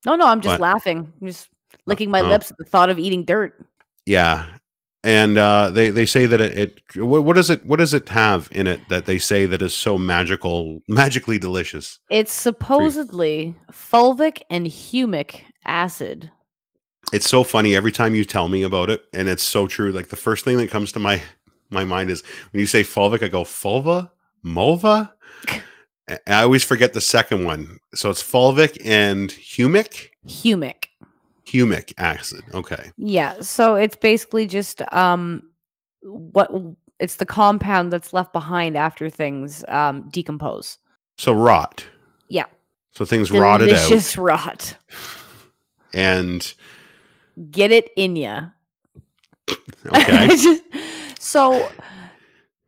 no, 0.05 0.17
no, 0.17 0.27
I'm 0.27 0.41
just 0.41 0.55
what? 0.55 0.61
laughing. 0.61 1.13
I'm 1.21 1.27
just 1.27 1.49
licking 1.87 2.11
my 2.11 2.21
oh. 2.21 2.29
lips 2.29 2.51
at 2.51 2.57
the 2.59 2.65
thought 2.65 2.91
of 2.91 2.99
eating 2.99 3.25
dirt. 3.25 3.55
yeah, 4.07 4.47
and 5.05 5.39
uh, 5.39 5.71
they 5.71 5.91
they 5.91 6.07
say 6.07 6.27
that 6.27 6.41
it, 6.41 6.59
it 6.97 7.05
what, 7.05 7.25
what 7.25 7.37
does 7.37 7.51
it 7.51 7.65
what 7.65 7.79
does 7.79 7.95
it 7.95 8.09
have 8.09 8.49
in 8.53 8.67
it 8.67 8.81
that 8.89 9.07
they 9.07 9.19
say 9.19 9.47
that 9.47 9.63
is 9.63 9.75
so 9.75 9.97
magical, 9.97 10.83
magically 10.89 11.39
delicious? 11.39 12.01
It's 12.11 12.33
supposedly 12.33 13.55
fulvic 13.71 14.43
and 14.51 14.67
humic 14.67 15.43
acid. 15.65 16.31
It's 17.13 17.29
so 17.29 17.43
funny 17.45 17.75
every 17.75 17.93
time 17.93 18.15
you 18.15 18.25
tell 18.25 18.49
me 18.49 18.63
about 18.63 18.89
it, 18.91 19.05
and 19.13 19.29
it's 19.29 19.43
so 19.43 19.67
true. 19.67 19.91
Like 19.93 20.09
the 20.09 20.17
first 20.17 20.45
thing 20.45 20.57
that 20.59 20.71
comes 20.71 20.93
to 20.93 20.99
my 20.99 21.23
my 21.71 21.85
mind 21.85 22.11
is 22.11 22.23
when 22.53 22.61
you 22.61 22.67
say 22.67 22.83
fulvic, 22.83 23.23
I 23.23 23.29
go 23.29 23.43
fulva, 23.45 24.11
mulva. 24.45 25.11
I 26.27 26.43
always 26.43 26.65
forget 26.65 26.93
the 26.93 27.01
second 27.01 27.45
one. 27.45 27.79
So 27.95 28.11
it's 28.11 28.23
fulvic 28.23 28.81
and 28.85 29.31
humic, 29.31 30.09
Humic. 30.27 30.87
humic 31.47 31.93
acid. 31.99 32.43
Okay. 32.55 32.91
Yeah, 32.97 33.41
so 33.41 33.75
it's 33.77 33.97
basically 33.97 34.47
just 34.47 34.83
um 34.93 35.43
what 36.03 36.51
it's 36.99 37.17
the 37.17 37.27
compound 37.27 37.93
that's 37.93 38.13
left 38.13 38.33
behind 38.33 38.77
after 38.77 39.09
things 39.11 39.65
um 39.69 40.09
decompose. 40.11 40.79
So 41.19 41.33
rot. 41.33 41.85
Yeah. 42.29 42.47
So 42.93 43.05
things 43.05 43.31
rotted 43.31 43.69
out, 43.71 43.89
Delicious 43.89 44.17
rot. 44.17 44.77
and 45.95 46.53
Get 47.51 47.73
it 47.73 47.91
in 47.97 48.17
ya. 48.17 48.47
okay. 49.87 50.37
so 51.19 51.69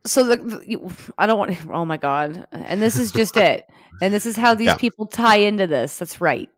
so 0.05 0.23
the, 0.25 0.37
the- 0.37 0.91
I 1.17 1.25
don't 1.27 1.39
want. 1.39 1.57
Oh 1.71 1.85
my 1.85 1.97
god! 1.97 2.45
And 2.51 2.81
this 2.81 2.97
is 2.97 3.11
just 3.11 3.37
it. 3.37 3.65
And 4.01 4.13
this 4.13 4.25
is 4.25 4.35
how 4.35 4.53
these 4.53 4.67
Yeah. 4.67 4.75
people 4.77 5.05
tie 5.05 5.37
into 5.37 5.67
this. 5.67 5.97
That's 5.97 6.19
right. 6.19 6.49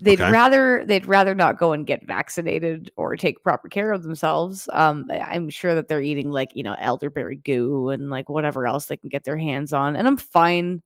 They'd 0.00 0.20
Okay. 0.20 0.30
rather 0.30 0.84
they'd 0.84 1.06
rather 1.06 1.34
not 1.34 1.58
go 1.58 1.72
and 1.72 1.86
get 1.86 2.06
vaccinated 2.06 2.92
or 2.96 3.16
take 3.16 3.42
proper 3.42 3.68
care 3.68 3.92
of 3.92 4.02
themselves. 4.02 4.68
Um, 4.72 5.10
I'm 5.10 5.48
sure 5.48 5.74
that 5.74 5.88
they're 5.88 6.02
eating 6.02 6.30
like 6.30 6.50
you 6.54 6.62
know 6.62 6.76
elderberry 6.78 7.36
goo 7.36 7.88
and 7.88 8.10
like 8.10 8.28
whatever 8.28 8.66
else 8.66 8.86
they 8.86 8.98
can 8.98 9.08
get 9.08 9.24
their 9.24 9.38
hands 9.38 9.72
on. 9.72 9.96
And 9.96 10.06
I'm 10.06 10.18
fine 10.18 10.82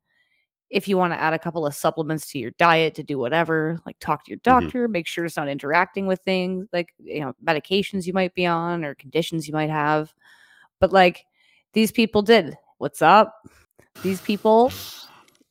if 0.70 0.86
you 0.86 0.96
want 0.96 1.12
to 1.12 1.20
add 1.20 1.32
a 1.34 1.38
couple 1.38 1.66
of 1.66 1.74
supplements 1.74 2.30
to 2.30 2.38
your 2.38 2.52
diet 2.52 2.94
to 2.94 3.02
do 3.02 3.18
whatever. 3.18 3.80
Like 3.84 3.96
talk 3.98 4.24
to 4.24 4.30
your 4.30 4.38
Mhm. 4.38 4.42
doctor, 4.42 4.88
make 4.88 5.06
sure 5.06 5.24
it's 5.24 5.36
not 5.36 5.48
interacting 5.48 6.06
with 6.06 6.20
things 6.20 6.68
like 6.72 6.94
you 7.02 7.20
know 7.20 7.34
medications 7.44 8.06
you 8.06 8.12
might 8.12 8.34
be 8.34 8.46
on 8.46 8.84
or 8.84 8.94
conditions 8.94 9.48
you 9.48 9.52
might 9.54 9.70
have. 9.70 10.14
But 10.78 10.92
like 10.92 11.26
these 11.72 11.90
people 11.92 12.22
did. 12.22 12.56
What's 12.78 13.02
up? 13.02 13.34
These 14.02 14.20
people 14.22 14.72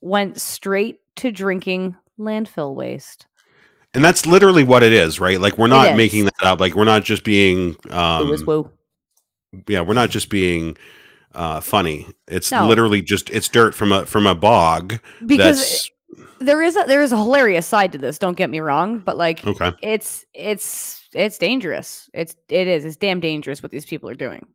went 0.02 0.40
straight 0.40 1.00
to 1.18 1.32
drinking 1.32 1.96
landfill 2.18 2.74
waste. 2.74 3.28
And 3.94 4.04
that's 4.04 4.26
literally 4.26 4.64
what 4.64 4.84
it 4.84 4.94
is, 4.94 5.20
right? 5.20 5.40
Like 5.40 5.58
we're 5.58 5.68
not 5.68 5.96
making 5.98 6.26
that 6.26 6.44
up. 6.44 6.60
Like 6.60 6.76
we're 6.76 6.86
not 6.86 7.04
just 7.04 7.24
being 7.24 7.76
um 7.90 8.28
it 8.28 8.30
was 8.30 8.46
woo. 8.46 8.72
yeah, 9.68 9.82
we're 9.82 9.94
not 9.96 10.10
just 10.12 10.30
being 10.30 10.78
uh 11.36 11.62
funny. 11.62 12.08
It's 12.28 12.52
No. 12.52 12.68
literally 12.68 13.02
just 13.02 13.30
it's 13.30 13.48
dirt 13.48 13.76
from 13.76 13.92
a 13.92 14.06
from 14.06 14.26
a 14.28 14.36
bog 14.36 15.00
Because 15.26 15.90
there 16.40 16.62
is 16.62 16.76
a 16.76 16.84
there 16.88 17.02
is 17.02 17.12
a 17.12 17.18
hilarious 17.18 17.68
side 17.68 17.92
to 17.92 17.98
this. 17.98 18.18
Don't 18.18 18.38
get 18.38 18.50
me 18.50 18.60
wrong, 18.60 19.00
but 19.00 19.18
like 19.18 19.46
okay. 19.46 19.74
it's 19.82 20.26
it's 20.34 21.08
it's 21.14 21.38
dangerous. 21.38 22.10
It's 22.14 22.36
it 22.50 22.68
is. 22.68 22.86
It's 22.86 22.96
damn 22.96 23.20
dangerous 23.20 23.62
what 23.62 23.72
these 23.72 23.86
people 23.86 24.10
are 24.10 24.16
doing. 24.16 24.46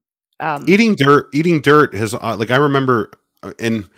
Um, 0.41 0.65
eating 0.67 0.97
dirt 0.97 1.29
eating 1.33 1.61
dirt 1.61 1.95
has 1.95 2.13
uh, 2.13 2.37
like 2.37 2.51
i 2.51 2.57
remember 2.57 3.13
uh, 3.45 3.53
and 3.61 3.89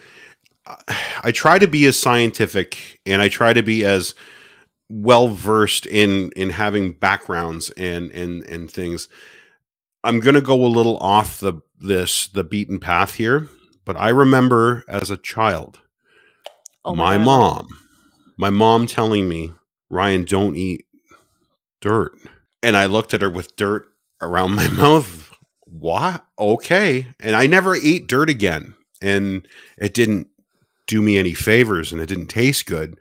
uh, 0.67 0.77
i 1.23 1.33
try 1.33 1.59
to 1.59 1.67
be 1.67 1.87
as 1.87 1.99
scientific 1.99 3.01
and 3.07 3.23
i 3.23 3.29
try 3.31 3.55
to 3.55 3.63
be 3.63 3.87
as 3.87 4.15
well 4.91 5.29
versed 5.29 5.87
in 5.87 6.31
in 6.37 6.51
having 6.51 6.93
backgrounds 6.93 7.71
and 7.79 8.11
and 8.11 8.43
and 8.45 8.71
things 8.71 9.09
i'm 10.05 10.21
going 10.21 10.35
to 10.35 10.43
go 10.43 10.63
a 10.63 10.69
little 10.69 10.99
off 10.99 11.41
the 11.41 11.55
this 11.81 12.27
the 12.29 12.45
beaten 12.45 12.79
path 12.79 13.15
here 13.15 13.49
but 13.85 13.97
i 13.97 14.09
remember 14.09 14.85
as 14.89 15.11
a 15.11 15.17
child 15.17 15.81
oh 16.85 16.95
my 16.95 17.17
God. 17.17 17.25
mom 17.25 17.69
my 18.39 18.51
mom 18.51 18.87
telling 18.87 19.29
me 19.29 19.53
ryan 19.91 20.25
don't 20.25 20.57
eat 20.57 20.87
dirt. 21.81 22.13
And 22.63 22.77
i 22.77 22.87
looked 22.87 23.15
at 23.15 23.23
her 23.23 23.31
with 23.31 23.55
dirt 23.57 23.87
around 24.21 24.53
my 24.57 24.69
mouth. 24.69 25.31
What 25.65 26.25
okay. 26.39 27.07
And 27.21 27.37
i 27.37 27.47
never 27.47 27.77
ate 27.77 28.07
dirt 28.09 28.31
again. 28.31 28.75
And 29.03 29.47
it 29.79 29.95
didn't 29.95 30.29
do 30.87 31.03
me 31.03 31.19
any 31.19 31.35
favors 31.35 31.93
and 31.93 32.01
it 32.01 32.07
didn't 32.07 32.29
taste 32.29 32.67
good 32.67 32.99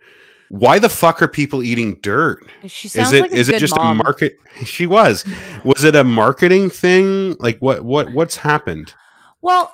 why 0.49 0.77
the 0.79 0.89
fuck 0.89 1.21
are 1.21 1.27
people 1.27 1.63
eating 1.63 1.95
dirt 2.01 2.45
She 2.67 2.87
is 2.87 2.93
sounds 2.93 3.11
it 3.13 3.21
like 3.21 3.31
a 3.31 3.35
is 3.35 3.49
it 3.49 3.59
just 3.59 3.75
mom. 3.75 3.99
a 3.99 4.03
market 4.03 4.37
she 4.65 4.85
was 4.87 5.25
was 5.63 5.83
it 5.83 5.95
a 5.95 6.03
marketing 6.03 6.69
thing 6.69 7.35
like 7.39 7.57
what 7.59 7.83
what 7.83 8.11
what's 8.13 8.37
happened 8.37 8.93
Well, 9.41 9.71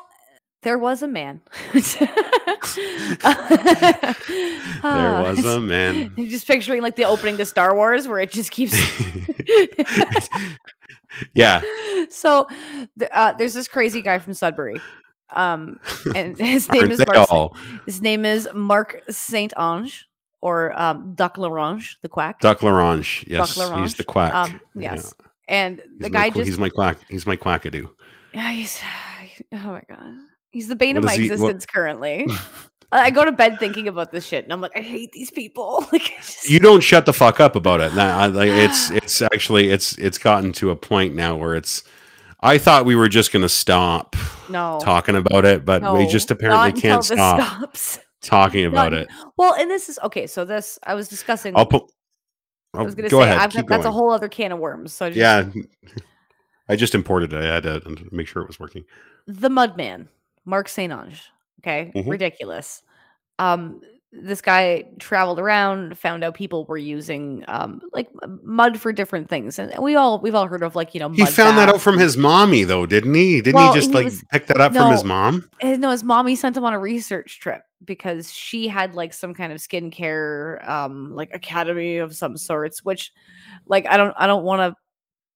there 0.63 0.77
was 0.77 1.01
a 1.01 1.07
man. 1.07 1.41
there 1.73 1.81
there 4.83 5.21
was 5.21 5.43
a 5.45 5.59
man 5.59 6.13
I'm 6.17 6.27
just 6.27 6.47
picturing 6.47 6.81
like 6.81 6.95
the 6.95 7.05
opening 7.05 7.37
to 7.37 7.45
Star 7.45 7.75
Wars 7.75 8.07
where 8.07 8.19
it 8.19 8.31
just 8.31 8.51
keeps. 8.51 8.75
yeah 11.33 11.61
so 12.09 12.47
uh, 13.11 13.33
there's 13.33 13.53
this 13.53 13.67
crazy 13.67 14.01
guy 14.01 14.19
from 14.19 14.33
Sudbury. 14.33 14.79
Um, 15.33 15.79
and 16.13 16.37
his 16.37 16.69
name 16.69 16.81
Aren't 16.83 16.93
is 16.93 17.05
Mark. 17.05 17.31
All? 17.31 17.55
His 17.85 18.01
name 18.01 18.25
is 18.25 18.49
Marc 18.53 19.01
Saint-Onge 19.09 20.03
or 20.41 20.79
um, 20.79 21.13
Duck 21.13 21.37
Larange, 21.37 21.95
the 22.01 22.09
quack. 22.09 22.39
Duck 22.39 22.59
Larange. 22.59 23.23
Yes, 23.27 23.57
Larange. 23.57 23.81
he's 23.83 23.95
the 23.95 24.03
quack. 24.03 24.33
Um, 24.33 24.59
Yeah. 24.75 24.93
yes. 24.95 25.13
And 25.47 25.81
the 25.99 26.09
my 26.09 26.09
guy 26.09 26.29
qu- 26.29 26.39
just 26.39 26.47
he's 26.47 26.57
my 26.59 26.69
quack. 26.69 26.97
He's 27.09 27.25
my 27.25 27.37
quackadoo. 27.37 27.89
Yeah, 28.33 28.51
he's 28.51 28.79
oh 29.53 29.57
my 29.57 29.83
god. 29.89 30.13
He's 30.51 30.67
the 30.67 30.75
bane 30.75 30.97
of 30.97 31.03
my 31.03 31.15
he- 31.15 31.29
what- 31.29 31.33
existence 31.33 31.65
currently. 31.65 32.27
I 32.93 33.09
go 33.09 33.23
to 33.23 33.31
bed 33.31 33.57
thinking 33.57 33.87
about 33.87 34.11
this 34.11 34.25
shit 34.25 34.43
and 34.43 34.51
I'm 34.51 34.59
like, 34.59 34.73
I 34.75 34.81
hate 34.81 35.13
these 35.13 35.31
people. 35.31 35.85
like 35.93 36.11
just- 36.17 36.49
You 36.49 36.59
don't 36.59 36.81
shut 36.81 37.05
the 37.05 37.13
fuck 37.13 37.39
up 37.39 37.55
about 37.55 37.79
it. 37.79 37.93
Nah, 37.93 38.25
like, 38.25 38.49
it's 38.51 38.91
it's 38.91 39.21
actually 39.21 39.69
it's 39.69 39.97
it's 39.97 40.17
gotten 40.17 40.51
to 40.53 40.71
a 40.71 40.75
point 40.75 41.15
now 41.15 41.35
where 41.35 41.55
it's. 41.55 41.83
I 42.43 42.57
thought 42.57 42.85
we 42.85 42.95
were 42.95 43.07
just 43.07 43.31
gonna 43.31 43.47
stop 43.47 44.15
no 44.49 44.79
talking 44.81 45.15
about 45.15 45.45
it, 45.45 45.63
but 45.63 45.83
we 45.93 46.07
just 46.07 46.31
apparently 46.31 46.73
can't 46.81 47.03
stop 47.03 47.39
stops. 47.77 47.99
Talking 48.21 48.65
about 48.65 48.93
it. 48.93 49.07
Well, 49.37 49.55
and 49.55 49.69
this 49.69 49.89
is 49.89 49.97
okay. 50.03 50.27
So 50.27 50.45
this 50.45 50.77
I 50.83 50.93
was 50.93 51.07
discussing. 51.07 51.55
I'll 51.55 51.65
put. 51.65 51.83
I 52.73 52.83
was 52.83 52.95
gonna 52.95 53.09
go 53.09 53.19
say 53.21 53.25
ahead. 53.31 53.37
I've, 53.55 53.67
that's 53.67 53.85
a 53.85 53.91
whole 53.91 54.11
other 54.11 54.29
can 54.29 54.51
of 54.51 54.59
worms. 54.59 54.93
So 54.93 55.07
I 55.07 55.09
just, 55.09 55.17
Yeah, 55.17 55.45
I 56.69 56.75
just 56.75 56.95
imported 56.95 57.33
it. 57.33 57.41
I 57.43 57.53
had 57.53 57.63
to 57.63 58.07
make 58.11 58.27
sure 58.27 58.41
it 58.41 58.47
was 58.47 58.59
working. 58.59 58.85
the 59.27 59.49
Mudman, 59.49 60.07
Marc 60.45 60.69
Saint-Onge. 60.69 61.19
Okay, 61.61 61.91
Mhm. 61.95 62.09
ridiculous. 62.09 62.81
Um, 63.39 63.81
this 64.13 64.41
guy 64.41 64.83
traveled 64.99 65.39
around, 65.39 65.97
found 65.97 66.23
out 66.23 66.33
people 66.35 66.65
were 66.65 66.77
using 66.77 67.43
um 67.47 67.81
like 67.93 68.09
mud 68.43 68.79
for 68.79 68.91
different 68.93 69.29
things, 69.29 69.57
and 69.59 69.73
we 69.81 69.95
all 69.95 70.19
we've 70.19 70.35
all 70.35 70.47
heard 70.47 70.63
of 70.63 70.75
like 70.75 70.93
you 70.93 70.99
know 70.99 71.09
He 71.09 71.25
found 71.25 71.57
that 71.57 71.69
out 71.69 71.81
from 71.81 71.97
his 71.97 72.17
mommy, 72.17 72.63
though, 72.63 72.85
didn't 72.85 73.13
he? 73.15 73.41
Didn't 73.41 73.55
Well, 73.55 73.73
he 73.73 73.79
just 73.79 73.89
he 73.89 73.95
like 73.95 74.05
was- 74.05 74.23
pick 74.31 74.47
that 74.47 74.61
up 74.61 74.73
from 74.73 74.91
his 74.91 75.03
mom? 75.03 75.49
Eh, 75.59 75.75
No, 75.77 75.91
his 75.91 76.03
mommy 76.03 76.35
sent 76.35 76.55
him 76.57 76.63
on 76.65 76.73
a 76.73 76.79
research 76.79 77.39
trip 77.39 77.61
because 77.85 78.31
she 78.33 78.67
had 78.67 78.95
like 78.95 79.13
some 79.13 79.33
kind 79.33 79.51
of 79.51 79.59
skincare, 79.59 80.67
um, 80.67 81.15
like 81.15 81.29
academy 81.33 81.97
of 81.97 82.15
some 82.15 82.37
sorts. 82.37 82.83
Which, 82.83 83.11
like, 83.65 83.87
I 83.87 83.97
don't, 83.97 84.13
I 84.17 84.27
don't 84.27 84.43
want 84.43 84.61
to 84.61 84.75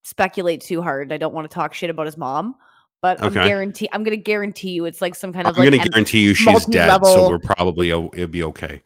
speculate 0.08 0.60
too 0.60 0.82
hard. 0.82 1.12
I 1.12 1.16
don't 1.16 1.34
want 1.34 1.50
to 1.50 1.54
talk 1.54 1.74
shit 1.74 1.90
about 1.90 2.06
his 2.06 2.16
mom, 2.16 2.54
but 3.02 3.18
I'm 3.20 3.28
Okay. 3.28 3.44
guarantee, 3.44 3.88
I'm 3.92 4.04
gonna 4.04 4.16
guarantee 4.16 4.70
you, 4.70 4.84
it's 4.84 5.02
like 5.02 5.14
some 5.14 5.32
kind 5.32 5.46
of 5.48 5.56
I'm 5.56 5.64
like 5.64 5.72
gonna 5.72 5.88
guarantee 5.88 6.20
you 6.20 6.34
she's 6.34 6.66
dead, 6.66 7.00
so 7.04 7.28
we're 7.28 7.38
probably 7.38 7.90
it'll 7.90 8.26
be 8.28 8.42
okay. 8.44 8.82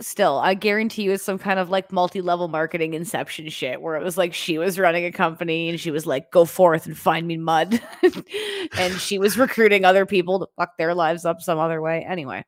Still, 0.00 0.38
I 0.38 0.54
guarantee 0.54 1.02
you, 1.02 1.12
it's 1.12 1.22
some 1.22 1.38
kind 1.38 1.58
of 1.58 1.70
like 1.70 1.92
multi-level 1.92 2.48
marketing 2.48 2.94
inception 2.94 3.48
shit 3.48 3.80
where 3.80 3.96
it 3.96 4.02
was 4.02 4.16
like 4.18 4.34
she 4.34 4.58
was 4.58 4.78
running 4.78 5.04
a 5.04 5.12
company 5.12 5.68
and 5.68 5.78
she 5.78 5.90
was 5.90 6.06
like, 6.06 6.30
"Go 6.30 6.44
forth 6.44 6.86
and 6.86 6.96
find 6.96 7.26
me 7.26 7.36
mud," 7.36 7.80
and 8.78 8.94
she 9.00 9.18
was 9.18 9.38
recruiting 9.38 9.84
other 9.84 10.06
people 10.06 10.40
to 10.40 10.48
fuck 10.56 10.76
their 10.76 10.94
lives 10.94 11.24
up 11.24 11.40
some 11.40 11.58
other 11.58 11.80
way. 11.80 12.04
Anyway, 12.08 12.44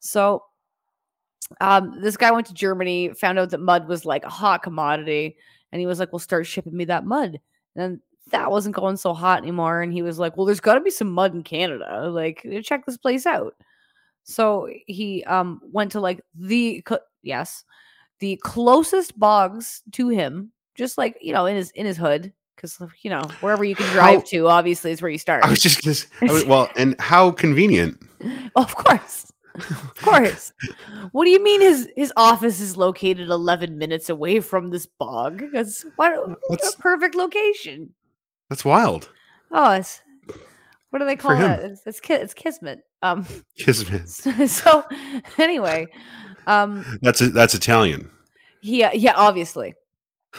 so 0.00 0.44
um, 1.60 2.00
this 2.00 2.16
guy 2.16 2.30
went 2.30 2.46
to 2.48 2.54
Germany, 2.54 3.10
found 3.10 3.38
out 3.38 3.50
that 3.50 3.60
mud 3.60 3.88
was 3.88 4.04
like 4.04 4.24
a 4.24 4.30
hot 4.30 4.62
commodity, 4.62 5.36
and 5.72 5.80
he 5.80 5.86
was 5.86 5.98
like, 5.98 6.12
"Well, 6.12 6.20
start 6.20 6.46
shipping 6.46 6.76
me 6.76 6.84
that 6.86 7.04
mud." 7.04 7.40
And 7.76 8.00
that 8.30 8.50
wasn't 8.50 8.76
going 8.76 8.96
so 8.96 9.14
hot 9.14 9.42
anymore, 9.42 9.82
and 9.82 9.92
he 9.92 10.02
was 10.02 10.18
like, 10.18 10.36
"Well, 10.36 10.46
there's 10.46 10.60
got 10.60 10.74
to 10.74 10.80
be 10.80 10.90
some 10.90 11.10
mud 11.10 11.34
in 11.34 11.42
Canada. 11.42 12.08
Like, 12.10 12.46
check 12.62 12.86
this 12.86 12.96
place 12.96 13.26
out." 13.26 13.54
So 14.24 14.68
he 14.86 15.22
um 15.24 15.60
went 15.70 15.92
to 15.92 16.00
like 16.00 16.20
the 16.34 16.82
cl- 16.88 17.00
yes, 17.22 17.64
the 18.20 18.36
closest 18.42 19.18
bogs 19.18 19.82
to 19.92 20.08
him, 20.08 20.50
just 20.74 20.96
like 20.98 21.16
you 21.20 21.32
know 21.32 21.46
in 21.46 21.56
his 21.56 21.70
in 21.72 21.84
his 21.86 21.96
hood, 21.96 22.32
because 22.56 22.80
you 23.02 23.10
know 23.10 23.22
wherever 23.40 23.64
you 23.64 23.76
can 23.76 23.90
drive 23.92 24.20
How- 24.20 24.26
to, 24.28 24.48
obviously 24.48 24.92
is 24.92 25.02
where 25.02 25.10
you 25.10 25.18
start. 25.18 25.44
I 25.44 25.50
was 25.50 25.60
just 25.60 25.82
gonna 25.82 25.92
s- 25.92 26.06
I 26.22 26.32
was- 26.32 26.44
well, 26.46 26.70
and 26.76 26.98
how 27.00 27.30
convenient. 27.32 28.00
of 28.56 28.74
course, 28.74 29.30
of 29.56 29.94
course. 30.02 30.52
what 31.12 31.24
do 31.26 31.30
you 31.30 31.42
mean 31.44 31.60
his 31.60 31.88
his 31.94 32.12
office 32.16 32.60
is 32.60 32.78
located 32.78 33.28
eleven 33.28 33.76
minutes 33.76 34.08
away 34.08 34.40
from 34.40 34.70
this 34.70 34.86
bog? 34.86 35.42
That's 35.52 35.84
what 35.96 36.16
what 36.48 36.60
a 36.64 36.72
perfect 36.78 37.14
location. 37.14 37.92
That's 38.48 38.64
wild. 38.64 39.10
Oh, 39.50 39.72
it's 39.72 40.00
what 40.94 41.00
do 41.00 41.06
they 41.06 41.16
call 41.16 41.36
that? 41.36 41.58
It's 41.64 41.82
it's, 41.86 41.98
ki- 41.98 42.14
it's 42.14 42.32
kismet. 42.34 42.84
Um. 43.02 43.26
Kismet. 43.58 44.08
so 44.48 44.84
anyway, 45.38 45.88
um. 46.46 46.84
That's 47.02 47.18
that's 47.18 47.52
Italian. 47.52 48.08
Yeah, 48.62 48.92
yeah, 48.94 49.14
obviously. 49.16 49.74
I 50.32 50.38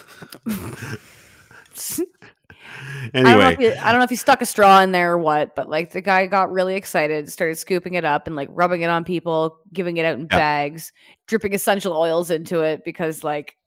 don't, 3.14 3.24
know 3.24 3.30
Anyway, 3.32 3.54
if 3.54 3.60
he, 3.60 3.68
I 3.80 3.92
don't 3.92 4.00
know 4.00 4.06
if 4.06 4.10
he 4.10 4.16
stuck 4.16 4.42
a 4.42 4.46
straw 4.46 4.80
in 4.80 4.94
there 4.94 5.12
or 5.12 5.18
what, 5.18 5.56
but 5.58 5.70
like 5.70 5.92
the 5.92 6.00
guy 6.00 6.26
got 6.26 6.54
really 6.54 6.76
excited, 6.76 7.30
started 7.30 7.58
scooping 7.58 7.96
it 7.96 8.06
up 8.06 8.28
and 8.28 8.36
like 8.38 8.48
rubbing 8.52 8.82
it 8.82 8.90
on 8.90 9.04
people, 9.04 9.58
giving 9.74 9.98
it 9.98 10.06
out 10.06 10.16
in 10.16 10.22
Yeah. 10.32 10.38
bags, 10.38 10.94
dripping 11.28 11.54
essential 11.54 11.92
oils 11.92 12.32
into 12.32 12.62
it 12.62 12.86
because 12.86 13.26
like 13.26 13.58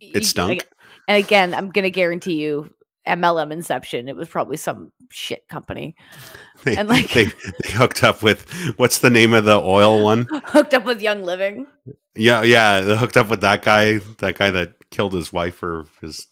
it 0.00 0.24
stunk. 0.26 0.48
like- 0.48 0.68
and 1.06 1.24
again, 1.24 1.54
I'm 1.54 1.70
gonna 1.70 1.90
guarantee 1.90 2.42
you, 2.42 2.74
MLM 3.08 3.50
Inception, 3.52 4.08
it 4.08 4.14
was 4.16 4.28
probably 4.28 4.56
some 4.56 4.92
shit 5.10 5.48
company 5.48 5.96
They, 6.64 6.76
and, 6.76 6.88
like- 6.88 7.10
they 7.12 7.24
they 7.24 7.70
hooked 7.72 8.04
up 8.04 8.22
with 8.22 8.48
what's 8.76 8.98
the 8.98 9.10
name 9.10 9.32
of 9.34 9.44
the 9.44 9.56
oil 9.60 10.02
one? 10.04 10.26
hooked 10.44 10.74
up 10.74 10.84
with 10.84 11.00
Young 11.00 11.22
Living. 11.22 11.66
Yeah, 12.14 12.42
yeah, 12.42 12.80
they 12.80 12.96
hooked 12.96 13.16
up 13.16 13.28
with 13.28 13.40
that 13.42 13.62
guy, 13.62 13.98
that 14.18 14.36
guy 14.36 14.50
that 14.50 14.74
killed 14.90 15.12
his 15.12 15.32
wife 15.32 15.62
or 15.62 15.86
his 16.00 16.26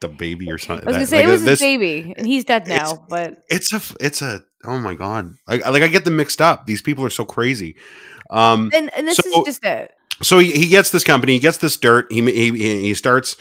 the 0.00 0.08
baby 0.08 0.50
or 0.50 0.58
something. 0.58 0.86
I 0.86 0.90
was 0.90 0.94
gonna 0.96 1.04
that- 1.04 1.08
say 1.10 1.16
like, 1.18 1.26
it 1.28 1.30
was 1.30 1.44
this- 1.44 1.60
his 1.60 1.60
baby, 1.60 2.14
and 2.16 2.26
he's 2.26 2.44
dead 2.44 2.62
it's- 2.62 2.92
now. 2.92 3.04
But 3.08 3.42
It's 3.48 3.72
a 3.72 3.80
it's 4.00 4.22
a 4.22 4.40
oh 4.64 4.78
my 4.78 4.94
god. 4.94 5.34
I- 5.48 5.68
like 5.68 5.82
I 5.82 5.88
get 5.88 6.04
them 6.04 6.16
mixed 6.16 6.40
up. 6.40 6.66
These 6.66 6.82
people 6.82 7.04
are 7.04 7.10
so 7.10 7.24
crazy. 7.24 7.76
Um 8.30 8.70
and 8.74 8.88
and 8.96 9.06
this 9.08 9.16
So- 9.18 9.40
is 9.40 9.46
just 9.46 9.64
it. 9.64 9.90
so 10.22 10.38
he, 10.38 10.52
he 10.52 10.68
gets 10.68 10.90
this 10.90 11.02
company, 11.04 11.32
he 11.34 11.38
gets 11.40 11.58
this 11.58 11.76
dirt, 11.76 12.06
he 12.12 12.20
he, 12.30 12.50
he 12.82 12.94
starts 12.94 13.36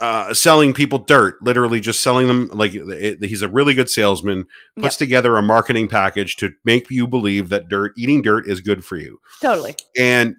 uh, 0.00 0.34
selling 0.34 0.74
people 0.74 0.98
dirt, 0.98 1.40
literally 1.42 1.80
just 1.80 2.00
selling 2.00 2.26
them 2.26 2.48
like 2.52 2.74
it, 2.74 3.22
he's 3.24 3.42
a 3.42 3.48
really 3.48 3.74
good 3.74 3.88
salesman. 3.88 4.46
Puts 4.78 4.96
together 4.96 5.36
a 5.36 5.42
marketing 5.42 5.88
package 5.88 6.36
to 6.36 6.52
make 6.64 6.90
you 6.90 7.06
believe 7.06 7.48
that 7.48 7.68
dirt, 7.68 7.92
eating 7.96 8.22
dirt, 8.22 8.46
is 8.46 8.60
good 8.60 8.84
for 8.84 8.96
you. 8.96 9.20
Totally. 9.40 9.74
And 9.96 10.36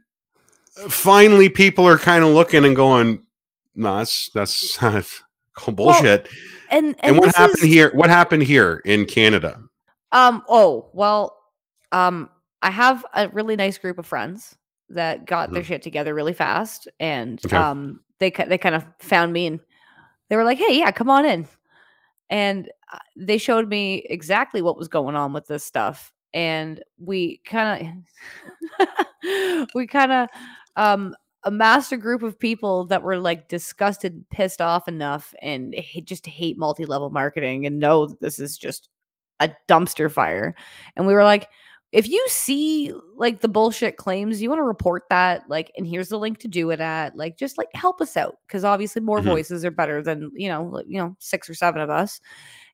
finally, 0.90 1.50
people 1.50 1.88
are 1.88 1.98
kind 1.98 2.24
of 2.24 2.32
looking 2.32 2.66
and 2.66 2.76
going, 2.76 3.24
"No, 3.76 3.98
that's 3.98 4.30
that's 4.34 4.78
bullshit." 5.68 6.30
And 6.70 6.88
and, 6.88 6.96
and 7.02 7.18
what 7.20 7.36
happened 7.36 7.60
is- 7.60 7.64
here? 7.64 7.92
What 7.94 8.10
happened 8.10 8.44
here 8.44 8.82
in 8.86 9.06
Canada? 9.06 9.62
Um. 10.12 10.44
Oh 10.48 10.90
well. 10.94 11.36
Um. 11.92 12.30
I 12.64 12.72
have 12.72 13.06
a 13.14 13.30
really 13.30 13.56
nice 13.56 13.78
group 13.78 14.00
of 14.00 14.06
friends 14.08 14.57
that 14.90 15.26
got 15.26 15.52
their 15.52 15.64
shit 15.64 15.82
together 15.82 16.14
really 16.14 16.34
fast, 16.34 16.88
and 17.00 17.44
Okay. 17.46 17.58
um, 17.58 18.00
they 18.20 18.30
they 18.32 18.58
kind 18.58 18.76
of 18.76 18.86
found 19.00 19.34
me 19.34 19.48
and 19.48 19.60
they 20.30 20.36
were 20.36 20.44
like, 20.44 20.58
"Hey, 20.58 20.80
yeah, 20.80 20.92
come 20.92 21.10
on 21.10 21.26
in," 21.26 21.48
and 22.30 22.70
uh, 22.94 23.00
they 23.16 23.38
showed 23.38 23.70
me 23.70 24.06
exactly 24.10 24.62
what 24.62 24.78
was 24.78 24.88
going 24.88 25.16
on 25.16 25.34
with 25.34 25.48
this 25.48 25.64
stuff, 25.64 26.14
and 26.34 26.84
we 27.00 27.38
kind 27.46 27.98
of 28.80 28.88
we 29.76 29.88
kind 29.88 30.12
of 30.12 30.30
um 30.76 31.16
amassed 31.44 31.92
a 31.94 31.98
group 31.98 32.24
of 32.24 32.38
people 32.38 32.86
that 32.86 33.04
were 33.04 33.18
like 33.18 33.48
disgusted, 33.48 34.26
pissed 34.30 34.60
off 34.62 34.88
enough, 34.88 35.34
and 35.42 35.76
just 36.04 36.26
hate 36.26 36.58
multi-level 36.58 37.10
marketing 37.10 37.66
and 37.66 37.80
know 37.80 38.08
that 38.08 38.20
this 38.20 38.40
is 38.40 38.58
just 38.58 38.90
a 39.40 39.50
dumpster 39.70 40.12
fire. 40.12 40.56
And 40.96 41.08
we 41.08 41.14
were 41.14 41.24
like, 41.24 41.48
if 41.92 42.08
you 42.08 42.24
see 42.28 42.94
like 43.16 43.40
the 43.42 43.48
bullshit 43.48 43.98
claims, 43.98 44.42
you 44.42 44.50
want 44.50 44.60
to 44.60 44.64
report 44.64 45.04
that, 45.10 45.50
like, 45.50 45.72
and 45.78 45.88
here's 45.88 46.10
the 46.10 46.20
link 46.20 46.38
to 46.40 46.48
do 46.48 46.70
it 46.72 46.80
at, 46.82 47.16
like, 47.16 47.38
just 47.38 47.58
like 47.58 47.70
help 47.74 48.02
us 48.02 48.18
out 48.18 48.38
because 48.46 48.64
obviously 48.64 49.02
more 49.02 49.20
Mhm. 49.22 49.26
voices 49.26 49.64
are 49.64 49.72
better 49.72 50.02
than 50.02 50.32
you 50.36 50.50
know, 50.50 50.64
like, 50.66 50.86
you 50.88 50.98
know, 51.00 51.16
six 51.20 51.50
or 51.50 51.54
seven 51.54 51.82
of 51.82 51.90
us. 51.90 52.20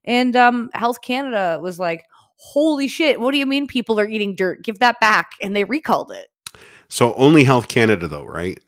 And 0.05 0.35
um, 0.35 0.69
Health 0.73 1.01
Canada 1.01 1.59
was 1.61 1.79
like, 1.79 2.03
holy 2.35 2.87
shit, 2.87 3.19
what 3.19 3.31
do 3.31 3.37
you 3.37 3.45
mean 3.45 3.67
people 3.67 3.99
are 3.99 4.07
eating 4.07 4.35
dirt? 4.35 4.63
Give 4.63 4.79
that 4.79 4.99
back, 4.99 5.31
and 5.41 5.55
they 5.55 5.63
recalled 5.63 6.11
it. 6.11 6.27
So 6.89 7.13
only 7.13 7.43
Health 7.43 7.67
Canada, 7.67 8.07
though, 8.07 8.25
right? 8.25 8.59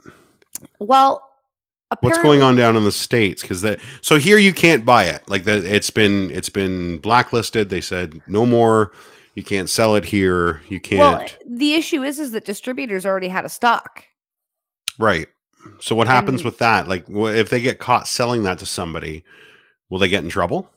Well, 0.79 1.21
What's 2.01 2.17
going 2.17 2.41
on 2.41 2.55
down 2.55 2.75
in 2.75 2.83
the 2.83 2.91
states? 2.91 3.41
Because 3.41 3.61
that 3.61 3.79
so 4.01 4.17
here 4.17 4.37
you 4.37 4.53
can't 4.53 4.83
buy 4.83 5.05
it. 5.05 5.27
Like 5.29 5.43
that, 5.45 5.63
it's 5.63 5.89
been 5.91 6.29
it's 6.31 6.49
been 6.49 6.97
blacklisted. 6.97 7.69
They 7.69 7.79
said 7.79 8.21
no 8.27 8.45
more. 8.45 8.91
You 9.35 9.43
can't 9.43 9.69
sell 9.69 9.95
it 9.95 10.05
here. 10.05 10.61
You 10.69 10.79
can't. 10.79 10.99
Well, 10.99 11.27
the 11.57 11.73
issue 11.75 12.03
is, 12.03 12.19
is 12.19 12.31
that 12.31 12.45
distributors 12.45 13.05
already 13.05 13.27
had 13.27 13.45
a 13.45 13.49
stock. 13.49 14.03
right. 14.97 15.27
So 15.79 15.95
what 15.95 16.07
happens 16.07 16.41
and- 16.41 16.45
with 16.45 16.59
that? 16.59 16.87
Like, 16.87 17.05
if 17.09 17.49
they 17.49 17.59
get 17.59 17.79
caught 17.79 18.07
selling 18.07 18.43
that 18.43 18.59
to 18.59 18.67
somebody, 18.67 19.23
will 19.89 19.97
they 19.99 20.07
get 20.07 20.23
in 20.23 20.29
trouble? 20.29 20.69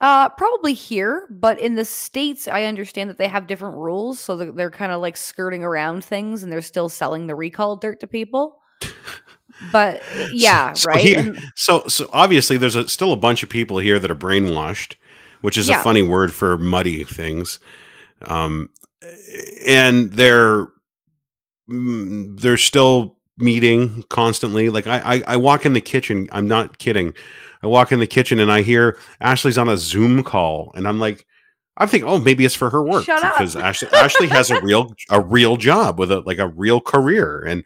Uh, 0.00 0.30
probably 0.30 0.72
here, 0.72 1.26
but 1.30 1.60
in 1.60 1.74
the 1.74 1.84
states, 1.84 2.48
I 2.48 2.64
understand 2.64 3.10
that 3.10 3.18
they 3.18 3.28
have 3.28 3.46
different 3.46 3.76
rules, 3.76 4.18
so 4.18 4.36
they're, 4.38 4.50
they're 4.52 4.70
kind 4.70 4.92
of 4.92 5.00
like 5.02 5.16
skirting 5.18 5.62
around 5.62 6.04
things, 6.04 6.42
and 6.42 6.50
they're 6.50 6.62
still 6.62 6.88
selling 6.88 7.26
the 7.26 7.34
recall 7.34 7.76
dirt 7.76 8.00
to 8.00 8.06
people. 8.06 8.58
But 9.72 10.02
yeah, 10.32 10.72
So 10.72 10.88
right. 10.90 11.00
here- 11.04 11.18
And- 11.18 11.38
so 11.54 11.84
so 11.86 12.08
obviously 12.12 12.56
there's 12.56 12.76
a, 12.76 12.88
still 12.88 13.12
a 13.12 13.16
bunch 13.16 13.42
of 13.42 13.48
people 13.50 13.78
here 13.78 13.98
that 13.98 14.10
are 14.10 14.14
brainwashed, 14.16 14.96
which 15.42 15.58
is 15.58 15.68
Yeah. 15.68 15.80
a 15.80 15.82
funny 15.84 16.02
word 16.02 16.32
for 16.32 16.56
muddy 16.56 17.04
things. 17.04 17.58
Um, 18.26 18.70
and 19.66 20.12
they're 20.12 20.68
mm, 21.68 22.38
they're 22.40 22.56
still 22.56 23.16
meeting 23.38 24.04
constantly. 24.08 24.68
Like 24.68 24.86
I, 24.86 25.16
I 25.16 25.22
I 25.26 25.36
walk 25.36 25.66
in 25.66 25.72
the 25.72 25.80
kitchen. 25.80 26.28
I'm 26.32 26.48
not 26.48 26.78
kidding. 26.78 27.14
I 27.62 27.66
walk 27.66 27.92
in 27.92 28.00
the 28.00 28.06
kitchen 28.06 28.40
and 28.40 28.50
I 28.50 28.62
hear 28.62 28.98
Ashley's 29.20 29.58
on 29.58 29.68
a 29.68 29.76
Zoom 29.76 30.22
call, 30.22 30.72
and 30.74 30.86
I'm 30.86 30.98
like. 31.00 31.26
I 31.76 31.86
think, 31.86 32.04
oh, 32.04 32.18
maybe 32.18 32.44
it's 32.44 32.54
for 32.54 32.68
her 32.68 32.82
work 32.82 33.06
Shut 33.06 33.22
because 33.22 33.56
Ashley 33.56 33.88
Ashley 33.92 34.26
has 34.26 34.50
a 34.50 34.60
real 34.60 34.92
a 35.08 35.18
real 35.18 35.56
job 35.56 35.98
with 35.98 36.12
a 36.12 36.20
like 36.20 36.36
a 36.36 36.48
real 36.48 36.78
career, 36.78 37.42
and 37.46 37.64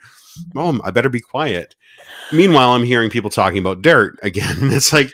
oh, 0.55 0.81
I 0.85 0.93
better 0.93 1.09
be 1.09 1.21
quiet. 1.21 1.75
Meanwhile, 2.33 2.71
I'm 2.71 2.85
hearing 2.85 3.11
people 3.11 3.31
talking 3.31 3.59
about 3.59 3.83
dirt 3.83 4.19
again, 4.23 4.57
and 4.61 4.73
it's 4.73 4.93
like, 4.93 5.11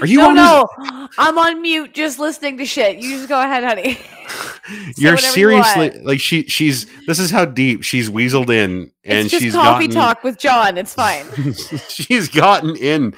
are 0.00 0.06
you 0.06 0.18
no, 0.18 0.28
on 0.28 0.34
no, 0.34 1.08
I'm 1.18 1.38
on 1.38 1.62
mute, 1.62 1.94
just 1.94 2.18
listening 2.18 2.58
to 2.58 2.66
shit. 2.66 2.98
You 2.98 3.16
just 3.16 3.28
go 3.28 3.40
ahead, 3.40 3.64
honey. 3.64 3.98
You're 4.96 5.14
whatever 5.14 5.26
you 5.26 5.32
seriously 5.32 5.90
like 6.02 6.20
she 6.20 6.44
she's 6.44 6.86
this 7.06 7.18
is 7.18 7.30
how 7.30 7.44
deep 7.44 7.82
she's 7.82 8.08
weaseled 8.10 8.50
in, 8.50 8.90
and 9.04 9.18
it's 9.18 9.30
just 9.30 9.42
she's 9.42 9.54
coffee 9.54 9.88
gotten 9.88 9.90
talk 9.90 10.24
with 10.24 10.38
John. 10.38 10.78
It's 10.78 10.94
fine. 10.94 11.26
she's 11.88 12.28
gotten 12.28 12.76
in 12.76 13.14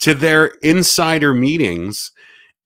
to 0.00 0.14
their 0.14 0.46
insider 0.62 1.34
meetings, 1.34 2.12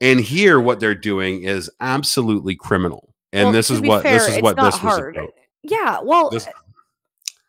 and 0.01 0.21
here 0.21 0.61
what 0.61 0.81
they're 0.81 0.95
doing 0.95 1.45
is 1.45 1.71
absolutely 1.81 2.55
criminal. 2.55 3.15
And 3.33 3.47
Well, 3.47 3.53
this 3.53 3.71
is 3.71 3.81
what 3.81 4.03
this 4.03 4.29
is 4.29 4.43
what 4.43 4.57
not 4.57 4.65
this 4.67 4.83
was 4.83 4.95
hard. 4.95 5.17
about. 5.17 5.31
Yeah, 5.63 6.01
well, 6.03 6.29
This- 6.31 6.49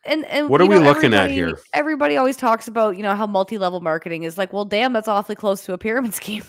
and 0.06 0.26
and 0.26 0.50
What 0.50 0.62
are 0.62 0.66
we 0.66 0.76
know, 0.76 0.82
looking 0.82 1.14
at 1.14 1.32
here? 1.32 1.60
Everybody 1.74 2.18
always 2.18 2.38
talks 2.38 2.68
about 2.68 2.98
you 2.98 3.04
know 3.04 3.16
how 3.16 3.28
multi-level 3.28 3.82
marketing 3.82 4.24
is 4.24 4.38
like. 4.38 4.54
Well, 4.54 4.66
damn, 4.66 4.94
that's 4.94 5.08
awfully 5.08 5.36
close 5.36 5.64
to 5.66 5.74
a 5.74 5.78
pyramid 5.78 6.14
scheme. 6.16 6.44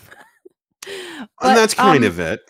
and 0.87 1.27
that's 1.41 1.73
kind 1.73 2.03
um, 2.03 2.11
of 2.11 2.19
it, 2.19 2.41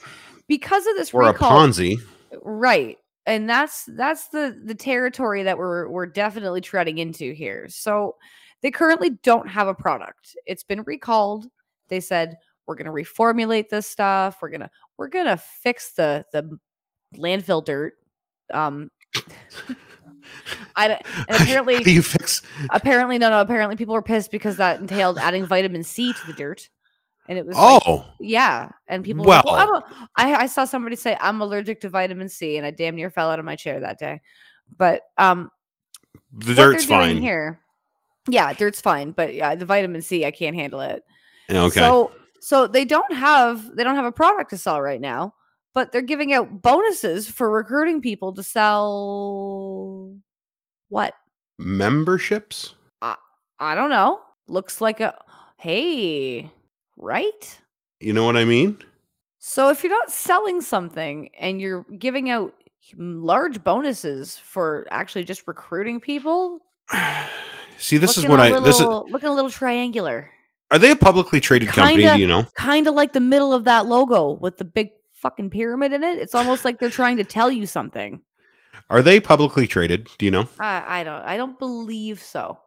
because 0.48 0.86
of 0.88 0.96
this 0.96 1.14
or 1.14 1.24
a 1.24 1.28
recall, 1.28 1.52
Ponzi. 1.52 1.98
right? 2.42 2.98
And 3.26 3.50
that's 3.50 3.86
that's 3.96 4.28
the 4.30 4.60
the 4.64 4.76
territory 4.76 5.44
that 5.44 5.58
we're 5.58 5.90
we're 5.90 6.06
definitely 6.06 6.62
treading 6.62 6.98
into 6.98 7.34
here. 7.34 7.68
So 7.70 8.16
they 8.62 8.72
currently 8.72 9.12
don't 9.24 9.48
have 9.48 9.68
a 9.68 9.74
product. 9.74 10.36
It's 10.46 10.64
been 10.64 10.84
recalled. 10.84 11.48
They 11.88 12.00
said 12.00 12.38
we're 12.68 12.76
going 12.76 12.86
to 12.86 12.92
reformulate 12.92 13.70
this 13.70 13.88
stuff. 13.88 14.38
We're 14.42 14.50
gonna 14.50 14.72
we're 14.98 15.10
gonna 15.10 15.38
fix 15.38 15.94
the 15.94 16.26
the 16.34 16.58
landfill 17.16 17.64
dirt. 17.64 17.94
Um, 18.54 18.90
I 20.76 20.88
and 20.90 21.02
apparently 21.42 21.82
you 21.92 22.02
fix? 22.02 22.42
apparently 22.70 23.18
no 23.18 23.30
no 23.30 23.42
apparently 23.42 23.76
people 23.76 23.94
were 23.94 24.02
pissed 24.02 24.32
because 24.32 24.58
that 24.58 24.80
entailed 24.80 25.18
adding 25.18 25.46
vitamin 25.46 25.84
C 25.84 26.14
to 26.14 26.28
the 26.28 26.34
dirt, 26.34 26.70
and 27.28 27.38
it 27.38 27.46
was 27.46 27.56
like, 27.56 27.82
Oh, 27.86 28.06
yeah, 28.20 28.70
and 28.88 29.04
people 29.04 29.24
were 29.26 29.32
like, 29.32 29.46
well, 29.46 29.56
I'm 29.56 29.70
Well- 29.72 29.86
a, 29.90 30.10
I, 30.16 30.36
I 30.44 30.46
saw 30.48 30.66
somebody 30.66 30.96
say 30.96 31.18
I'm 31.20 31.42
allergic 31.42 31.82
to 31.82 31.90
vitamin 31.90 32.30
C, 32.30 32.58
and 32.58 32.66
I 32.66 32.72
damn 32.72 32.96
near 32.96 33.10
fell 33.10 33.30
out 33.30 33.40
of 33.40 33.46
my 33.46 33.56
chair 33.56 33.80
that 33.80 34.00
day. 34.00 34.22
But 34.78 35.02
um, 35.18 35.52
the 36.34 36.54
dirt's 36.54 36.86
fine. 36.86 37.18
here. 37.18 37.60
Yeah, 38.28 38.52
dirt's 38.54 38.82
fine, 38.82 39.12
but 39.12 39.34
yeah, 39.36 39.54
the 39.56 39.66
vitamin 39.66 40.02
C 40.02 40.26
I 40.26 40.32
can't 40.32 40.56
handle 40.56 40.82
it. 40.82 41.04
Okay. 41.50 41.80
So 41.80 42.12
so 42.40 42.68
they 42.68 42.86
don't 42.86 43.14
have 43.14 43.76
they 43.76 43.84
don't 43.84 43.96
have 43.96 44.06
a 44.06 44.12
product 44.12 44.50
to 44.50 44.58
sell 44.58 44.82
right 44.82 45.00
now, 45.02 45.34
but 45.76 45.92
they're 45.92 46.02
giving 46.02 46.34
out 46.34 46.64
bonuses 46.64 47.30
for 47.30 47.52
recruiting 47.52 48.02
people 48.02 48.34
to 48.34 48.42
sell 48.42 50.16
what? 50.90 51.14
Memberships? 51.60 52.74
I 53.02 53.16
I 53.60 53.76
don't 53.76 53.92
know. 53.92 54.22
Looks 54.48 54.82
like 54.82 55.02
a 55.02 55.16
hey, 55.58 56.50
right? 56.98 57.60
You 58.00 58.14
know 58.14 58.26
what 58.26 58.38
I 58.38 58.46
mean? 58.46 58.80
So 59.38 59.70
if 59.70 59.84
you're 59.84 59.92
not 59.92 60.12
selling 60.12 60.62
something 60.62 61.30
and 61.40 61.62
you're 61.62 61.86
giving 62.00 62.30
out 62.32 62.54
large 62.98 63.64
bonuses 63.64 64.38
for 64.38 64.88
actually 64.90 65.24
just 65.24 65.48
recruiting 65.48 66.00
people, 66.00 66.60
See, 67.78 67.98
this 67.98 68.18
is 68.18 68.26
what 68.26 68.40
I 68.40 68.60
this 68.62 68.80
is 68.80 68.86
looking 68.86 69.30
a 69.30 69.34
little 69.34 69.52
triangular, 69.52 70.32
are 70.72 70.80
they 70.80 70.92
a 70.92 70.96
publicly 70.96 71.40
traded 71.40 71.70
company, 71.70 72.04
Kinda- 72.04 72.16
do 72.16 72.22
you 72.22 72.28
know? 72.28 72.46
kind 72.56 72.88
of 72.88 72.96
like 72.96 73.14
the 73.14 73.20
middle 73.20 73.54
of 73.54 73.66
that 73.66 73.86
logo 73.86 74.32
with 74.32 74.58
the 74.58 74.66
big 74.66 74.92
fucking 75.26 75.50
pyramid 75.50 75.92
in 75.92 76.04
it. 76.04 76.20
It's 76.20 76.36
almost 76.36 76.64
like 76.64 76.80
they're 76.80 76.92
trying 76.92 77.18
to 77.18 77.24
tell 77.24 77.52
you 77.52 77.66
something. 77.66 78.22
Are 78.92 79.02
they 79.02 79.20
publicly 79.20 79.66
traded? 79.66 80.08
Do 80.20 80.26
you 80.26 80.32
know? 80.32 80.48
I, 80.60 81.00
I 81.00 81.04
don't 81.04 81.22
I 81.24 81.36
don't 81.36 81.58
believe 81.58 82.22
so. 82.22 82.60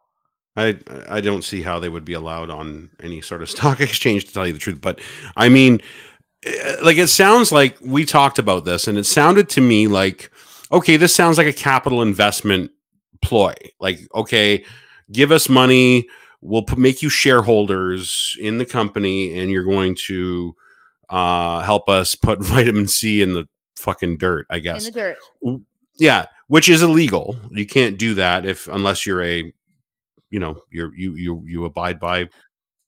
I 0.57 0.77
I 1.09 1.21
don't 1.21 1.45
see 1.45 1.63
how 1.63 1.79
they 1.79 1.89
would 1.89 2.05
be 2.05 2.15
allowed 2.15 2.51
on 2.51 2.91
any 3.01 3.21
sort 3.21 3.43
of 3.43 3.51
stock 3.57 3.81
exchange 3.81 4.25
to 4.25 4.33
tell 4.33 4.45
you 4.45 4.53
the 4.53 4.59
truth. 4.59 4.81
But 4.81 5.01
I 5.37 5.49
mean, 5.49 5.81
eh, 6.45 6.77
like 6.83 6.97
it 6.97 7.07
sounds 7.07 7.53
like 7.53 7.79
we 7.81 8.05
talked 8.05 8.41
about 8.41 8.65
this, 8.65 8.89
and 8.89 8.99
it 8.99 9.05
sounded 9.05 9.49
to 9.51 9.61
me 9.61 9.87
like 9.87 10.33
okay, 10.73 10.97
this 10.97 11.15
sounds 11.15 11.39
like 11.39 11.47
a 11.47 11.53
capital 11.53 12.03
investment 12.03 12.73
ploy. 13.23 13.55
Like 13.79 14.01
okay, 14.17 14.65
give 15.13 15.31
us 15.31 15.49
money, 15.49 16.09
we'll 16.41 16.65
p- 16.65 16.75
make 16.75 17.03
you 17.03 17.09
shareholders 17.09 18.37
in 18.41 18.59
the 18.59 18.67
company, 18.67 19.39
and 19.39 19.49
you're 19.49 19.63
going 19.63 19.95
to 20.07 20.57
uh 21.11 21.61
help 21.61 21.89
us 21.89 22.15
put 22.15 22.41
vitamin 22.43 22.87
C 22.89 23.23
in 23.23 23.35
the 23.35 23.49
fucking 23.77 24.19
dirt. 24.19 24.47
I 24.51 24.59
guess 24.59 24.87
In 24.87 24.93
the 24.93 25.01
dirt. 25.01 25.61
yeah 25.97 26.27
which 26.49 26.69
is 26.69 26.83
illegal 26.83 27.37
you 27.51 27.67
can't 27.67 27.99
do 27.99 28.15
that 28.15 28.45
if 28.47 28.67
unless 28.69 29.05
you're 29.07 29.23
a 29.23 29.53
you 30.31 30.39
know 30.39 30.61
you're 30.71 30.95
you 30.95 31.15
you 31.15 31.43
you 31.47 31.65
abide 31.65 31.99
by 32.01 32.29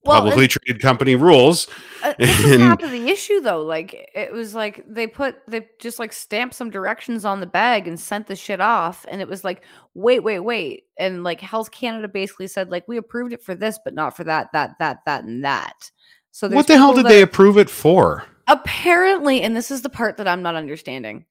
Well, 0.04 0.20
publicly 0.20 0.48
traded 0.48 0.80
company 0.80 1.14
rules. 1.14 1.68
Uh, 2.02 2.14
this 2.18 2.40
is 2.44 2.60
half 2.60 2.82
of 2.82 2.90
the 2.90 3.08
issue, 3.08 3.40
though. 3.40 3.62
Like, 3.62 4.10
it 4.14 4.32
was 4.32 4.54
like 4.54 4.84
they 4.88 5.06
put 5.06 5.36
they 5.46 5.68
just 5.78 5.98
like 5.98 6.12
stamped 6.12 6.54
some 6.54 6.70
directions 6.70 7.24
on 7.24 7.40
the 7.40 7.46
bag 7.46 7.86
and 7.86 7.98
sent 7.98 8.26
the 8.26 8.36
shit 8.36 8.60
off, 8.60 9.04
and 9.08 9.20
it 9.20 9.28
was 9.28 9.44
like, 9.44 9.62
wait, 9.94 10.20
wait, 10.20 10.40
wait, 10.40 10.84
and 10.98 11.22
like 11.22 11.40
Health 11.40 11.70
Canada 11.70 12.08
basically 12.08 12.46
said 12.46 12.70
like 12.70 12.86
we 12.88 12.96
approved 12.96 13.32
it 13.32 13.42
for 13.42 13.54
this, 13.54 13.78
but 13.84 13.94
not 13.94 14.16
for 14.16 14.24
that, 14.24 14.48
that, 14.52 14.76
that, 14.78 14.98
that, 15.06 15.24
and 15.24 15.44
that. 15.44 15.90
So 16.32 16.48
What 16.48 16.66
the 16.66 16.76
hell 16.76 16.94
did 16.94 17.06
they 17.06 17.22
approve 17.22 17.58
it 17.58 17.70
for? 17.70 18.24
apparently 18.48 19.42
and 19.42 19.54
this 19.54 19.70
is 19.70 19.82
the 19.82 19.88
part 19.88 20.16
that 20.16 20.26
i'm 20.26 20.42
not 20.42 20.56
understanding 20.56 21.24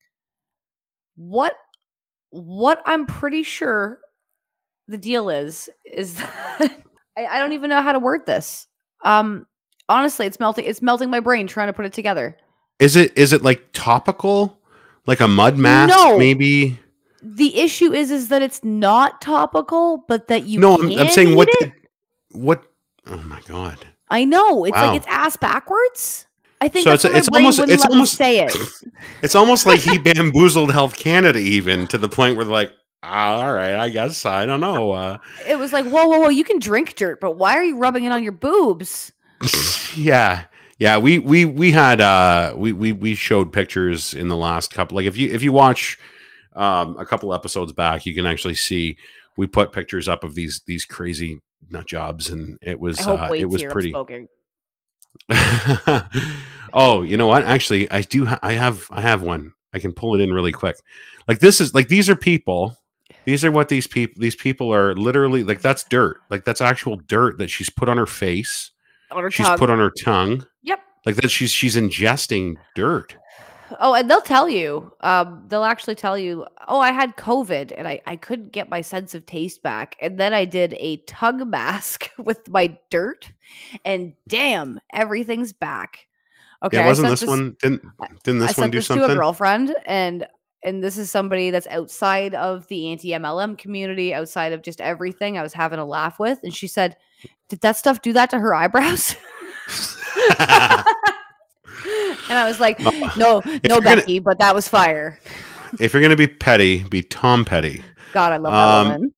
what 1.18 1.54
what 2.30 2.82
i'm 2.86 3.06
pretty 3.06 3.44
sure 3.44 4.00
the 4.88 4.98
deal 4.98 5.30
is 5.30 5.70
is 5.84 6.14
that 6.16 6.82
I, 7.18 7.26
I 7.26 7.40
don't 7.40 7.52
even 7.52 7.70
know 7.70 7.82
how 7.82 7.92
to 7.92 8.00
word 8.00 8.26
this 8.26 8.68
um 9.04 9.46
honestly 9.90 10.26
it's 10.28 10.40
melting 10.40 10.64
it's 10.64 10.82
melting 10.82 11.10
my 11.10 11.20
brain 11.20 11.46
trying 11.46 11.68
to 11.68 11.74
put 11.74 11.86
it 11.86 11.92
together 11.92 12.38
Is 12.80 12.96
it 12.96 13.12
is 13.18 13.34
it 13.34 13.42
like 13.44 13.68
topical? 13.74 14.58
Like 15.06 15.20
a 15.20 15.28
mud 15.28 15.58
mask, 15.58 15.94
No. 15.94 16.18
maybe? 16.18 16.80
the 17.22 17.60
issue 17.60 17.92
is 17.92 18.12
is 18.12 18.30
that 18.30 18.42
it's 18.42 18.64
not 18.64 19.20
topical 19.20 20.06
but 20.08 20.30
that 20.30 20.44
you 20.46 20.58
no, 20.60 20.76
I'm, 20.76 20.98
I'm 20.98 21.10
saying 21.10 21.36
what 21.36 21.50
did, 21.60 21.74
what 22.32 22.64
oh 23.08 23.22
my 23.24 23.42
god. 23.42 23.78
I 24.10 24.26
know 24.26 24.66
it's 24.66 24.76
Wow. 24.76 24.88
like 24.88 24.98
it's 24.98 25.08
ass 25.08 25.38
backwards 25.38 26.26
i 26.62 26.68
think 26.68 26.84
So 26.86 26.94
it's- 26.94 27.16
it's 27.18 27.30
almost- 27.30 27.60
it's 27.60 27.86
almost- 27.86 28.16
say 28.16 28.40
it 28.40 28.56
It's 29.22 29.36
almost 29.36 29.66
like 29.66 29.80
he 29.80 29.98
bamboozled 29.98 30.72
Health 30.72 30.96
Canada 30.98 31.40
even 31.40 31.88
to 31.88 31.98
the 31.98 32.10
point 32.10 32.36
where 32.36 32.46
they're 32.46 32.54
like, 32.54 32.72
"Ah, 33.04 33.42
all 33.42 33.54
right, 33.54 33.76
I 33.76 33.90
guess 33.90 34.26
I 34.26 34.46
don't 34.46 34.60
know. 34.62 34.92
Uh, 34.92 35.18
it 35.48 35.58
was 35.58 35.72
like 35.74 35.86
whoa 35.86 36.06
whoa 36.08 36.20
whoa 36.20 36.30
you 36.30 36.44
can 36.44 36.60
drink 36.60 36.96
dirt 36.96 37.20
but 37.22 37.32
why 37.38 37.56
are 37.56 37.64
you 37.64 37.78
rubbing 37.78 38.04
it 38.06 38.12
on 38.12 38.24
your 38.24 38.32
boobs 38.34 39.12
yeah. 39.96 40.44
Yeah, 40.80 40.98
we 40.98 41.20
we 41.20 41.44
we 41.46 41.72
had 41.74 42.00
uh 42.02 42.54
we 42.56 42.72
we 42.74 42.92
we 42.94 43.14
showed 43.16 43.52
pictures 43.52 44.14
in 44.14 44.28
the 44.30 44.38
last 44.38 44.74
couple 44.74 44.96
like 44.96 45.06
if 45.06 45.18
you 45.18 45.30
if 45.32 45.44
you 45.44 45.52
watch 45.52 45.98
um 46.56 46.96
a 46.98 47.06
couple 47.06 47.34
episodes 47.34 47.74
back, 47.74 48.06
you 48.06 48.14
can 48.16 48.26
actually 48.26 48.56
see 48.56 48.98
we 49.38 49.46
put 49.48 49.72
pictures 49.74 50.08
up 50.08 50.24
of 50.24 50.36
these 50.36 50.62
these 50.68 50.86
crazy 50.86 51.42
nut 51.70 51.88
jobs 51.88 52.30
and 52.30 52.58
it 52.62 52.80
was 52.80 53.06
uh, 53.06 53.30
it 53.36 53.46
was 53.46 53.64
pretty 53.64 53.94
oh, 56.74 57.02
you 57.02 57.18
know 57.18 57.28
what? 57.28 57.44
Actually, 57.44 57.90
I 57.92 58.02
do. 58.02 58.26
Ha- 58.26 58.40
I 58.42 58.54
have. 58.54 58.88
I 58.92 59.02
have 59.02 59.22
one. 59.22 59.54
I 59.74 59.80
can 59.80 59.94
pull 59.94 60.16
it 60.16 60.22
in 60.22 60.34
really 60.34 60.52
quick. 60.52 60.78
Like 61.28 61.40
this 61.40 61.62
is 61.62 61.74
like 61.74 61.88
these 61.88 62.10
are 62.10 62.16
people. 62.16 62.78
These 63.26 63.46
are 63.46 63.52
what 63.52 63.70
these 63.70 63.88
people. 63.88 64.20
These 64.20 64.36
people 64.36 64.74
are 64.74 64.96
literally 64.96 65.44
like 65.44 65.62
that's 65.62 65.84
dirt. 65.84 66.18
Like 66.30 66.46
that's 66.46 66.62
actual 66.62 66.98
dirt 67.08 67.38
that 67.38 67.50
she's 67.50 67.70
put 67.70 67.90
on 67.90 67.98
her 67.98 68.06
face. 68.06 68.72
on 69.12 69.24
her 69.24 69.32
She's 69.32 69.46
tongue. 69.46 69.58
put 69.58 69.70
on 69.70 69.80
her 69.80 69.92
tongue. 69.92 70.46
Yep. 70.64 70.80
Like 71.06 71.16
that. 71.16 71.30
She's 71.30 71.52
she's 71.52 71.76
ingesting 71.76 72.56
dirt. 72.76 73.16
Oh, 73.80 73.94
and 73.94 74.10
they'll 74.10 74.22
tell 74.22 74.50
you. 74.50 74.92
Um, 75.02 75.44
they'll 75.48 75.64
actually 75.64 75.96
tell 75.96 76.18
you. 76.18 76.46
Oh, 76.68 76.80
I 76.80 76.92
had 76.92 77.16
COVID, 77.18 77.74
and 77.78 77.88
I 77.88 78.02
I 78.06 78.16
couldn't 78.16 78.52
get 78.52 78.70
my 78.70 78.82
sense 78.82 79.14
of 79.16 79.26
taste 79.26 79.62
back, 79.62 79.96
and 80.02 80.20
then 80.20 80.34
I 80.34 80.46
did 80.46 80.76
a 80.80 80.98
tongue 81.08 81.50
mask 81.50 82.10
with 82.18 82.48
my 82.50 82.78
dirt, 82.90 83.32
and 83.86 84.14
damn, 84.28 84.80
everything's 84.94 85.54
back. 85.54 86.08
Okay, 86.64 86.78
yeah, 86.78 86.84
I 86.84 86.88
wasn't 86.88 87.08
sent 87.08 87.20
this, 87.20 87.30
one? 87.30 87.58
Didn't 87.62 87.84
didn't 88.24 88.42
I 88.44 88.48
this 88.48 88.58
one 88.58 88.72
do 88.72 88.78
this 88.80 88.88
to 88.88 89.06
a 89.06 89.16
girlfriend, 89.16 89.76
and 89.86 90.26
and 90.64 90.84
this 90.84 90.98
is 90.98 91.10
somebody 91.10 91.52
that's 91.52 91.68
outside 91.68 92.36
of 92.36 92.68
the 92.68 92.92
anti 92.92 93.12
MLM 93.12 93.58
community, 93.58 94.14
outside 94.14 94.54
of 94.54 94.62
just 94.62 94.82
everything. 94.82 95.38
I 95.38 95.44
was 95.44 95.54
having 95.54 95.80
a 95.80 95.86
laugh 95.86 96.20
with, 96.20 96.40
and 96.44 96.54
she 96.54 96.68
said, 96.68 96.98
"Did 97.48 97.62
that 97.62 97.78
stuff 97.78 98.02
do 98.02 98.14
that 98.14 98.30
to 98.32 98.40
her 98.40 98.54
eyebrows?" 98.54 99.16
and 102.30 102.38
I 102.38 102.46
was 102.48 102.60
like, 102.60 102.80
"No, 102.80 102.92
no, 103.18 103.42
you're 103.46 103.82
gonna- 103.82 103.98
Becky, 103.98 104.20
but 104.20 104.40
that 104.40 104.54
was 104.56 104.68
fire." 104.68 105.20
if 105.80 105.94
you're 105.94 106.02
gonna 106.02 106.16
be 106.16 106.28
petty, 106.28 106.84
be 106.84 107.02
Tom 107.04 107.46
Petty. 107.46 107.84
God, 108.14 108.34
I 108.34 108.38
love 108.38 108.54
Um, 108.54 108.88
that 108.88 108.94
woman. 108.96 109.14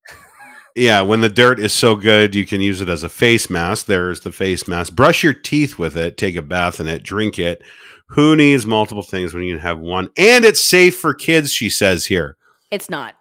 Yeah, 0.76 1.02
when 1.02 1.20
the 1.22 1.30
dirt 1.30 1.60
is 1.60 1.74
so 1.74 1.96
good, 1.96 2.34
you 2.34 2.46
can 2.46 2.62
use 2.62 2.80
it 2.82 2.88
as 2.90 3.04
a 3.04 3.10
face 3.10 3.50
mask. 3.50 3.88
There's 3.88 4.22
the 4.22 4.32
face 4.32 4.68
mask. 4.70 4.94
Brush 4.94 5.22
your 5.24 5.34
teeth 5.34 5.78
with 5.78 5.98
it, 5.98 6.18
take 6.18 6.36
a 6.38 6.42
bath 6.42 6.80
in 6.80 6.88
it, 6.88 7.04
drink 7.04 7.38
it. 7.38 7.62
Who 8.08 8.36
needs 8.38 8.66
multiple 8.66 9.04
things 9.04 9.34
when 9.34 9.44
you 9.44 9.56
can 9.56 9.62
have 9.62 9.80
one? 9.80 10.10
And 10.18 10.44
it's 10.46 10.62
safe 10.62 10.98
for 10.98 11.14
kids, 11.14 11.52
she 11.52 11.70
says 11.70 12.06
here. 12.06 12.38
It's 12.70 12.90
not. 12.90 13.16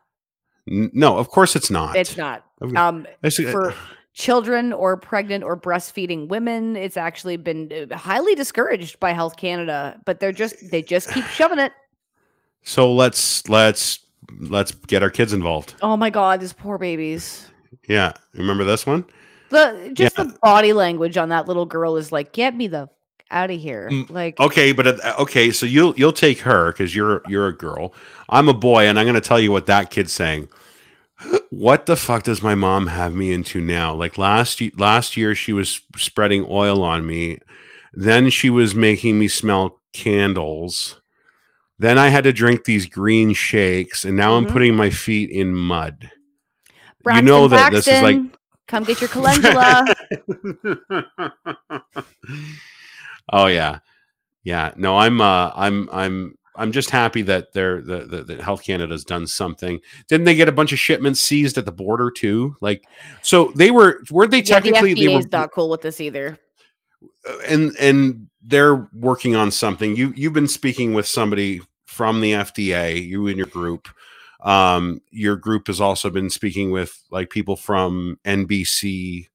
N- 0.70 0.90
no, 0.92 1.18
of 1.18 1.28
course 1.28 1.56
it's 1.56 1.70
not. 1.70 1.96
It's 1.96 2.16
not. 2.16 2.44
Um, 2.76 3.06
It's- 3.22 3.38
uh, 3.40 3.50
for 3.50 3.74
children 4.20 4.72
or 4.72 4.96
pregnant 4.98 5.42
or 5.42 5.56
breastfeeding 5.56 6.28
women, 6.28 6.76
it's 6.76 6.96
actually 6.98 7.36
been 7.38 7.88
uh, 7.90 7.96
highly 7.96 8.34
discouraged 8.34 9.00
by 9.00 9.12
Health 9.12 9.36
Canada. 9.36 9.98
But 10.04 10.20
they're 10.20 10.32
just 10.32 10.70
they 10.70 10.82
just 10.82 11.10
keep 11.12 11.24
shoving 11.38 11.58
it. 11.58 11.72
so 12.62 12.92
let's 12.92 13.48
let's 13.48 14.00
let's 14.38 14.72
get 14.72 15.02
our 15.02 15.10
kids 15.10 15.32
involved. 15.32 15.74
Oh 15.82 15.96
my 15.96 16.10
God, 16.10 16.40
these 16.40 16.52
poor 16.52 16.76
babies. 16.78 17.46
Yeah, 17.88 18.12
remember 18.34 18.64
this 18.64 18.84
one? 18.86 19.04
The 19.48 19.90
just 19.94 20.16
Yeah. 20.18 20.24
the 20.24 20.38
body 20.42 20.72
language 20.72 21.16
on 21.16 21.30
that 21.30 21.48
little 21.48 21.66
girl 21.66 21.96
is 21.96 22.12
like, 22.12 22.32
get 22.32 22.54
me 22.54 22.68
the 22.68 22.88
out 23.32 23.50
of 23.50 23.60
here. 23.60 23.88
Mm, 23.90 24.10
Like, 24.10 24.38
Okay, 24.40 24.72
but 24.72 24.86
uh, 24.86 25.14
okay, 25.20 25.50
so 25.50 25.64
you'll 25.64 25.94
you'll 25.96 26.12
take 26.12 26.40
her 26.40 26.72
because 26.72 26.94
you're 26.94 27.22
you're 27.26 27.46
a 27.48 27.56
girl. 27.56 27.94
I'm 28.28 28.48
a 28.48 28.54
boy, 28.54 28.86
and 28.86 28.98
I'm 28.98 29.06
going 29.06 29.14
to 29.14 29.20
tell 29.20 29.40
you 29.40 29.50
what 29.50 29.66
that 29.66 29.90
kid's 29.90 30.12
saying. 30.12 30.48
What 31.50 31.86
the 31.86 31.96
fuck 31.96 32.22
does 32.22 32.42
my 32.42 32.54
mom 32.54 32.86
have 32.86 33.14
me 33.14 33.32
into 33.32 33.60
now? 33.60 33.94
Like 33.94 34.16
last 34.18 34.60
last 34.78 35.16
year, 35.16 35.34
she 35.34 35.52
was 35.52 35.80
spreading 35.96 36.46
oil 36.48 36.82
on 36.82 37.06
me. 37.06 37.38
Then 37.92 38.30
she 38.30 38.50
was 38.50 38.74
making 38.74 39.18
me 39.18 39.28
smell 39.28 39.80
candles. 39.92 41.00
Then 41.78 41.98
I 41.98 42.08
had 42.08 42.24
to 42.24 42.32
drink 42.32 42.64
these 42.64 42.86
green 42.86 43.32
shakes, 43.32 44.04
and 44.04 44.16
now 44.16 44.32
Mhm. 44.32 44.36
I'm 44.38 44.46
putting 44.46 44.76
my 44.76 44.90
feet 44.90 45.30
in 45.30 45.54
mud. 45.54 46.10
Braxton, 47.02 47.26
you 47.26 47.32
know 47.32 47.48
that 47.48 47.72
this 47.72 47.86
is 47.86 48.02
like 48.02 48.16
Braxton, 48.16 48.38
come 48.68 48.84
get 48.84 49.00
your 49.00 49.08
calendula. 49.08 49.86
oh 53.32 53.46
yeah 53.46 53.78
yeah 54.44 54.72
no 54.76 54.96
i'm 54.98 55.20
uh 55.20 55.50
i'm 55.54 55.88
i'm 55.92 56.36
i'm 56.56 56.72
just 56.72 56.90
happy 56.90 57.22
that 57.22 57.52
they're 57.52 57.80
the, 57.80 58.04
the, 58.04 58.24
the 58.24 58.42
health 58.42 58.62
canada's 58.62 59.04
done 59.04 59.26
something. 59.26 59.80
Didn't 60.08 60.24
they 60.24 60.34
get 60.34 60.48
a 60.48 60.52
bunch 60.52 60.72
of 60.72 60.78
shipments 60.78 61.20
seized 61.20 61.58
at 61.58 61.64
the 61.64 61.72
border 61.72 62.10
too? 62.10 62.56
Like 62.60 62.84
so 63.22 63.52
they 63.56 63.70
were 63.70 64.02
weren't 64.10 64.30
they 64.30 64.38
yeah, 64.38 64.60
the 64.60 64.70
technically 64.70 64.94
they 64.94 65.08
were 65.08 65.20
FDA's 65.20 65.32
not 65.32 65.52
cool 65.52 65.70
with 65.70 65.82
this 65.82 66.00
either. 66.00 66.38
and 67.46 67.76
and 67.78 68.28
they're 68.42 68.88
working 68.94 69.36
on 69.36 69.50
something. 69.50 69.96
You 69.96 70.12
you've 70.16 70.32
been 70.32 70.48
speaking 70.48 70.94
with 70.94 71.06
somebody 71.06 71.60
from 71.84 72.20
the 72.20 72.32
fda 72.32 73.04
you 73.04 73.26
and 73.26 73.36
your 73.36 73.46
group. 73.46 73.88
Um 74.42 75.02
your 75.10 75.36
group 75.36 75.66
has 75.66 75.80
also 75.80 76.10
been 76.10 76.30
speaking 76.30 76.70
with 76.70 77.02
like 77.10 77.30
people 77.30 77.56
from 77.56 78.18
nbc 78.24 79.26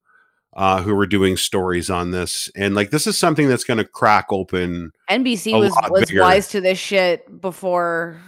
uh 0.56 0.82
who 0.82 0.94
were 0.94 1.06
doing 1.06 1.36
stories 1.36 1.88
on 1.90 2.10
this 2.10 2.50
and 2.56 2.74
like 2.74 2.90
this 2.90 3.06
is 3.06 3.16
something 3.16 3.46
that's 3.48 3.62
going 3.64 3.78
to 3.78 3.84
crack 3.84 4.26
open 4.30 4.90
NBC 5.08 5.52
was 5.58 5.72
was 5.90 6.08
bigger. 6.08 6.22
wise 6.22 6.48
to 6.48 6.60
this 6.60 6.78
shit 6.78 7.40
before 7.40 8.18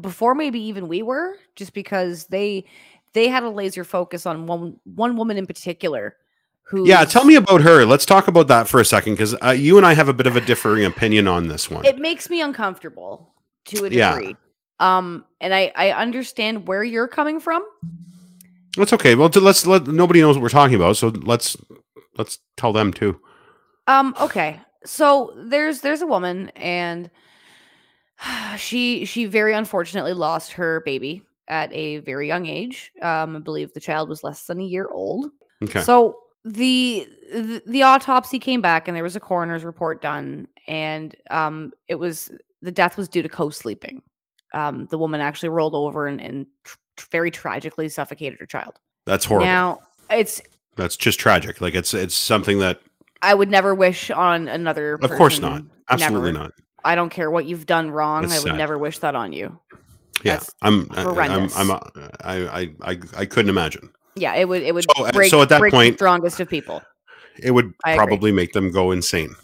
before 0.00 0.34
maybe 0.34 0.58
even 0.60 0.88
we 0.88 1.02
were, 1.02 1.36
just 1.54 1.72
because 1.72 2.26
they 2.26 2.64
they 3.12 3.28
had 3.28 3.44
a 3.44 3.48
laser 3.48 3.84
focus 3.84 4.26
on 4.26 4.46
one 4.46 4.76
one 4.84 5.16
woman 5.16 5.36
in 5.36 5.46
particular. 5.46 6.16
Who 6.64 6.88
yeah 6.88 7.04
tell 7.04 7.24
me 7.24 7.34
about 7.36 7.60
her 7.60 7.84
let's 7.84 8.06
talk 8.06 8.28
about 8.28 8.48
that 8.48 8.66
for 8.66 8.80
a 8.80 8.84
second 8.84 9.12
because 9.14 9.34
uh, 9.44 9.50
you 9.50 9.76
and 9.76 9.84
i 9.84 9.92
have 9.92 10.08
a 10.08 10.12
bit 10.14 10.26
of 10.26 10.36
a 10.36 10.40
differing 10.40 10.84
opinion 10.86 11.28
on 11.28 11.48
this 11.48 11.70
one 11.70 11.84
it 11.84 11.98
makes 11.98 12.30
me 12.30 12.40
uncomfortable 12.40 13.34
to 13.66 13.84
a 13.84 13.90
Yeah. 13.90 14.14
degree. 14.14 14.36
Um, 14.80 15.24
and 15.40 15.54
I 15.54 15.70
I 15.76 15.90
understand 15.92 16.66
where 16.66 16.82
you're 16.82 17.08
coming 17.08 17.40
from. 17.40 17.64
That's 18.76 18.92
okay 18.92 19.14
well 19.14 19.30
let's 19.36 19.66
let 19.66 19.86
nobody 19.86 20.20
knows 20.20 20.36
what 20.36 20.42
we're 20.42 20.48
talking 20.48 20.76
about 20.76 20.96
so 20.96 21.08
let's 21.08 21.56
let's 22.16 22.38
tell 22.56 22.72
them 22.72 22.92
too 22.92 23.20
Um, 23.86 24.14
okay. 24.20 24.60
So 24.84 25.32
there's 25.36 25.80
there's 25.80 26.02
a 26.02 26.06
woman 26.06 26.50
and 26.56 27.10
she 28.56 29.04
she 29.04 29.26
very 29.26 29.54
unfortunately 29.54 30.12
lost 30.12 30.52
her 30.52 30.80
baby 30.84 31.22
at 31.48 31.72
a 31.72 31.98
very 31.98 32.28
young 32.28 32.46
age. 32.46 32.92
Um, 33.02 33.36
I 33.36 33.40
believe 33.40 33.72
the 33.72 33.80
child 33.80 34.08
was 34.08 34.22
less 34.24 34.46
than 34.46 34.60
a 34.60 34.64
year 34.64 34.88
old. 34.88 35.30
okay 35.62 35.82
So 35.82 36.18
the, 36.44 37.06
the 37.32 37.62
the 37.66 37.82
autopsy 37.82 38.38
came 38.38 38.60
back 38.60 38.88
and 38.88 38.96
there 38.96 39.04
was 39.04 39.16
a 39.16 39.20
coroner's 39.20 39.64
report 39.64 40.02
done 40.02 40.48
and 40.66 41.14
um 41.30 41.72
it 41.88 41.96
was 41.96 42.30
the 42.62 42.72
death 42.72 42.96
was 42.96 43.08
due 43.08 43.22
to 43.22 43.28
co-sleeping. 43.28 44.02
Um, 44.54 44.86
the 44.90 44.98
woman 44.98 45.20
actually 45.20 45.48
rolled 45.48 45.74
over 45.74 46.06
and, 46.06 46.20
and 46.20 46.46
tr- 46.64 46.76
very 47.10 47.30
tragically 47.30 47.88
suffocated 47.88 48.38
her 48.40 48.46
child. 48.46 48.78
that's 49.06 49.24
horrible 49.24 49.46
Now 49.46 49.80
it's 50.10 50.42
That's 50.76 50.96
just 50.96 51.18
tragic. 51.18 51.60
Like 51.60 51.74
it's 51.74 51.94
it's 51.94 52.14
something 52.14 52.58
that 52.60 52.80
I 53.22 53.34
would 53.34 53.50
never 53.50 53.74
wish 53.74 54.10
on 54.10 54.48
another. 54.48 54.94
of 55.02 55.10
course 55.12 55.38
not. 55.38 55.62
Absolutely 55.88 56.32
Never. 56.32 56.44
not. 56.44 56.52
I 56.84 56.94
don't 56.94 57.10
care 57.10 57.30
what 57.30 57.44
you've 57.46 57.66
done 57.66 57.90
wrong. 57.90 58.22
That's 58.22 58.34
I 58.34 58.38
would 58.38 58.48
sad. 58.52 58.58
never 58.58 58.76
wish 58.78 58.98
that 58.98 59.14
on 59.14 59.32
you. 59.32 59.58
Yeah. 60.24 60.34
That's 60.34 60.50
I'm 60.62 60.88
I- 60.92 61.00
I'm 61.00 61.06
horrendous. 61.06 61.56
I'm 61.56 61.70
uh, 61.70 61.78
I 62.24 62.34
I 62.60 62.60
I 62.82 62.98
I 63.16 63.26
couldn't 63.26 63.50
imagine. 63.50 63.90
Yeah, 64.16 64.34
it 64.34 64.48
would 64.48 64.62
it 64.62 64.74
would 64.74 64.84
So, 64.96 65.04
uh, 65.06 65.12
break, 65.12 65.30
so 65.30 65.40
at 65.42 65.48
that 65.50 65.60
point- 65.70 65.96
strongest 65.96 66.40
of 66.40 66.48
people. 66.48 66.82
it 67.42 67.50
would 67.52 67.72
I 67.84 67.92
agree. 67.92 68.06
probably 68.06 68.32
make 68.32 68.52
them 68.52 68.70
go 68.70 68.90
insane. 68.90 69.34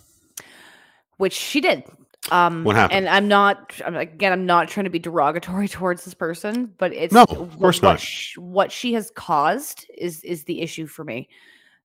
which 1.17 1.33
she 1.33 1.61
did. 1.61 1.83
Um, 2.31 2.65
What 2.65 2.77
happened? 2.77 2.99
And 2.99 3.09
I'm 3.09 3.29
not 3.29 3.81
I'm, 3.85 3.97
again. 3.97 4.33
I'm 4.33 4.47
not 4.47 4.69
trying 4.69 4.85
to 4.85 4.91
be 4.91 4.99
derogatory 4.99 5.69
towards 5.69 6.05
this 6.05 6.15
person, 6.15 6.75
but 6.79 6.93
it's 6.93 7.15
No, 7.15 7.23
of 7.23 7.59
course 7.59 7.81
what 7.83 7.89
not. 7.93 8.01
sh- 8.01 8.37
what 8.39 8.71
she 8.73 8.93
has 8.95 9.11
caused 9.15 9.87
is 9.97 10.23
is 10.25 10.45
the 10.45 10.61
issue 10.61 10.87
for 10.87 11.05
me. 11.05 11.29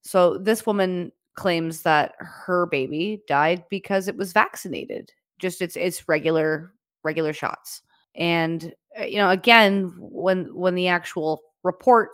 So 0.01 0.37
this 0.37 0.65
woman 0.65 1.11
claims 1.35 1.81
that 1.83 2.13
her 2.19 2.65
baby 2.67 3.21
died 3.27 3.63
because 3.69 4.07
it 4.07 4.17
was 4.17 4.33
vaccinated. 4.33 5.11
Just 5.39 5.61
it's 5.61 5.75
it's 5.75 6.07
regular 6.07 6.73
regular 7.03 7.33
shots. 7.33 7.81
And 8.15 8.73
uh, 8.99 9.05
you 9.05 9.17
know, 9.17 9.29
again, 9.29 9.93
when 9.97 10.53
when 10.53 10.75
the 10.75 10.89
actual 10.89 11.43
report 11.63 12.09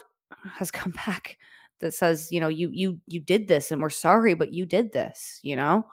has 0.53 0.69
come 0.79 0.93
back 1.05 1.37
that 1.79 1.93
says, 1.93 2.31
you 2.31 2.39
know, 2.39 2.47
you 2.47 2.69
you 2.71 2.99
you 3.07 3.19
did 3.19 3.47
this 3.47 3.71
and 3.71 3.81
we're 3.81 3.89
sorry, 3.89 4.33
but 4.33 4.53
you 4.53 4.65
did 4.65 4.91
this, 4.93 5.39
you 5.41 5.55
know? 5.55 5.85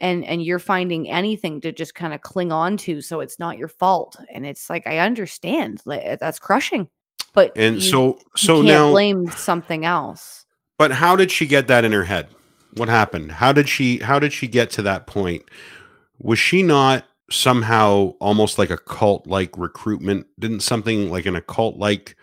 And 0.00 0.24
and 0.24 0.42
you're 0.42 0.58
finding 0.58 1.08
anything 1.10 1.60
to 1.60 1.72
just 1.72 1.94
kind 1.94 2.12
of 2.14 2.20
cling 2.22 2.52
on 2.52 2.76
to 2.76 3.00
so 3.00 3.20
it's 3.20 3.38
not 3.38 3.58
your 3.58 3.68
fault 3.68 4.16
and 4.32 4.46
it's 4.46 4.68
like 4.70 4.86
i 4.86 4.98
understand 4.98 5.80
uh, 5.86 6.16
that's 6.20 6.38
crushing 6.38 6.88
but 7.34 7.52
And 7.56 7.76
you- 7.76 7.80
so, 7.82 8.06
you 8.14 8.20
so 8.36 8.54
can't 8.56 8.66
now, 8.66 8.90
blame 8.90 9.30
something 9.30 9.84
else 9.84 10.46
but 10.78 10.90
how 10.92 11.14
did 11.14 11.30
she 11.30 11.46
get 11.46 11.66
that 11.68 11.84
in 11.84 11.92
her 11.92 12.04
head? 12.04 12.28
What 12.76 12.88
happened? 12.88 13.32
How 13.32 13.52
did 13.52 13.68
she? 13.68 13.98
How 13.98 14.18
did 14.18 14.32
she 14.32 14.48
get 14.48 14.70
to 14.70 14.82
that 14.82 15.06
point? 15.06 15.42
Was 16.20 16.38
she 16.38 16.62
not 16.62 17.04
somehow 17.30 18.14
almost 18.18 18.58
like 18.58 18.70
a 18.70 18.78
cult 18.78 19.26
like 19.26 19.50
recruitment? 19.58 20.26
Didn't 20.38 20.60
something 20.60 21.10
like 21.10 21.26
an 21.26 21.36
occult 21.36 21.76
like 21.76 22.16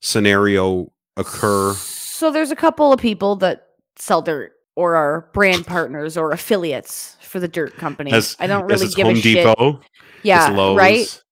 scenario 0.00 0.92
occur? 1.16 1.72
so 1.74 2.30
there's 2.30 2.50
a 2.50 2.56
couple 2.56 2.92
of 2.92 3.00
people 3.00 3.36
that 3.36 3.68
sell 3.98 4.20
dirt 4.22 4.52
or 4.76 4.94
are 4.94 5.28
brand 5.32 5.66
partners 5.66 6.16
or 6.16 6.30
affiliates 6.30 7.16
for 7.20 7.40
the 7.40 7.48
dirt 7.48 7.76
company 7.76 8.12
As- 8.12 8.36
i 8.38 8.46
don't 8.46 8.66
really 8.66 8.88
give 8.88 9.06
Home 9.06 9.16
a 9.16 9.20
shit 9.20 9.44
Depot. 9.44 9.80
yeah 10.22 10.48
it's 10.48 10.56
Lowe's. 10.56 10.78
right 10.78 11.22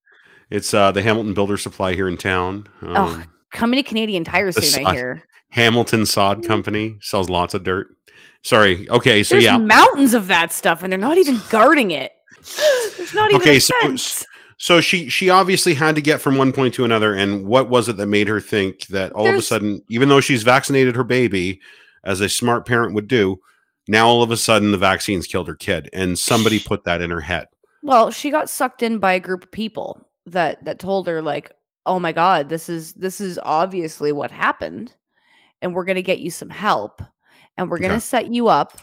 It's 0.51 0.74
uh, 0.74 0.92
the 0.92 1.03
Hamilton 1.03 1.34
Builder 1.34 1.57
Supply 1.57 1.95
here 1.95 2.09
in 2.09 2.16
town. 2.16 2.66
Um, 2.82 2.97
oh 2.97 3.22
coming 3.53 3.76
to 3.76 3.88
canadian 3.88 4.24
tire 4.24 4.51
soon 4.51 4.86
i 4.86 4.92
hear 4.92 5.22
Hamilton 5.51 6.05
Sod 6.05 6.45
Company 6.45 6.97
sells 7.01 7.30
lots 7.30 7.55
of 7.55 7.62
dirt. 7.62 7.86
Sorry. 8.42 8.88
Okay. 8.90 9.22
So 9.22 9.36
there's 9.36 9.45
yeah. 9.45 9.57
mountains 9.57 10.12
of 10.12 10.26
that 10.26 10.53
stuff 10.53 10.82
and 10.82 10.90
they're 10.92 10.99
not 10.99 11.16
even 11.16 11.40
guarding 11.49 11.92
it 11.92 12.11
there's 12.97 13.14
not 13.14 13.30
even 13.30 13.40
Okay, 13.40 13.61
so-. 13.61 13.97
So 14.57 14.80
she 14.80 15.09
she 15.09 15.30
obviously 15.30 15.74
had 15.74 15.95
to 15.95 16.01
get 16.01 16.20
from 16.20 16.36
one 16.36 16.53
point 16.53 16.74
to 16.74 16.84
another. 16.84 17.14
And 17.14 17.47
what 17.47 17.68
was 17.68 17.88
it 17.88 17.97
that 17.97 18.07
made 18.07 18.28
her 18.28 18.40
think 18.40 18.86
that 18.88 19.12
all 19.12 19.26
of 19.26 19.34
a 19.34 19.42
sudden, 19.42 19.82
even 19.88 20.09
though 20.09 20.20
she's 20.20 20.42
vaccinated 20.42 20.97
her 20.97 21.05
baby, 21.05 21.61
as 22.05 22.20
a 22.20 22.28
smart 22.28 22.66
parent 22.66 22.94
would 22.94 23.09
do, 23.09 23.40
now 23.88 24.07
all 24.07 24.22
of 24.22 24.30
a 24.30 24.36
sudden 24.36 24.70
the 24.70 24.78
vaccines 24.78 25.26
killed 25.26 25.48
her 25.48 25.55
kid, 25.55 25.88
and 25.92 26.18
somebody 26.18 26.59
put 26.61 26.84
that 26.84 27.00
in 27.02 27.11
her 27.11 27.20
head. 27.20 27.46
Well, 27.82 28.11
she 28.11 28.30
got 28.30 28.48
sucked 28.48 28.82
in 28.82 28.98
by 28.98 29.12
a 29.12 29.20
group 29.20 29.44
of 29.44 29.50
people 29.50 30.09
that 30.26 30.64
that 30.64 30.78
told 30.78 31.07
her 31.07 31.20
like, 31.20 31.52
"Oh 31.84 31.98
my 31.98 32.12
god, 32.12 32.48
this 32.48 32.68
is 32.68 32.94
this 32.94 33.20
is 33.20 33.38
obviously 33.42 34.11
what 34.12 34.30
happened 34.30 34.94
and 35.61 35.74
we're 35.74 35.84
going 35.84 35.96
to 35.96 36.02
get 36.02 36.18
you 36.20 36.30
some 36.30 36.50
help 36.50 37.02
and 37.57 37.70
we're 37.70 37.78
going 37.78 37.90
to 37.90 37.96
Okay. 37.96 38.00
set 38.00 38.32
you 38.32 38.48
up 38.48 38.80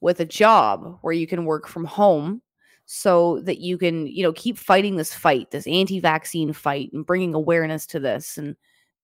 with 0.00 0.20
a 0.20 0.24
job 0.24 0.98
where 1.02 1.12
you 1.12 1.26
can 1.26 1.44
work 1.44 1.66
from 1.66 1.84
home 1.84 2.40
so 2.84 3.40
that 3.40 3.58
you 3.58 3.76
can, 3.78 4.06
you 4.06 4.22
know, 4.22 4.32
keep 4.32 4.58
fighting 4.58 4.94
this 4.96 5.12
fight, 5.12 5.50
this 5.50 5.66
anti-vaccine 5.66 6.52
fight 6.52 6.90
and 6.92 7.04
bringing 7.04 7.34
awareness 7.34 7.84
to 7.86 7.98
this." 7.98 8.38
And 8.38 8.54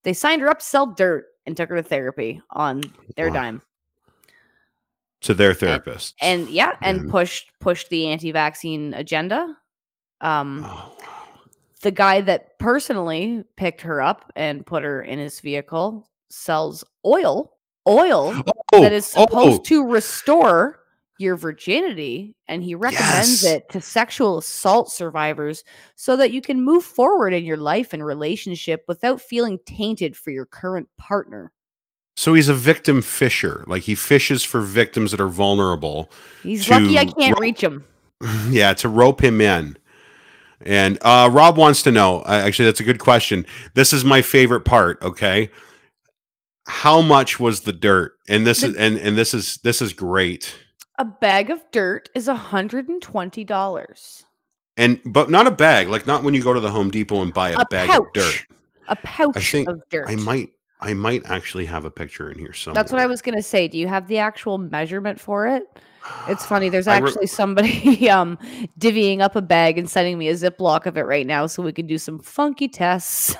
they 0.04 0.12
signed 0.12 0.40
her 0.42 0.48
up 0.48 0.60
to 0.60 0.64
sell 0.64 0.86
dirt 0.86 1.26
and 1.46 1.56
took 1.56 1.68
her 1.68 1.76
to 1.76 1.82
therapy 1.82 2.40
on 2.50 2.82
their 3.16 3.28
Wow. 3.28 3.34
dime. 3.34 3.62
To 5.22 5.34
their 5.34 5.54
therapist. 5.54 6.14
And 6.20 6.48
yeah, 6.48 6.72
and 6.82 7.04
Yeah. 7.04 7.10
pushed 7.10 7.50
pushed 7.60 7.88
the 7.90 8.08
anti-vaccine 8.08 8.94
agenda. 8.94 9.56
Um 10.20 10.64
oh, 10.66 10.96
the 11.82 11.90
guy 11.90 12.20
that 12.22 12.58
personally 12.58 13.44
picked 13.56 13.80
her 13.82 14.00
up 14.02 14.30
and 14.36 14.64
put 14.66 14.82
her 14.84 15.02
in 15.02 15.18
his 15.18 15.40
vehicle 15.40 16.08
sells 16.30 16.84
oil, 17.04 17.52
oil 17.86 18.32
Oh, 18.72 18.80
that 18.80 18.92
is 18.92 19.06
supposed 19.06 19.60
oh, 19.60 19.64
to 19.64 19.84
restore 19.86 20.80
your 21.22 21.36
virginity. 21.36 22.34
And 22.48 22.62
he 22.62 22.74
recommends 22.74 23.42
Yes. 23.42 23.44
it 23.44 23.68
to 23.70 23.80
sexual 23.80 24.38
assault 24.38 24.90
survivors 24.90 25.64
so 25.94 26.16
that 26.16 26.32
you 26.32 26.42
can 26.42 26.60
move 26.62 26.84
forward 26.84 27.32
in 27.32 27.44
your 27.44 27.56
life 27.56 27.92
and 27.92 28.04
relationship 28.04 28.84
without 28.88 29.20
feeling 29.20 29.58
tainted 29.64 30.16
for 30.16 30.30
your 30.30 30.46
current 30.46 30.88
partner. 30.98 31.52
So 32.16 32.34
he's 32.34 32.48
a 32.50 32.54
victim 32.54 33.00
fisher. 33.00 33.64
Like 33.66 33.84
he 33.84 33.94
fishes 33.94 34.44
for 34.44 34.60
victims 34.60 35.12
that 35.12 35.20
are 35.20 35.28
vulnerable. 35.28 36.10
He's 36.42 36.68
lucky 36.68 36.98
I 36.98 37.06
can't 37.06 37.36
ro- 37.38 37.40
reach 37.40 37.62
him. 37.62 37.84
yeah, 38.50 38.74
to 38.74 38.88
rope 38.88 39.22
him 39.22 39.40
in. 39.40 39.76
And 40.64 40.98
uh, 41.02 41.28
Rob 41.32 41.56
wants 41.56 41.82
to 41.84 41.90
know. 41.90 42.20
Uh, 42.20 42.42
actually, 42.44 42.66
that's 42.66 42.80
a 42.80 42.84
good 42.84 43.00
question. 43.00 43.46
This 43.74 43.92
is 43.92 44.04
my 44.04 44.22
favorite 44.22 44.60
part. 44.60 45.02
Okay, 45.02 45.50
how 46.66 47.00
much 47.00 47.40
was 47.40 47.62
the 47.62 47.72
dirt? 47.72 48.12
And 48.28 48.46
this 48.46 48.62
is 48.62 48.76
and 48.76 48.96
and 48.98 49.16
this 49.18 49.34
is 49.34 49.56
this 49.64 49.82
is 49.82 49.92
great. 49.92 50.54
A 51.02 51.04
bag 51.04 51.50
of 51.50 51.60
dirt 51.72 52.08
is 52.14 52.28
$120. 52.28 54.24
And 54.76 55.00
but 55.04 55.30
not 55.30 55.48
a 55.48 55.50
bag. 55.50 55.88
Like 55.88 56.06
not 56.06 56.22
when 56.22 56.32
you 56.32 56.40
go 56.44 56.52
to 56.52 56.60
the 56.60 56.70
Home 56.70 56.92
Depot 56.92 57.22
and 57.22 57.34
buy 57.34 57.50
a, 57.50 57.58
A 57.58 57.64
bag 57.66 57.90
pouch. 57.90 58.06
of 58.06 58.12
dirt. 58.14 58.46
A 58.86 58.94
pouch 58.94 59.36
I 59.36 59.40
think 59.40 59.68
of 59.68 59.82
dirt. 59.90 60.08
I 60.08 60.14
might 60.14 60.50
I 60.80 60.94
might 60.94 61.26
actually 61.28 61.66
have 61.66 61.84
a 61.84 61.90
picture 61.90 62.30
in 62.30 62.38
here 62.38 62.52
somewhere. 62.52 62.80
That's 62.80 62.92
what 62.92 63.00
I 63.00 63.06
was 63.06 63.20
gonna 63.20 63.42
say. 63.42 63.66
Do 63.66 63.78
you 63.78 63.88
have 63.88 64.06
the 64.06 64.18
actual 64.18 64.58
measurement 64.58 65.18
for 65.18 65.48
it? 65.48 65.64
It's 66.28 66.46
funny. 66.46 66.68
There's 66.68 66.86
I 66.88 66.98
re- 66.98 67.08
actually 67.08 67.26
somebody 67.26 68.08
um 68.18 68.38
divvying 68.78 69.22
up 69.22 69.34
a 69.34 69.42
bag 69.42 69.78
and 69.78 69.90
sending 69.90 70.18
me 70.18 70.28
a 70.28 70.34
ziploc 70.34 70.86
of 70.86 70.96
it 70.96 71.02
right 71.02 71.26
now, 71.26 71.48
so 71.48 71.64
we 71.64 71.72
can 71.72 71.88
do 71.88 71.98
some 71.98 72.20
funky 72.20 72.68
tests. 72.68 73.34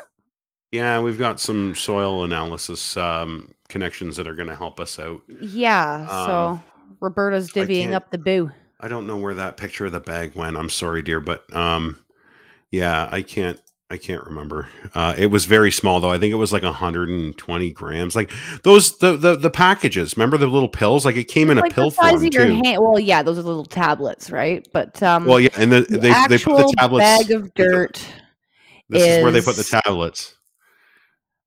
Yeah, 0.72 0.98
we've 1.00 1.18
got 1.18 1.38
some 1.38 1.74
soil 1.76 2.24
analysis 2.24 2.96
um, 2.96 3.52
connections 3.68 4.16
that 4.16 4.26
are 4.26 4.34
going 4.34 4.48
to 4.48 4.56
help 4.56 4.80
us 4.80 4.98
out. 4.98 5.20
Yeah. 5.42 6.06
so 6.08 6.32
Um, 6.46 6.62
Roberta's 7.00 7.50
divvying 7.50 7.92
up 7.92 8.10
the 8.10 8.18
boo. 8.18 8.50
I 8.80 8.88
don't 8.88 9.06
know 9.06 9.16
where 9.16 9.34
that 9.34 9.56
picture 9.56 9.86
of 9.86 9.92
the 9.92 10.00
bag 10.00 10.34
went. 10.34 10.56
I'm 10.56 10.68
sorry, 10.68 11.02
dear, 11.02 11.20
but 11.20 11.44
um, 11.54 11.98
yeah, 12.70 13.08
I 13.10 13.22
can't. 13.22 13.60
I 13.90 13.98
can't 13.98 14.24
remember. 14.24 14.68
Uh, 14.94 15.14
it 15.18 15.26
was 15.26 15.44
very 15.44 15.70
small 15.70 16.00
though. 16.00 16.10
I 16.10 16.18
think 16.18 16.32
it 16.32 16.36
was 16.36 16.50
like 16.50 16.62
120 16.62 17.70
grams. 17.72 18.16
Like 18.16 18.32
those 18.62 18.96
the 18.98 19.18
the, 19.18 19.36
the 19.36 19.50
packages. 19.50 20.16
Remember 20.16 20.38
the 20.38 20.46
little 20.46 20.70
pills? 20.70 21.04
Like 21.04 21.16
it 21.16 21.24
came 21.24 21.50
in 21.50 21.58
a 21.58 21.68
pill 21.68 21.90
form 21.90 22.30
too. 22.30 22.62
hand. 22.64 22.82
Well, 22.82 22.98
yeah, 22.98 23.22
those 23.22 23.38
are 23.38 23.42
little 23.42 23.66
tablets, 23.66 24.30
right? 24.30 24.66
But 24.72 25.02
um, 25.02 25.26
Well, 25.26 25.38
yeah, 25.38 25.50
and 25.58 25.70
the, 25.70 25.82
the 25.82 25.98
they 25.98 26.26
they 26.28 26.38
put 26.38 26.56
the 26.56 26.74
tablets. 26.78 27.02
bag 27.04 27.30
of 27.32 27.52
dirt. 27.52 28.02
this 28.88 29.02
is, 29.02 29.22
where 29.22 29.30
they 29.30 29.42
put 29.42 29.56
the 29.56 29.64
tablets. 29.64 30.36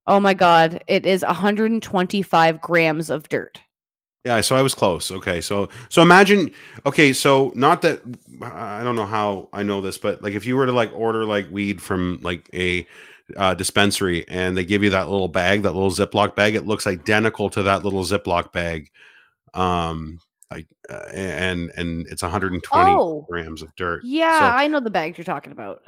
Oh 0.06 0.20
my 0.20 0.36
god, 0.36 0.84
it 0.86 1.08
is 1.08 1.24
125 1.24 2.62
grams 2.62 3.10
of 3.10 3.28
dirt. 3.28 3.60
Yeah, 4.26 4.42
so 4.42 4.56
I 4.56 4.62
was 4.64 4.74
close. 4.74 5.12
Okay, 5.12 5.40
so 5.40 5.70
so 5.90 6.02
imagine. 6.02 6.52
Okay, 6.86 7.14
so 7.14 7.52
not 7.56 7.84
that 7.84 8.02
I 8.42 8.84
don't 8.84 8.96
know 8.96 9.06
how 9.06 9.50
I 9.54 9.62
know 9.62 9.82
this, 9.82 10.00
but 10.00 10.24
like 10.24 10.34
if 10.34 10.46
you 10.48 10.56
were 10.58 10.66
to 10.66 10.72
like 10.72 10.92
order 10.94 11.26
like 11.26 11.48
weed 11.52 11.80
from 11.82 12.20
like 12.24 12.50
a 12.54 12.88
uh, 13.38 13.54
dispensary 13.54 14.28
and 14.28 14.58
they 14.58 14.66
give 14.66 14.84
you 14.84 14.90
that 14.90 15.10
little 15.10 15.28
bag, 15.28 15.62
that 15.64 15.74
little 15.74 15.92
Ziploc 15.92 16.36
bag, 16.36 16.56
it 16.56 16.66
looks 16.66 16.88
identical 16.88 17.50
to 17.52 17.64
that 17.64 17.84
little 17.84 18.04
Ziploc 18.04 18.52
bag. 18.52 18.90
Um, 19.54 20.20
like 20.52 20.68
uh, 20.90 21.06
and 21.14 21.72
and 21.78 22.08
it's 22.08 22.22
120 22.24 22.92
Oh. 22.92 23.26
grams 23.30 23.62
of 23.62 23.76
dirt. 23.76 24.02
Yeah, 24.04 24.40
So- 24.40 24.46
I 24.46 24.68
know 24.68 24.80
the 24.80 24.90
bags 24.90 25.18
you're 25.20 25.26
talking 25.26 25.52
about. 25.52 25.84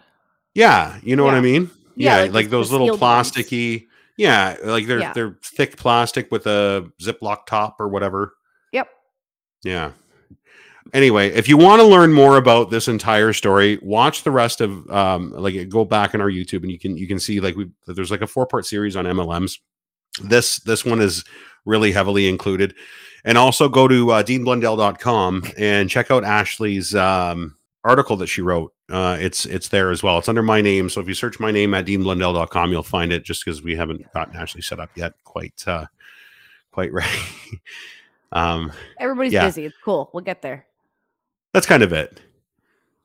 yeah, 0.53 0.97
you 1.03 1.15
know 1.15 1.23
what 1.23 1.33
I 1.35 1.41
mean. 1.41 1.71
Yeah, 1.95 2.17
Yeah, 2.17 2.21
like 2.25 2.33
like, 2.33 2.49
those 2.51 2.71
little 2.71 2.95
plasticky. 2.97 3.81
ones. 3.81 3.91
Yeah, 4.17 4.57
like 4.63 4.87
they're 4.87 4.99
Yeah. 4.99 5.13
they're 5.13 5.37
thick 5.43 5.77
plastic 5.77 6.31
with 6.31 6.47
a 6.47 6.89
Ziploc 7.01 7.45
top 7.45 7.77
or 7.79 7.87
whatever. 7.87 8.33
Yep. 8.73 8.89
Yeah. 9.63 9.91
Anyway, 10.93 11.29
if 11.31 11.49
you 11.49 11.57
want 11.57 11.81
to 11.81 11.85
learn 11.85 12.13
more 12.13 12.37
about 12.37 12.71
this 12.71 12.87
entire 12.87 13.33
story, 13.33 13.77
watch 13.81 14.23
the 14.23 14.31
rest 14.31 14.61
of 14.61 14.89
um 14.89 15.31
like 15.33 15.69
go 15.69 15.83
back 15.85 16.15
on 16.15 16.21
our 16.21 16.29
YouTube 16.29 16.63
and 16.63 16.71
you 16.71 16.79
can 16.79 16.97
you 16.97 17.07
can 17.07 17.19
see 17.19 17.39
like 17.39 17.55
we 17.55 17.69
there's 17.87 18.11
like 18.11 18.21
a 18.21 18.27
four 18.27 18.47
part 18.47 18.65
series 18.65 18.95
on 18.95 19.05
MLMs. 19.05 19.59
This 20.23 20.59
this 20.59 20.85
one 20.85 21.01
is 21.01 21.23
really 21.65 21.91
heavily 21.91 22.27
included. 22.27 22.73
And 23.25 23.37
also 23.37 23.67
go 23.67 23.89
to 23.89 24.11
uh, 24.11 24.23
deanblundell.com 24.23 25.43
and 25.57 25.89
check 25.89 26.09
out 26.09 26.23
Ashley's 26.23 26.95
um 26.95 27.56
article 27.83 28.17
that 28.17 28.27
she 28.27 28.41
wrote. 28.41 28.73
Uh 28.89 29.17
it's 29.19 29.45
it's 29.45 29.69
there 29.69 29.91
as 29.91 30.01
well. 30.03 30.17
It's 30.19 30.29
under 30.29 30.43
my 30.43 30.61
name. 30.61 30.89
So 30.89 31.01
if 31.01 31.07
you 31.07 31.13
search 31.13 31.39
my 31.39 31.51
name 31.51 31.73
at 31.73 31.85
deanblundell.com, 31.85 32.71
you'll 32.71 32.83
find 32.83 33.11
it 33.13 33.23
just 33.23 33.43
because 33.45 33.61
we 33.61 33.75
haven't 33.75 34.11
gotten 34.13 34.35
actually 34.35 34.61
set 34.61 34.79
up 34.79 34.89
yet 34.95 35.13
quite 35.23 35.63
uh 35.67 35.85
quite 36.71 36.91
right. 36.93 37.09
um 38.31 38.71
Everybody's 38.99 39.33
Yeah. 39.33 39.45
busy. 39.45 39.65
It's 39.65 39.75
cool. 39.83 40.09
We'll 40.13 40.23
get 40.23 40.41
there. 40.41 40.65
that's 41.53 41.65
kind 41.65 41.83
of 41.83 41.93
it. 41.93 42.19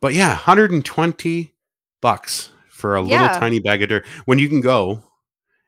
But 0.00 0.14
yeah, 0.14 0.30
120 0.34 1.52
bucks 2.00 2.50
for 2.68 2.96
a 2.96 3.04
Yeah. 3.04 3.22
little 3.22 3.38
tiny 3.38 3.60
bag 3.60 3.82
of 3.82 3.88
dirt 3.88 4.06
when 4.24 4.38
you 4.38 4.48
can 4.48 4.60
go 4.60 5.02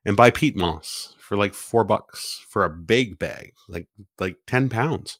and 0.04 0.16
buy 0.16 0.30
peat 0.30 0.56
moss 0.56 1.14
for 1.18 1.36
like 1.36 1.54
four 1.54 1.84
bucks 1.84 2.44
for 2.48 2.64
a 2.64 2.70
big 2.70 3.18
bag, 3.18 3.52
like 3.68 3.86
like 4.18 4.36
10 4.46 4.68
pounds. 4.68 5.18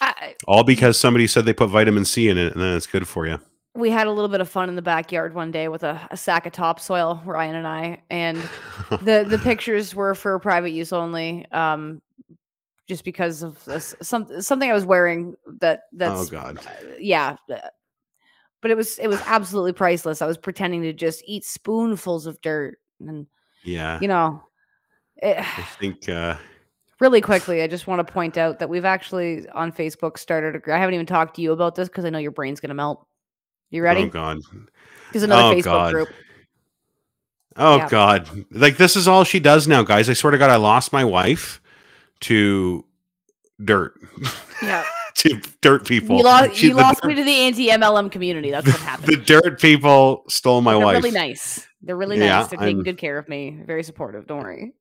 I, 0.00 0.34
All 0.46 0.62
because 0.64 0.98
somebody 0.98 1.26
said 1.26 1.44
they 1.44 1.52
put 1.52 1.70
vitamin 1.70 2.04
C 2.04 2.28
in 2.28 2.38
it 2.38 2.52
and 2.52 2.60
then 2.62 2.76
it's 2.76 2.86
good 2.86 3.06
for 3.08 3.26
you. 3.26 3.38
we 3.74 3.90
had 3.90 4.06
a 4.06 4.10
little 4.12 4.28
bit 4.28 4.40
of 4.40 4.48
fun 4.48 4.68
in 4.68 4.76
the 4.76 4.82
backyard 4.82 5.34
one 5.34 5.50
day 5.50 5.68
with 5.68 5.82
a, 5.82 6.00
a 6.10 6.16
sack 6.16 6.46
of 6.46 6.52
topsoil, 6.52 7.22
Ryan 7.24 7.56
and 7.56 7.66
I, 7.66 8.02
and 8.10 8.36
the 9.02 9.24
the 9.28 9.38
pictures 9.42 9.94
were 9.94 10.14
for 10.14 10.38
private 10.38 10.70
use 10.70 10.92
only. 10.92 11.46
Um, 11.52 12.00
just 12.88 13.04
because 13.04 13.42
of 13.42 13.62
this, 13.64 13.94
some 14.00 14.40
something 14.42 14.70
I 14.70 14.74
was 14.74 14.84
wearing 14.86 15.34
that 15.60 15.82
that's 15.92 16.20
oh 16.20 16.26
God. 16.26 16.58
uh, 16.58 16.70
yeah. 16.98 17.36
uh, 17.52 17.58
But 18.62 18.70
it 18.70 18.76
was 18.76 18.98
it 18.98 19.08
was 19.08 19.20
absolutely 19.26 19.72
priceless. 19.72 20.22
I 20.22 20.26
was 20.26 20.38
pretending 20.38 20.82
to 20.82 20.92
just 20.92 21.22
eat 21.26 21.44
spoonfuls 21.44 22.26
of 22.26 22.40
dirt, 22.42 22.78
and 23.00 23.26
Yeah. 23.64 23.98
you 24.00 24.06
know, 24.08 24.42
it, 25.16 25.36
I 25.38 25.62
think 25.80 26.08
uh 26.08 26.36
really 27.00 27.20
quickly, 27.20 27.62
I 27.62 27.66
just 27.66 27.86
want 27.86 28.06
to 28.06 28.12
point 28.12 28.36
out 28.38 28.58
that 28.58 28.68
we've 28.68 28.84
actually 28.84 29.48
on 29.50 29.72
Facebook 29.72 30.18
started. 30.18 30.62
A, 30.66 30.74
I 30.74 30.78
haven't 30.78 30.94
even 30.94 31.06
talked 31.06 31.36
to 31.36 31.42
you 31.42 31.52
about 31.52 31.74
this 31.74 31.88
because 31.88 32.04
I 32.04 32.10
know 32.10 32.18
your 32.18 32.30
brain's 32.30 32.60
gonna 32.60 32.74
melt. 32.74 33.06
You 33.70 33.82
ready? 33.82 34.02
Oh 34.02 34.08
God. 34.08 34.38
There's 35.12 35.22
another 35.22 35.42
Oh, 35.54 35.56
Facebook 35.56 35.64
God. 35.64 35.92
group. 35.92 36.08
Oh 37.56 37.76
Yeah. 37.78 37.88
God. 37.88 38.44
Like 38.50 38.76
this 38.76 38.96
is 38.96 39.08
all 39.08 39.24
she 39.24 39.40
does 39.40 39.66
now, 39.66 39.82
guys. 39.82 40.08
I 40.08 40.12
swear 40.12 40.30
to 40.30 40.38
God, 40.38 40.50
I 40.50 40.56
lost 40.56 40.92
my 40.92 41.04
wife 41.04 41.60
to 42.20 42.84
dirt. 43.64 43.94
Yeah. 44.62 44.84
to 45.16 45.40
dirt 45.62 45.86
people. 45.86 46.18
You 46.18 46.24
lost, 46.24 46.54
She- 46.54 46.68
you 46.68 46.74
lost 46.74 47.02
dirt- 47.02 47.08
me 47.08 47.14
to 47.14 47.24
the 47.24 47.34
anti 47.34 47.68
MLM 47.68 48.10
community. 48.10 48.50
That's 48.50 48.66
what 48.66 48.76
happened. 48.80 49.06
The 49.08 49.16
dirt 49.16 49.60
people 49.60 50.24
stole 50.28 50.60
my 50.60 50.74
They're 50.74 50.84
wife. 50.84 50.96
really 51.02 51.10
nice. 51.10 51.66
They're 51.82 51.96
really 51.96 52.18
Yeah, 52.18 52.40
nice. 52.40 52.48
They're 52.48 52.58
taking 52.58 52.76
I'm- 52.78 52.84
good 52.84 52.98
care 52.98 53.16
of 53.18 53.28
me. 53.28 53.60
Very 53.66 53.82
supportive. 53.82 54.26
Don't 54.26 54.42
worry. 54.42 54.72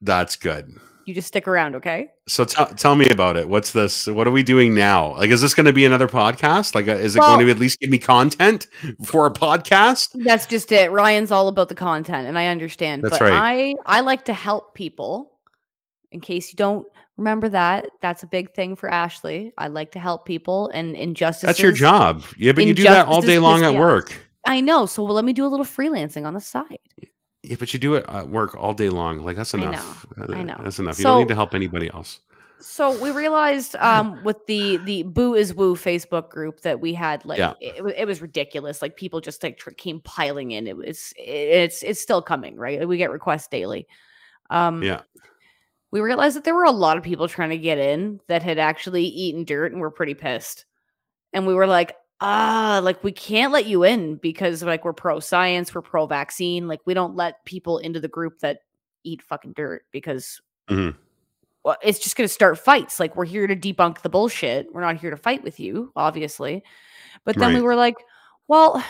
That's 0.00 0.36
good. 0.36 0.70
You 1.06 1.14
just 1.14 1.28
stick 1.28 1.46
around, 1.46 1.74
okay? 1.76 2.08
So 2.26 2.44
tell 2.44 2.66
tell 2.66 2.96
me 2.96 3.08
about 3.08 3.36
it. 3.36 3.48
What's 3.48 3.72
this? 3.72 4.06
What 4.06 4.26
are 4.26 4.30
we 4.30 4.42
doing 4.42 4.74
now? 4.74 5.16
Like, 5.16 5.30
is 5.30 5.40
this 5.42 5.54
going 5.54 5.66
to 5.66 5.72
be 5.72 5.84
another 5.84 6.08
podcast? 6.08 6.74
Like, 6.74 6.88
uh, 6.88 6.92
is 6.92 7.14
it 7.16 7.18
Well- 7.18 7.34
going 7.34 7.46
to 7.46 7.50
at 7.52 7.58
least 7.58 7.80
give 7.80 7.90
me 7.90 7.98
content 7.98 8.66
for 9.04 9.26
a 9.26 9.30
podcast? 9.30 10.10
That's 10.24 10.46
just 10.46 10.72
it. 10.72 10.90
Ryan's 10.90 11.30
all 11.30 11.48
about 11.48 11.68
the 11.68 11.74
content, 11.74 12.26
and 12.26 12.38
I 12.38 12.46
understand. 12.46 13.02
That's 13.02 13.18
but 13.18 13.30
right. 13.30 13.74
I 13.86 13.98
I 13.98 14.00
like 14.00 14.24
to 14.26 14.34
help 14.34 14.74
people. 14.74 15.32
In 16.12 16.20
case 16.20 16.52
you 16.52 16.56
don't 16.56 16.86
remember 17.16 17.48
that, 17.48 17.86
that's 18.00 18.22
a 18.22 18.26
big 18.26 18.54
thing 18.54 18.76
for 18.76 18.88
Ashley. 18.88 19.52
I 19.58 19.66
like 19.66 19.92
to 19.92 19.98
help 19.98 20.26
people 20.26 20.68
and 20.72 20.94
injustices. 20.94 21.46
That's 21.48 21.60
your 21.60 21.72
job. 21.72 22.22
Yeah, 22.38 22.52
but 22.52 22.64
you 22.64 22.72
do 22.74 22.84
that 22.84 23.08
all 23.08 23.20
day 23.20 23.38
long 23.38 23.64
at 23.64 23.74
work. 23.74 24.14
I 24.46 24.60
know. 24.60 24.86
So 24.86 25.02
well, 25.02 25.14
let 25.14 25.24
me 25.24 25.32
do 25.32 25.44
a 25.44 25.48
little 25.48 25.66
freelancing 25.66 26.24
on 26.24 26.34
the 26.34 26.40
side. 26.40 26.78
Yeah, 27.44 27.56
but 27.58 27.72
you 27.72 27.78
do 27.80 27.94
it 27.94 28.04
at 28.08 28.28
work 28.28 28.54
all 28.56 28.74
day 28.74 28.88
long. 28.88 29.18
Like 29.24 29.36
that's 29.36 29.54
enough. 29.54 30.06
I 30.16 30.20
know, 30.20 30.24
enough. 30.26 30.36
I 30.36 30.40
Uh, 30.40 30.42
know. 30.44 30.60
That's 30.62 30.78
enough. 30.78 30.98
you 30.98 31.04
don't 31.04 31.20
need 31.20 31.28
to 31.28 31.34
help 31.34 31.54
anybody 31.54 31.90
else. 31.92 32.20
So 32.60 32.98
we 33.02 33.10
realized 33.10 33.76
um, 33.76 34.22
with 34.24 34.46
the 34.46 34.78
the 34.78 35.02
Boo 35.02 35.34
is 35.34 35.52
Woo 35.54 35.74
Facebook 35.76 36.30
group 36.30 36.60
that 36.62 36.80
we 36.80 36.94
had 36.94 37.24
like 37.26 37.38
Yeah. 37.38 37.52
it, 37.60 37.82
it 37.98 38.06
was 38.06 38.22
ridiculous. 38.22 38.80
Like 38.80 38.96
people 38.96 39.20
just 39.20 39.42
like 39.42 39.60
came 39.76 40.00
piling 40.00 40.52
in. 40.52 40.66
It 40.66 40.76
was 40.76 41.12
it's 41.18 41.82
it's 41.82 42.00
still 42.00 42.22
coming, 42.22 42.56
right? 42.56 42.86
We 42.88 42.96
get 42.96 43.10
requests 43.10 43.48
daily. 43.48 43.86
Um, 44.50 44.82
Yeah. 44.82 45.02
We 45.90 46.00
realized 46.00 46.36
that 46.36 46.44
there 46.44 46.54
were 46.56 46.64
a 46.64 46.70
lot 46.72 46.96
of 46.96 47.04
people 47.04 47.28
trying 47.28 47.50
to 47.50 47.58
get 47.58 47.78
in 47.78 48.18
that 48.28 48.42
had 48.42 48.58
actually 48.58 49.04
eaten 49.04 49.44
dirt 49.44 49.70
and 49.72 49.80
were 49.80 49.90
pretty 49.92 50.14
pissed. 50.14 50.64
And 51.32 51.46
we 51.46 51.54
were 51.54 51.66
like, 51.68 51.94
ah, 52.20 52.80
like 52.82 53.02
we 53.04 53.12
can't 53.12 53.52
let 53.52 53.66
you 53.66 53.82
in 53.84 54.16
because 54.16 54.62
like 54.62 54.84
we're 54.84 54.92
pro 54.92 55.20
science, 55.20 55.74
we're 55.74 55.82
pro 55.82 56.06
vaccine. 56.06 56.68
Like 56.68 56.80
we 56.86 56.94
don't 56.94 57.16
let 57.16 57.44
people 57.44 57.78
into 57.78 58.00
the 58.00 58.08
group 58.08 58.38
that 58.40 58.60
eat 59.04 59.22
fucking 59.22 59.52
dirt 59.52 59.84
because 59.92 60.40
Mhm. 60.70 60.94
well, 61.64 61.76
it's 61.82 61.98
just 61.98 62.16
going 62.16 62.26
to 62.26 62.32
start 62.32 62.58
fights. 62.58 62.98
Like 62.98 63.16
we're 63.16 63.24
here 63.26 63.46
to 63.46 63.56
debunk 63.56 64.00
the 64.02 64.08
bullshit. 64.08 64.68
We're 64.72 64.80
not 64.80 64.96
here 64.96 65.10
to 65.10 65.16
fight 65.16 65.42
with 65.44 65.60
you, 65.60 65.92
obviously. 65.96 66.62
But 67.24 67.36
then 67.36 67.54
we 67.54 67.60
were 67.62 67.76
like, 67.76 67.96
well, 68.48 68.82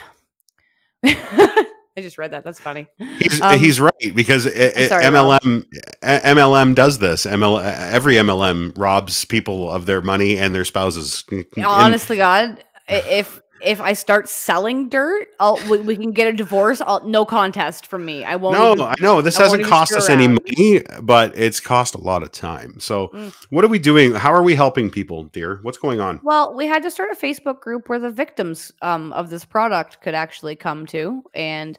I 1.04 2.00
just 2.00 2.18
read 2.18 2.32
that. 2.32 2.42
That's 2.44 2.58
funny. 2.60 2.88
He's 3.20 3.40
Um, 3.40 3.58
he's 3.58 3.80
right 3.80 3.92
because 4.14 4.46
i- 4.46 4.72
i- 4.76 4.86
sorry, 4.88 5.04
MLM 5.04 5.64
uh, 6.02 6.20
MLM 6.24 6.74
does 6.74 6.98
this. 6.98 7.24
ML 7.26 7.62
every 7.62 8.14
MLM 8.16 8.72
robs 8.76 9.24
people 9.24 9.70
of 9.70 9.86
their 9.86 10.00
money 10.02 10.36
and 10.38 10.52
their 10.54 10.64
spouses. 10.64 11.24
Honestly, 11.64 12.16
God, 12.16 12.64
if 12.88 13.40
if 13.62 13.80
I 13.80 13.94
start 13.94 14.28
selling 14.28 14.88
dirt, 14.90 15.28
I'll 15.40 15.58
we, 15.70 15.78
we 15.78 15.96
can 15.96 16.12
get 16.12 16.28
a 16.28 16.32
divorce. 16.32 16.82
I'll, 16.82 17.02
no 17.06 17.24
contest 17.24 17.86
from 17.86 18.04
me. 18.04 18.22
I 18.24 18.36
won't. 18.36 18.58
no, 18.58 18.72
even- 18.72 18.84
I 18.84 18.94
know 19.00 19.22
this 19.22 19.38
I 19.40 19.44
hasn't 19.44 19.64
cost 19.64 19.92
us 19.94 20.10
any 20.10 20.28
money, 20.28 20.82
but 21.02 21.36
it's 21.36 21.60
cost 21.60 21.94
a 21.94 21.98
lot 21.98 22.22
of 22.22 22.30
time. 22.30 22.78
So, 22.78 23.08
Mm. 23.08 23.32
what 23.50 23.64
are 23.64 23.68
we 23.68 23.78
doing? 23.78 24.14
How 24.14 24.32
are 24.34 24.42
we 24.42 24.54
helping 24.54 24.90
people, 24.90 25.24
dear? 25.24 25.60
What's 25.62 25.78
going 25.78 26.00
on? 26.00 26.20
Well, 26.22 26.54
we 26.54 26.66
had 26.66 26.82
to 26.82 26.90
start 26.90 27.10
a 27.12 27.16
Facebook 27.16 27.60
group 27.60 27.88
where 27.88 27.98
the 27.98 28.10
victims 28.10 28.70
um, 28.82 29.12
of 29.14 29.30
this 29.30 29.44
product 29.44 30.00
could 30.02 30.14
actually 30.14 30.56
come 30.56 30.84
to 30.86 31.22
and 31.34 31.78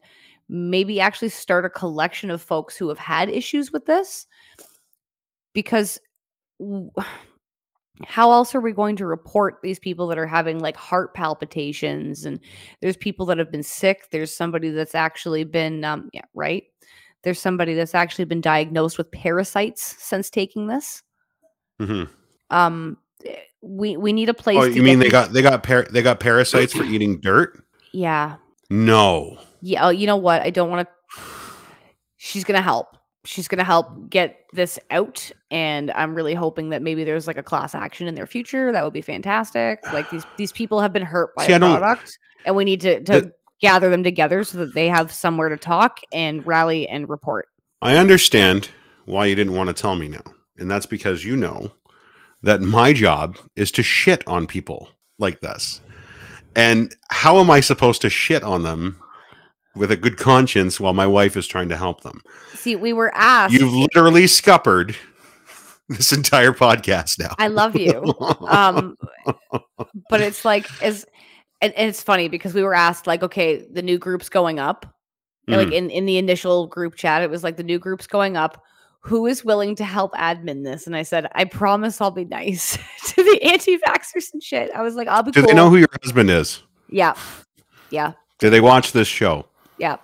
maybe 0.50 1.00
actually 1.00 1.30
start 1.30 1.66
a 1.66 1.70
collection 1.70 2.32
of 2.32 2.42
folks 2.42 2.76
who 2.78 2.88
have 2.90 3.00
had 3.00 3.30
issues 3.30 3.72
with 3.72 3.86
this. 3.86 4.26
Because 5.54 6.00
w- 6.60 6.90
how 8.04 8.32
else 8.32 8.54
are 8.54 8.60
we 8.60 8.74
going 8.74 8.96
to 8.98 9.06
report 9.06 9.60
these 9.64 9.80
people 9.80 10.08
that 10.08 10.18
are 10.18 10.28
having 10.28 10.60
like 10.60 10.76
heart 10.76 11.14
palpitations? 11.14 12.26
And 12.26 12.40
there's 12.82 12.98
people 12.98 13.26
that 13.28 13.38
have 13.38 13.52
been 13.52 13.64
sick. 13.64 14.10
There's 14.12 14.36
somebody 14.36 14.70
that's 14.70 14.96
actually 14.96 15.44
been 15.46 15.84
um 15.86 16.10
yeah 16.14 16.26
right? 16.34 16.64
There's 17.24 17.40
somebody 17.40 17.74
that's 17.74 17.96
actually 17.96 18.26
been 18.26 18.42
diagnosed 18.42 18.98
with 18.98 19.10
parasites 19.12 19.96
since 20.04 20.30
taking 20.30 20.68
this. 20.68 21.04
Mhm. 21.80 22.10
um 22.50 22.98
eh, 23.26 23.36
we 23.62 23.98
we 23.98 24.14
need 24.14 24.30
a 24.30 24.34
place 24.34 24.58
Oh, 24.60 24.68
to 24.68 24.74
you 24.74 24.84
mean 24.84 25.00
they 25.00 25.10
got 25.10 25.32
they 25.34 25.42
got 25.42 25.64
par- 25.64 25.88
they 25.90 26.02
got 26.02 26.20
parasites 26.20 26.74
for 26.74 26.84
eating 26.84 27.20
dirt? 27.22 27.64
yeah. 27.94 28.36
No. 28.70 29.38
yeah 29.62 29.86
oh, 29.86 29.90
you 29.90 30.06
know 30.08 30.18
what? 30.18 30.42
I 30.42 30.50
don't 30.50 30.70
want 30.70 30.88
to 30.88 31.22
she's 32.18 32.44
gonna 32.44 32.62
help 32.62 32.95
she's 33.26 33.48
gonna 33.48 33.64
help 33.64 34.10
get 34.10 34.46
this 34.54 34.80
out 34.92 35.32
and 35.52 35.92
i'm 35.92 36.16
really 36.16 36.34
hoping 36.34 36.70
that 36.70 36.82
maybe 36.82 37.04
there's 37.04 37.28
like 37.28 37.38
a 37.38 37.44
class 37.44 37.76
action 37.76 38.08
in 38.08 38.16
their 38.16 38.28
future 38.28 38.72
that 38.72 38.84
would 38.84 38.94
be 38.94 39.02
fantastic 39.02 39.80
like 39.92 40.10
these 40.10 40.24
these 40.38 40.52
people 40.52 40.80
have 40.80 40.94
been 40.94 41.04
hurt 41.04 41.36
by 41.36 41.46
See, 41.48 41.58
product 41.58 42.18
and 42.46 42.56
we 42.56 42.64
need 42.66 42.82
to 42.82 43.00
to 43.04 43.22
The- 43.22 43.34
gather 43.62 43.90
them 43.90 44.04
together 44.04 44.44
so 44.44 44.60
that 44.60 44.74
they 44.74 44.88
have 44.90 45.12
somewhere 45.12 45.50
to 45.50 45.58
talk 45.58 46.00
and 46.12 46.46
rally 46.46 46.88
and 46.88 47.10
report 47.10 47.48
I 47.82 47.98
understand 47.98 48.70
why 49.06 49.28
you 49.28 49.36
didn't 49.36 49.54
want 49.54 49.68
to 49.68 49.80
tell 49.80 49.96
me 49.96 50.08
now. 50.08 50.24
And 50.58 50.72
that's 50.72 50.86
because 50.88 51.24
you 51.24 51.36
know 51.36 51.72
that 52.42 52.62
my 52.62 52.94
job 52.94 53.38
is 53.56 53.72
to 53.74 53.84
shit 53.84 54.28
on 54.28 54.48
people 54.48 54.90
like 55.20 55.42
this. 55.42 55.82
And 56.56 56.96
how 57.10 57.40
am 57.40 57.52
I 57.52 57.60
supposed 57.60 58.02
to 58.02 58.10
shit 58.10 58.44
on 58.44 58.64
them 58.64 59.00
with 59.76 59.92
a 59.92 59.96
good 59.98 60.18
conscience 60.18 60.80
while 60.80 60.94
my 60.94 61.08
wife 61.08 61.36
is 61.38 61.48
trying 61.48 61.70
to 61.70 61.78
help 61.78 62.02
them? 62.02 62.22
see 62.54 62.76
we 62.76 62.94
were 62.94 63.14
asked 63.16 63.54
You've 63.54 63.74
literally 63.74 64.26
scuppered 64.28 64.96
this 65.90 66.12
entire 66.12 66.52
podcast 66.52 67.20
now. 67.20 67.36
I 67.38 67.48
love 67.48 67.76
you. 67.76 68.04
um 68.48 68.98
but 70.10 70.22
it's 70.22 70.44
like 70.46 70.68
as 70.82 71.06
and, 71.62 71.74
and 71.74 71.90
it's 71.90 72.02
funny 72.04 72.28
because 72.28 72.54
we 72.54 72.64
were 72.64 72.74
asked 72.76 73.08
like 73.08 73.24
okay 73.24 73.66
the 73.72 73.82
new 73.82 73.98
group's 73.98 74.30
going 74.30 74.60
up 74.60 74.86
And, 75.48 75.58
like 75.58 75.68
Mhm. 75.70 75.74
in 75.74 75.90
in 75.92 76.06
the 76.06 76.18
initial 76.18 76.68
group 76.68 76.96
chat 76.96 77.22
it 77.22 77.30
was 77.30 77.44
like 77.44 77.58
the 77.58 77.64
new 77.64 77.78
group's 77.80 78.08
going 78.08 78.36
up 78.38 78.62
who 79.02 79.28
is 79.28 79.46
willing 79.46 79.76
to 79.76 79.84
help 79.86 80.12
admin 80.16 80.64
this 80.64 80.88
and 80.88 80.96
i 80.96 81.04
said 81.04 81.28
i 81.36 81.46
promise 81.46 82.02
i'll 82.02 82.10
be 82.10 82.26
nice 82.26 82.78
to 83.06 83.24
the 83.24 83.40
anti-vaxxers 83.44 84.34
and 84.34 84.42
shit 84.42 84.72
i 84.76 84.82
was 84.82 84.96
like 84.96 85.08
i'll 85.08 85.22
be 85.24 85.32
Do 85.32 85.42
cool 85.42 85.48
they 85.50 85.54
know 85.56 85.70
who 85.70 85.78
your 85.78 85.88
husband 86.02 86.30
is? 86.32 86.64
yeah 86.90 87.14
yeah 87.92 88.14
Do 88.40 88.50
they 88.50 88.62
watch 88.62 88.92
this 88.92 89.08
show 89.08 89.46
yeah 89.78 89.98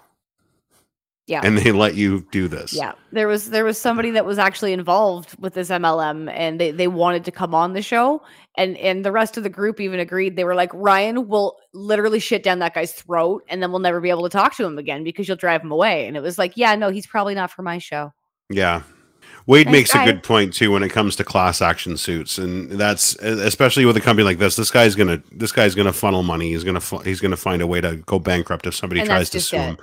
yeah 1.28 1.42
and 1.44 1.58
they 1.58 1.72
let 1.72 1.96
you 1.96 2.26
do 2.32 2.48
this? 2.48 2.74
Yeah, 2.74 2.94
there 3.12 3.28
was 3.28 3.50
there 3.52 3.64
was 3.64 3.78
somebody 3.78 4.12
that 4.12 4.26
was 4.26 4.38
actually 4.38 4.74
involved 4.74 5.36
with 5.40 5.54
this 5.54 5.70
MLM, 5.70 6.30
and 6.32 6.60
they 6.60 6.72
they 6.72 6.88
wanted 6.88 7.24
to 7.26 7.32
come 7.32 7.56
on 7.56 7.74
the 7.74 7.82
show, 7.82 8.22
and 8.58 8.78
and 8.78 9.06
the 9.06 9.12
rest 9.12 9.38
of 9.38 9.44
the 9.44 9.50
group 9.50 9.80
even 9.80 10.00
agreed. 10.00 10.36
They 10.36 10.44
were 10.44 10.56
like, 10.56 10.72
Ryan 10.74 11.28
will 11.28 11.58
literally 11.74 12.20
shit 12.20 12.44
down 12.44 12.60
that 12.60 12.74
guy's 12.74 12.92
throat, 12.92 13.44
and 13.48 13.64
then 13.64 13.72
we'll 13.72 13.80
never 13.80 14.02
be 14.02 14.10
able 14.10 14.24
to 14.24 14.30
talk 14.30 14.56
to 14.58 14.66
him 14.66 14.78
again 14.78 15.04
because 15.04 15.28
you'll 15.28 15.38
drive 15.38 15.62
him 15.62 15.72
away. 15.72 16.06
And 16.08 16.18
it 16.18 16.22
was 16.22 16.38
like, 16.38 16.54
yeah, 16.56 16.76
no, 16.76 16.90
he's 16.90 17.08
probably 17.08 17.36
not 17.36 17.52
for 17.52 17.62
my 17.62 17.78
show. 17.78 18.12
Yeah. 18.50 18.84
Wade 19.48 19.70
makes 19.70 19.94
a 19.96 20.04
good 20.06 20.24
point 20.24 20.54
too 20.54 20.72
when 20.72 20.84
it 20.84 20.90
comes 20.90 21.16
to 21.18 21.24
class 21.24 21.62
action 21.62 21.98
suits, 21.98 22.38
and 22.38 22.72
that's 22.72 23.16
especially 23.16 23.86
with 23.86 23.98
a 23.98 24.02
company 24.02 24.24
like 24.24 24.38
this. 24.38 24.56
This 24.56 24.72
guy's 24.72 24.96
gonna 24.96 25.22
this 25.32 25.52
guy's 25.52 25.76
gonna 25.76 25.94
funnel 25.94 26.24
money. 26.24 26.50
He's 26.52 26.64
gonna 26.64 26.82
he's 27.04 27.20
gonna 27.20 27.38
find 27.38 27.62
a 27.62 27.68
way 27.68 27.82
to 27.82 27.98
go 28.06 28.20
bankrupt 28.20 28.68
if 28.68 28.76
somebody 28.76 29.02
And 29.02 29.10
tries 29.10 29.30
to 29.32 29.40
sue 29.42 29.58
it. 29.58 29.60
him. 29.62 29.78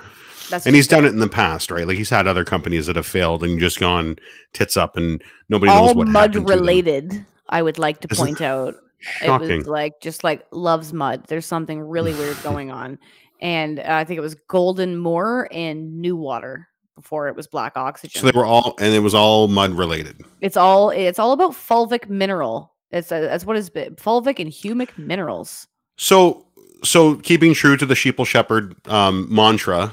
That's 0.50 0.64
And 0.66 0.74
he's 0.74 0.86
done 0.88 1.04
it 1.04 1.09
in 1.09 1.18
the 1.18 1.28
past, 1.28 1.70
right? 1.70 1.86
Like 1.86 1.98
he's 1.98 2.09
had 2.11 2.26
other 2.26 2.44
companies 2.44 2.86
that 2.86 2.96
have 2.96 3.06
failed 3.06 3.42
and 3.44 3.59
just 3.61 3.78
gone 3.78 4.16
tits 4.54 4.76
up, 4.76 4.96
and 4.96 5.22
nobody 5.48 5.70
knows 5.72 5.90
all 5.90 5.94
what 5.94 6.06
mud 6.09 6.34
happened 6.34 6.46
to 6.46 6.52
them. 6.52 6.61
related. 6.61 7.26
I 7.48 7.61
would 7.62 7.78
like 7.78 8.00
to 8.02 8.09
Isn't- 8.11 8.24
point 8.26 8.40
out. 8.40 8.76
It 9.22 9.28
was 9.40 9.66
like 9.66 10.00
just 10.00 10.24
like 10.24 10.44
loves 10.50 10.92
mud. 10.92 11.24
There's 11.28 11.46
something 11.46 11.80
really 11.80 12.14
weird 12.14 12.36
going 12.42 12.70
on, 12.70 12.98
and 13.40 13.78
uh, 13.78 13.84
I 13.86 14.04
think 14.04 14.18
it 14.18 14.22
was 14.22 14.34
Golden 14.48 14.96
Moor 14.96 15.48
and 15.52 16.00
New 16.00 16.16
Water 16.16 16.68
before 17.01 17.28
it 17.28 17.36
was 17.36 17.46
Black 17.46 17.76
Oxygen. 17.76 18.20
So 18.20 18.26
they 18.26 18.36
were 18.36 18.44
all, 18.44 18.74
and 18.80 18.94
it 18.94 19.01
was 19.01 19.14
all 19.14 19.49
mud 19.49 19.72
related. 19.72 20.20
It's 20.40 20.57
all 20.57 20.90
it's 20.90 21.18
all 21.18 21.32
about 21.32 21.53
fulvic 21.53 22.09
mineral 22.09 22.74
It's 22.90 23.12
uh, 23.12 23.20
that's 23.20 23.44
what 23.44 23.57
is 23.57 23.70
fulvic 23.70 24.40
and 24.40 24.51
humic 24.51 24.96
minerals. 24.99 25.66
So, 25.96 26.46
so 26.82 27.16
keeping 27.16 27.55
true 27.55 27.76
to 27.76 27.86
the 27.86 27.94
sheeple 27.94 28.26
shepherd 28.26 28.74
um, 28.88 29.32
mantra, 29.32 29.92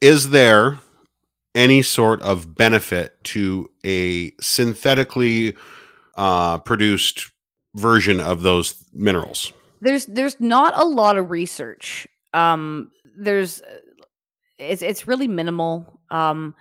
is 0.00 0.30
there 0.30 0.78
any 1.54 1.82
sort 1.82 2.22
of 2.22 2.54
benefit 2.54 3.22
to 3.24 3.70
a 3.84 4.32
synthetically 4.40 5.56
uh, 6.16 6.58
produced 6.58 7.30
version 7.74 8.20
of 8.20 8.42
those 8.42 8.74
minerals? 8.92 9.52
There's 9.80 10.06
there's 10.06 10.38
not 10.40 10.78
a 10.78 10.84
lot 10.84 11.16
of 11.16 11.30
research. 11.30 12.06
Um, 12.34 12.90
there's 13.16 13.62
it's 14.58 14.82
it's 14.82 15.08
really 15.08 15.28
minimal. 15.28 15.99
Um, 16.10 16.54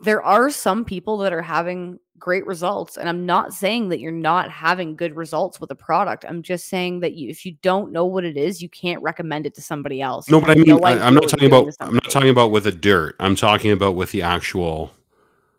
there 0.00 0.22
are 0.22 0.50
some 0.50 0.84
people 0.84 1.18
that 1.18 1.32
are 1.32 1.42
having 1.42 1.98
great 2.18 2.46
results, 2.46 2.96
and 2.96 3.08
I'm 3.08 3.26
not 3.26 3.52
saying 3.52 3.88
that 3.90 4.00
you're 4.00 4.12
not 4.12 4.50
having 4.50 4.96
good 4.96 5.14
results 5.14 5.60
with 5.60 5.70
a 5.70 5.74
product. 5.74 6.24
I'm 6.26 6.42
just 6.42 6.68
saying 6.68 7.00
that 7.00 7.14
you, 7.14 7.28
if 7.28 7.44
you 7.44 7.56
don't 7.62 7.92
know 7.92 8.04
what 8.04 8.24
it 8.24 8.36
is, 8.36 8.62
you 8.62 8.68
can't 8.68 9.02
recommend 9.02 9.46
it 9.46 9.54
to 9.54 9.60
somebody 9.62 10.00
else. 10.00 10.28
No, 10.28 10.40
but 10.40 10.50
I 10.50 10.54
mean, 10.54 10.64
no 10.66 10.78
I, 10.80 11.06
am 11.06 11.14
not 11.14 11.28
talking 11.28 11.46
about. 11.46 11.74
I'm 11.80 11.94
not 11.94 12.10
talking 12.10 12.30
about 12.30 12.50
with 12.50 12.64
the 12.64 12.72
dirt. 12.72 13.16
I'm 13.20 13.36
talking 13.36 13.70
about 13.70 13.94
with 13.94 14.10
the 14.10 14.22
actual, 14.22 14.90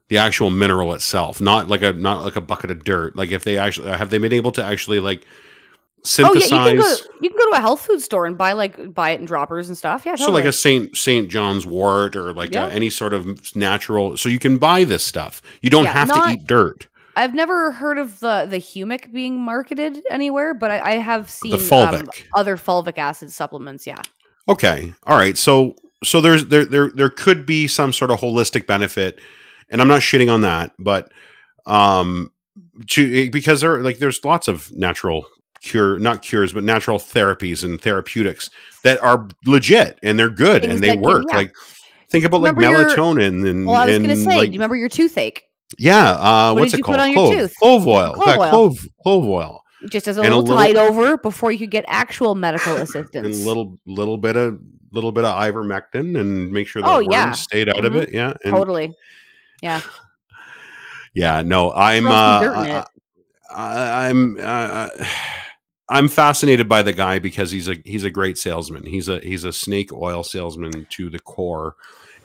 the 0.10 0.18
actual 0.18 0.50
mineral 0.50 0.94
itself. 0.94 1.40
Not 1.40 1.68
like 1.68 1.82
a 1.82 1.94
not 1.94 2.24
like 2.24 2.36
a 2.36 2.42
bucket 2.42 2.72
of 2.72 2.84
dirt. 2.84 3.16
Like 3.16 3.32
if 3.32 3.44
they 3.44 3.58
actually 3.58 3.92
have 3.92 4.10
they 4.10 4.18
been 4.18 4.34
able 4.34 4.52
to 4.54 4.64
actually 4.64 5.00
like 5.00 5.26
Oh 6.20 6.34
yeah, 6.34 6.44
you 6.46 6.50
can 6.50 6.78
go. 6.78 6.96
You 7.22 7.30
can 7.30 7.38
go 7.38 7.52
to 7.52 7.58
a 7.58 7.62
health 7.62 7.82
food 7.82 8.02
store 8.02 8.26
and 8.26 8.38
buy 8.38 8.54
like 8.54 8.94
buy 8.94 9.12
it 9.12 9.20
in 9.20 9.26
droppers 9.26 9.68
and 9.68 9.78
stuff. 9.78 10.06
Yeah, 10.06 10.16
So 10.16 10.32
like 10.32 10.46
a 10.46 10.52
Saint 10.54 10.96
Saint 10.96 11.30
John's 11.30 11.66
wort 11.66 12.16
or 12.16 12.34
like 12.34 12.54
Yeah. 12.54 12.68
a, 12.68 12.70
any 12.70 12.90
sort 12.90 13.14
of 13.14 13.56
natural. 13.56 14.18
So 14.18 14.30
you 14.30 14.40
can 14.40 14.58
buy 14.58 14.84
this 14.84 15.04
stuff. 15.04 15.42
You 15.62 15.70
don't 15.70 15.86
Yeah, 15.86 15.94
have 15.94 16.08
not- 16.10 16.26
to 16.28 16.34
eat 16.34 16.48
dirt. 16.48 16.88
I've 17.18 17.34
never 17.34 17.72
heard 17.72 17.98
of 17.98 18.20
the 18.20 18.46
the 18.50 18.58
humic 18.58 19.12
being 19.14 19.40
marketed 19.40 20.04
anywhere, 20.12 20.54
but 20.54 20.70
I, 20.70 20.80
I 20.80 20.92
have 20.98 21.30
seen 21.30 21.54
um, 21.54 21.60
fulvic. 21.60 22.24
other 22.34 22.58
fulvic 22.58 22.98
acid 22.98 23.32
supplements. 23.32 23.88
Yeah, 23.88 24.02
Okay. 24.50 24.94
All 25.08 25.18
right. 25.18 25.38
So 25.38 25.76
so 26.04 26.20
there's 26.22 26.46
there 26.48 26.66
there 26.66 26.92
there 26.94 27.10
could 27.10 27.46
be 27.46 27.68
some 27.68 27.94
sort 27.94 28.12
of 28.12 28.20
holistic 28.20 28.68
benefit, 28.68 29.20
and 29.70 29.82
I'm 29.82 29.88
not 29.88 30.02
shitting 30.02 30.32
on 30.32 30.42
that, 30.42 30.74
but 30.78 31.10
um, 31.66 32.32
to 32.90 33.30
because 33.32 33.62
there 33.62 33.80
like 33.82 34.00
there's 34.00 34.24
lots 34.26 34.48
of 34.50 34.70
natural 34.74 35.26
cure 35.66 35.98
not 36.00 36.22
cures 36.22 36.54
but 36.54 36.64
natural 36.64 37.00
therapies 37.00 37.64
and 37.64 37.82
therapeutics 37.82 38.50
that 38.84 39.02
are 39.04 39.28
legit 39.46 39.98
and 40.04 40.18
they're 40.20 40.30
good 40.30 40.62
Things 40.62 40.76
and 40.76 40.84
they 40.84 40.94
can- 40.94 41.02
work. 41.02 41.26
yeah. 41.30 41.38
Like 41.38 41.54
think 42.10 42.24
about 42.24 42.42
like 42.42 42.56
Remember 42.56 42.82
your- 42.82 42.90
melatonin 42.96 43.50
and 43.50 43.66
well, 43.66 43.76
I 43.78 43.86
was 43.88 43.96
and 43.96 44.06
gonna 44.06 44.16
say, 44.16 44.38
like 44.38 44.50
do 44.50 44.54
you 44.54 44.60
remember 44.60 44.76
your 44.76 44.90
toothache? 44.90 45.42
yeah. 45.80 46.12
Uh, 46.12 46.54
What 46.54 46.62
what's 46.62 46.72
did 46.72 46.76
it 46.76 46.78
you 46.80 46.84
called? 46.84 46.96
put 46.98 47.02
on 47.02 47.12
your 47.12 47.16
clove, 47.16 47.34
tooth? 47.34 47.54
clove 47.58 47.88
oil. 47.88 48.14
Clove 48.14 48.28
Yeah, 48.28 48.38
oil. 48.42 48.50
clove 48.50 48.88
clove 49.04 49.26
oil. 49.26 49.62
Just 49.90 50.08
as 50.08 50.18
a 50.18 50.22
And 50.22 50.34
a 50.34 50.38
little, 50.38 50.56
little- 50.56 50.64
tide 50.64 50.76
over 50.78 51.18
before 51.18 51.52
you 51.52 51.60
could 51.60 51.72
get 51.72 51.84
actual 51.88 52.34
medical 52.36 52.76
assistance 52.76 53.10
and 53.16 53.26
assistance. 53.26 53.46
little 53.48 53.78
little 53.88 54.18
bit 54.18 54.36
of 54.36 54.60
little 54.92 55.12
bit 55.12 55.26
of 55.26 55.36
ivermectin 55.42 56.18
and 56.20 56.52
make 56.52 56.68
sure 56.68 56.82
the 56.82 56.88
Oh, 56.88 56.96
worms 56.98 57.08
yeah. 57.12 57.32
stayed 57.34 57.70
out 57.70 57.84
of 57.84 57.94
Mhm. 57.94 58.04
it. 58.04 58.14
Yeah, 58.14 58.34
and 58.46 58.54
totally. 58.54 58.94
Yeah. 59.62 59.82
yeah. 61.16 61.42
No, 61.42 61.72
I'm 61.74 62.04
Throw 62.04 62.12
some 62.12 62.42
dirt 62.44 62.70
uh. 62.72 62.86
I, 63.54 64.08
I'm 64.10 64.38
uh, 64.42 64.88
I'm 65.90 66.08
fascinated 66.08 66.68
by 66.68 66.82
the 66.82 66.94
guy 66.94 67.20
because 67.20 67.52
he's 67.52 67.68
a 67.68 67.76
he's 67.86 68.04
a 68.04 68.10
great 68.10 68.38
salesman. 68.38 68.86
He's 68.86 69.08
a 69.08 69.20
he's 69.20 69.44
a 69.44 69.54
snake 69.54 69.94
oil 69.94 70.24
salesman 70.24 70.88
to 70.92 71.10
the 71.10 71.20
core. 71.20 71.76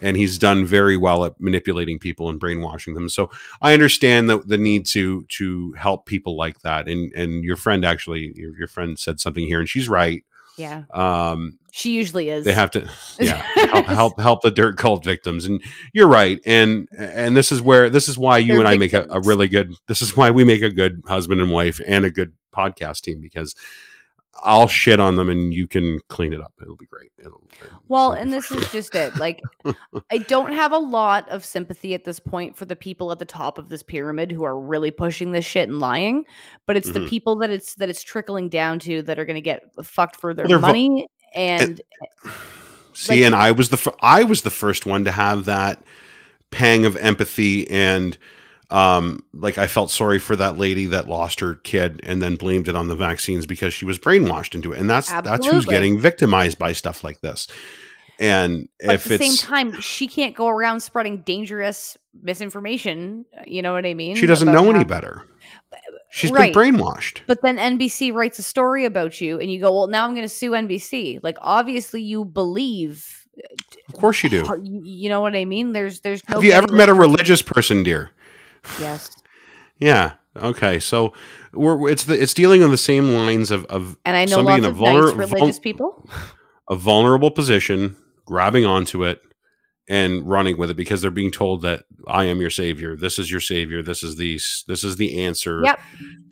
And 0.03 0.17
he's 0.17 0.39
done 0.39 0.65
very 0.65 0.97
well 0.97 1.27
at 1.27 1.39
manipulating 1.39 1.99
people 1.99 2.31
and 2.31 2.41
brainwashing 2.41 2.95
them. 2.95 3.11
So 3.11 3.31
I 3.61 3.75
understand 3.75 4.31
the, 4.31 4.39
the 4.39 4.57
need 4.57 4.87
to 4.87 5.25
to 5.25 5.73
help 5.73 6.07
people 6.07 6.37
like 6.37 6.61
that. 6.61 6.89
And 6.89 7.13
and 7.13 7.45
your 7.45 7.57
friend 7.57 7.85
actually, 7.85 8.33
your, 8.35 8.57
your 8.57 8.69
friend 8.69 8.99
said 8.99 9.21
something 9.21 9.45
here, 9.47 9.61
and 9.61 9.69
she's 9.69 9.91
right. 9.91 10.25
Yeah. 10.57 10.85
Um, 10.95 11.59
She 11.73 11.93
usually 11.93 12.31
is. 12.31 12.47
they 12.47 12.53
have 12.55 12.71
to 12.73 12.89
yeah 13.19 13.43
help, 13.55 13.87
help 13.87 14.21
help 14.21 14.43
the 14.43 14.51
dirt 14.51 14.77
cult 14.77 15.05
victims 15.05 15.45
and 15.45 15.63
you're 15.93 16.09
right 16.09 16.41
and 16.45 16.89
and 16.99 17.37
this 17.37 17.53
is 17.53 17.63
where 17.63 17.89
this 17.89 18.09
is 18.09 18.19
why 18.19 18.39
you 18.39 18.55
They're 18.55 18.59
and 18.61 18.69
i 18.69 18.77
make 18.77 18.93
a, 18.93 19.07
a 19.09 19.21
really 19.21 19.49
good 19.49 19.75
this 19.87 20.03
is 20.03 20.17
why 20.17 20.31
we 20.31 20.45
make 20.45 20.63
a 20.63 20.71
good 20.71 21.03
husband 21.07 21.41
and 21.41 21.51
wife 21.51 21.81
and 21.87 22.05
a 22.05 22.11
good 22.11 22.33
podcast 22.51 23.01
team 23.03 23.21
because 23.21 23.55
i'll 24.45 24.69
shit 24.69 25.01
on 25.01 25.17
them 25.17 25.29
and 25.29 25.53
you 25.53 25.67
can 25.67 25.99
clean 26.09 26.33
it 26.33 26.41
up 26.41 26.53
it'll 26.63 26.77
be 26.77 26.87
great 26.87 27.11
it'll, 27.19 27.43
Well, 27.89 28.13
it'll 28.13 28.15
be 28.17 28.21
and 28.23 28.33
this 28.33 28.51
is 28.51 28.71
just 28.73 28.95
it. 28.95 29.17
Like, 29.17 29.43
I 30.11 30.19
don't 30.19 30.53
have 30.53 30.73
a 30.73 30.79
lot 30.79 31.29
of 31.29 31.45
sympathy 31.45 31.93
at 31.95 32.05
this 32.05 32.21
point 32.21 32.57
for 32.57 32.65
the 32.65 32.77
people 32.77 33.11
at 33.13 33.19
the 33.19 33.25
top 33.25 33.59
of 33.59 33.69
this 33.69 33.83
pyramid 33.83 34.31
who 34.31 34.45
are 34.45 34.59
really 34.59 34.91
pushing 34.93 35.33
this 35.33 35.45
shit 35.45 35.69
and 35.69 35.81
lying. 35.81 36.25
But 36.67 36.77
it's 36.77 36.91
the 36.93 37.01
Mhm. 37.01 37.09
people 37.09 37.37
that 37.37 37.51
it's 37.51 37.75
that 37.75 37.91
it's 37.91 38.03
trickling 38.03 38.49
down 38.49 38.79
to 38.81 39.03
that 39.03 39.19
are 39.19 39.25
going 39.27 39.35
to 39.35 39.41
get 39.43 39.65
fucked 39.83 40.17
for 40.17 40.33
their 40.33 40.47
they're 40.47 40.59
vo- 40.59 40.69
money. 40.69 41.09
and 41.35 41.81
see 42.95 43.15
like- 43.17 43.23
and 43.27 43.35
i 43.35 43.51
was 43.51 43.69
the 43.69 43.77
fir- 43.77 43.95
i 44.01 44.23
was 44.23 44.43
the 44.43 44.51
first 44.51 44.87
one 44.87 45.05
to 45.05 45.13
have 45.13 45.45
that 45.45 45.83
pang 46.51 46.85
of 46.87 46.97
empathy 46.97 47.69
and 47.71 48.17
um 48.71 49.23
like 49.35 49.59
i 49.59 49.67
felt 49.67 49.91
sorry 49.91 50.19
for 50.19 50.37
that 50.37 50.57
lady 50.59 50.87
that 50.87 51.09
lost 51.09 51.41
her 51.41 51.57
kid 51.57 52.01
and 52.05 52.23
then 52.23 52.37
blamed 52.37 52.69
it 52.69 52.77
on 52.77 52.89
the 52.89 52.95
vaccines 52.97 53.47
because 53.47 53.75
she 53.75 53.85
was 53.85 53.99
brainwashed 53.99 54.55
into 54.55 54.73
it 54.73 54.79
and 54.79 54.89
that's 54.89 55.11
that's 55.11 55.47
who's 55.47 55.67
getting 55.67 55.99
victimized 55.99 56.59
by 56.59 56.73
stuff 56.73 57.03
like 57.03 57.21
this 57.21 57.49
and 58.21 58.69
but 58.85 58.97
if 58.97 59.07
at 59.07 59.19
the 59.19 59.25
same 59.27 59.37
time, 59.37 59.81
she 59.81 60.07
can't 60.07 60.37
go 60.37 60.47
around 60.47 60.81
spreading 60.81 61.23
dangerous 61.23 61.97
misinformation. 62.23 63.25
uh, 63.35 63.45
You 63.47 63.63
know 63.63 63.73
what 63.73 63.87
I 63.87 63.95
mean? 63.95 64.15
she 64.15 64.27
doesn't 64.27 64.53
know 64.53 64.71
any 64.71 64.85
better 64.85 65.25
She's 66.13 66.31
Right. 66.31 66.53
been 66.53 66.75
brainwashed 66.75 67.21
But 67.27 67.41
then 67.43 67.57
NBC 67.57 68.13
writes 68.13 68.39
a 68.39 68.43
story 68.43 68.85
about 68.85 69.21
you, 69.21 69.39
and 69.41 69.51
you 69.51 69.61
go, 69.61 69.73
"Well, 69.73 69.87
now 69.87 70.05
I'm 70.05 70.11
going 70.11 70.25
to 70.25 70.29
sue 70.29 70.51
NBC." 70.51 71.21
Like, 71.23 71.39
obviously, 71.41 72.03
you 72.03 72.25
believe. 72.25 73.27
of 73.89 73.95
course 73.95 74.23
you 74.23 74.29
do 74.29 74.45
You, 74.63 75.09
know 75.09 75.21
what 75.21 75.37
I 75.37 75.45
mean? 75.45 75.73
There's, 75.73 76.01
there's 76.01 76.29
no. 76.29 76.35
have 76.37 76.45
you 76.45 76.53
ever 76.53 76.73
met 76.73 76.89
a 76.89 76.95
religious 76.95 77.43
person 77.43 77.85
dear 77.85 78.11
Yes, 78.79 79.11
yeah 79.79 80.13
okay 80.37 80.79
so 80.79 81.13
we're 81.53 81.89
it's 81.91 82.05
the 82.05 82.21
it's 82.21 82.35
dealing 82.35 82.63
on 82.63 82.71
the 82.71 82.79
same 82.79 83.15
lines 83.15 83.51
of 83.51 83.65
of 83.67 83.97
and 84.05 84.17
I 84.17 84.25
know 84.27 84.37
somebody 84.37 84.63
lots 84.63 84.69
in 84.69 84.71
of 84.71 84.81
a 84.81 84.85
vulner- 84.85 85.17
nice 85.17 85.29
vul- 85.29 85.39
religious 85.39 85.59
people. 85.59 86.09
a 86.69 86.77
vulnerable 86.77 87.31
position, 87.33 87.97
grabbing 88.25 88.65
onto 88.65 89.05
it 89.05 89.21
and 89.89 90.25
running 90.29 90.57
with 90.57 90.71
it 90.71 90.77
because 90.77 91.03
they're 91.03 91.11
being 91.11 91.33
told 91.33 91.63
that 91.63 91.83
I 92.07 92.25
am 92.27 92.41
your 92.41 92.51
savior. 92.51 92.95
This 92.95 93.19
is 93.19 93.29
your 93.29 93.41
savior. 93.41 93.83
This 93.83 94.05
is 94.05 94.15
the 94.15 94.35
this 94.69 94.85
is 94.85 94.97
the 94.97 95.25
answer. 95.25 95.63
Yep. 95.65 95.81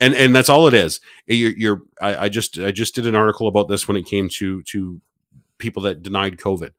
And 0.01 0.14
and 0.14 0.35
that's 0.37 0.49
all 0.49 0.68
it 0.68 0.74
is. 0.74 1.01
Eh, 1.29 1.35
you're, 1.35 1.53
you're 1.57 1.83
I, 2.01 2.26
I 2.26 2.29
just 2.29 2.57
I 2.59 2.70
just 2.70 2.95
did 2.95 3.07
an 3.09 3.16
article 3.16 3.49
about 3.49 3.68
this 3.68 3.89
when 3.89 3.97
it 3.97 4.07
came 4.07 4.29
to 4.35 4.62
to 4.62 5.01
people 5.59 5.83
that 5.83 6.05
denied 6.05 6.37
COVID. 6.37 6.70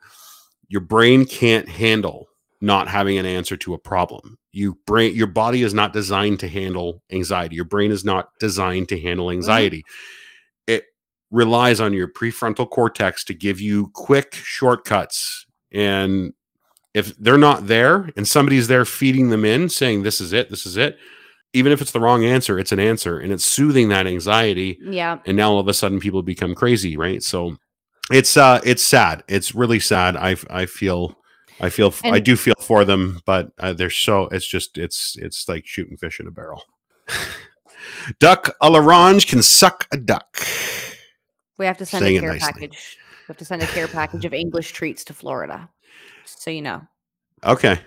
Your 0.69 0.81
brain 0.81 1.25
can't 1.25 1.67
handle 1.67 2.28
not 2.61 2.87
having 2.87 3.17
an 3.17 3.25
answer 3.25 3.55
to 3.57 3.73
a 3.73 3.77
problem. 3.77 4.37
You 4.51 4.77
brain 4.85 5.15
your 5.15 5.27
body 5.27 5.63
is 5.63 5.73
not 5.73 5.93
designed 5.93 6.39
to 6.41 6.47
handle 6.47 7.01
anxiety. 7.11 7.55
Your 7.55 7.65
brain 7.65 7.91
is 7.91 8.03
not 8.03 8.29
designed 8.39 8.89
to 8.89 8.99
handle 8.99 9.31
anxiety. 9.31 9.83
It 10.67 10.85
relies 11.31 11.79
on 11.79 11.93
your 11.93 12.07
prefrontal 12.07 12.69
cortex 12.69 13.23
to 13.25 13.33
give 13.33 13.61
you 13.61 13.91
quick 13.93 14.33
shortcuts. 14.33 15.45
And 15.71 16.33
if 16.93 17.15
they're 17.17 17.37
not 17.37 17.67
there 17.67 18.09
and 18.17 18.27
somebody's 18.27 18.67
there 18.67 18.85
feeding 18.85 19.29
them 19.29 19.45
in 19.45 19.69
saying 19.69 20.03
this 20.03 20.19
is 20.19 20.33
it 20.33 20.49
this 20.49 20.65
is 20.65 20.75
it 20.75 20.97
even 21.53 21.71
if 21.71 21.81
it's 21.81 21.91
the 21.91 21.99
wrong 21.99 22.25
answer 22.25 22.59
it's 22.59 22.71
an 22.71 22.79
answer 22.79 23.19
and 23.19 23.31
it's 23.31 23.45
soothing 23.45 23.89
that 23.89 24.07
anxiety. 24.07 24.79
Yeah, 24.81 25.19
and 25.25 25.37
now 25.37 25.51
all 25.51 25.59
of 25.59 25.67
a 25.67 25.73
sudden 25.73 25.99
people 25.99 26.23
become 26.23 26.55
crazy 26.55 26.97
right? 26.97 27.23
So 27.23 27.55
it's 28.11 28.35
uh 28.35 28.59
it's 28.65 28.83
sad. 28.83 29.23
It's 29.29 29.55
really 29.55 29.79
sad. 29.79 30.17
I 30.17 30.35
i 30.49 30.65
feel 30.65 31.15
i 31.61 31.69
feel 31.69 31.93
i 32.05 32.19
do 32.19 32.35
feel 32.35 32.55
for 32.59 32.85
them 32.85 33.19
but 33.25 33.51
uh, 33.59 33.73
they're 33.73 33.89
so 33.89 34.23
it's 34.31 34.47
just 34.47 34.77
it's 34.77 35.15
it's 35.19 35.47
like 35.49 35.65
shooting 35.65 35.97
fish 35.97 36.19
in 36.19 36.27
a 36.27 36.31
barrel 36.31 36.63
duck 38.19 38.55
a 38.61 38.69
l'orange 38.69 39.27
can 39.27 39.41
suck 39.41 39.87
a 39.91 39.97
duck 39.97 40.37
we 41.57 41.65
have 41.65 41.77
to 41.77 41.85
send 41.85 42.03
Saying 42.03 42.17
a 42.17 42.21
care 42.21 42.31
nicely. 42.31 42.53
package. 42.53 42.97
We 43.27 43.33
have 43.33 43.37
to 43.37 43.43
send 43.45 43.61
a 43.61 43.67
care 43.67 43.89
package 43.89 44.23
of 44.23 44.33
English 44.33 44.71
treats 44.71 45.03
to 45.03 45.13
Florida, 45.13 45.67
so 46.23 46.49
you 46.51 46.61
know. 46.61 46.81
okay 47.43 47.81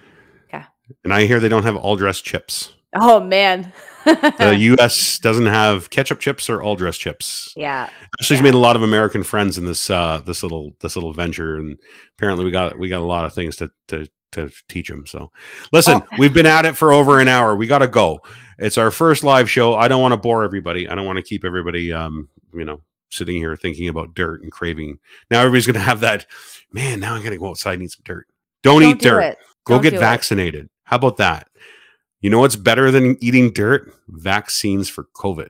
Okay. 0.53 0.63
and 1.05 1.13
i 1.15 1.25
hear 1.25 1.41
they 1.41 1.49
don't 1.49 1.63
have 1.63 1.77
all 1.77 1.97
dressed 1.97 2.23
chips 2.25 2.75
Oh 2.95 3.21
man. 3.21 3.73
the 4.05 4.77
us 4.81 5.19
doesn't 5.21 5.47
have 5.47 5.89
ketchup 5.91 6.19
chips 6.21 6.51
or 6.51 6.61
all 6.63 6.75
dressed 6.77 7.01
chips 7.01 7.53
yeah. 7.57 7.89
Ashley's 8.21 8.41
Yeah. 8.41 8.45
made 8.45 8.55
a 8.55 8.59
lot 8.59 8.75
of 8.77 8.83
American 8.83 9.23
friends 9.23 9.59
in 9.59 9.65
this 9.65 9.89
uh 9.91 10.21
this 10.27 10.43
little 10.43 10.73
this 10.81 10.97
little 10.97 11.13
venture, 11.13 11.57
and 11.57 11.79
apparently 12.19 12.45
we 12.45 12.51
got 12.51 12.79
we 12.79 12.89
got 12.89 13.01
a 13.01 13.05
lot 13.05 13.25
of 13.25 13.33
things 13.33 13.57
to 13.57 13.71
to 13.89 14.09
to 14.33 14.51
teach 14.69 14.89
them. 14.89 15.07
So, 15.07 15.31
listen, 15.73 16.03
Oh. 16.03 16.17
we've 16.19 16.33
been 16.33 16.47
at 16.47 16.65
it 16.65 16.75
for 16.77 16.91
over 16.93 17.21
an 17.21 17.29
hour. 17.29 17.55
We 17.55 17.67
got 17.67 17.81
to 17.81 17.87
go. 17.89 18.21
It's 18.59 18.79
our 18.79 18.91
first 18.91 19.23
live 19.23 19.51
show. 19.51 19.75
I 19.75 19.89
don't 19.89 20.01
want 20.01 20.13
to 20.13 20.17
bore 20.17 20.43
everybody. 20.43 20.89
I 20.89 20.95
don't 20.95 21.05
want 21.07 21.19
to 21.19 21.23
keep 21.23 21.45
everybody 21.45 21.93
um 21.93 22.29
you 22.55 22.65
know 22.65 22.81
sitting 23.11 23.37
here 23.37 23.55
thinking 23.57 23.89
about 23.89 24.15
dirt 24.15 24.43
and 24.43 24.51
craving. 24.51 24.99
Now 25.31 25.41
everybody's 25.41 25.67
gonna 25.67 25.79
have 25.81 26.01
that. 26.01 26.27
Man, 26.73 26.99
now 27.01 27.15
I'm 27.15 27.21
going 27.21 27.33
to 27.33 27.39
go 27.39 27.49
outside 27.51 27.75
and 27.75 27.83
eat 27.83 27.91
some 27.93 28.01
dirt. 28.05 28.27
Don't, 28.63 28.81
Don't 28.81 28.91
eat 28.93 28.99
do 29.01 29.11
dirt. 29.11 29.21
it. 29.21 29.39
Go 29.65 29.75
Don't 29.75 29.83
get 29.83 29.91
do 29.91 29.97
it. 29.97 30.01
vaccinated. 30.01 30.71
How 30.85 30.97
about 30.97 31.19
that? 31.19 31.49
You 32.23 32.31
know 32.31 32.39
what's 32.39 32.57
better 32.57 32.91
than 32.91 33.23
eating 33.23 33.53
dirt? 33.53 33.93
Vaccines 34.09 34.89
for 34.89 35.05
COVID. 35.15 35.49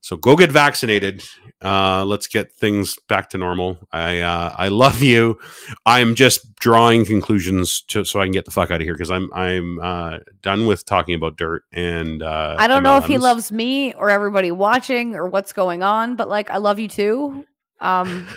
So 0.00 0.16
go 0.16 0.36
get 0.36 0.52
vaccinated. 0.52 1.24
Uh, 1.60 2.04
let's 2.04 2.26
get 2.26 2.52
things 2.52 2.96
back 3.08 3.30
to 3.30 3.38
normal. 3.38 3.78
I 3.90 4.20
uh, 4.20 4.54
I 4.56 4.68
love 4.68 5.02
you. 5.02 5.38
I'm 5.86 6.14
just 6.14 6.54
drawing 6.56 7.04
conclusions 7.04 7.82
to, 7.88 8.04
so 8.04 8.20
I 8.20 8.24
can 8.26 8.32
get 8.32 8.44
the 8.44 8.50
fuck 8.50 8.70
out 8.70 8.80
of 8.80 8.84
here 8.86 8.94
because 8.94 9.10
I'm 9.10 9.32
I'm 9.32 9.80
uh, 9.80 10.18
done 10.42 10.66
with 10.66 10.84
talking 10.84 11.14
about 11.14 11.36
dirt 11.36 11.64
and 11.72 12.22
uh, 12.22 12.56
I 12.58 12.68
don't 12.68 12.82
know 12.82 12.96
if 12.98 13.06
he 13.06 13.18
loves 13.18 13.50
me 13.50 13.94
or 13.94 14.10
everybody 14.10 14.52
watching 14.52 15.16
or 15.16 15.26
what's 15.26 15.52
going 15.52 15.82
on, 15.82 16.16
but 16.16 16.28
like 16.28 16.50
I 16.50 16.58
love 16.58 16.78
you 16.78 16.88
too. 16.88 17.44
Um 17.80 18.28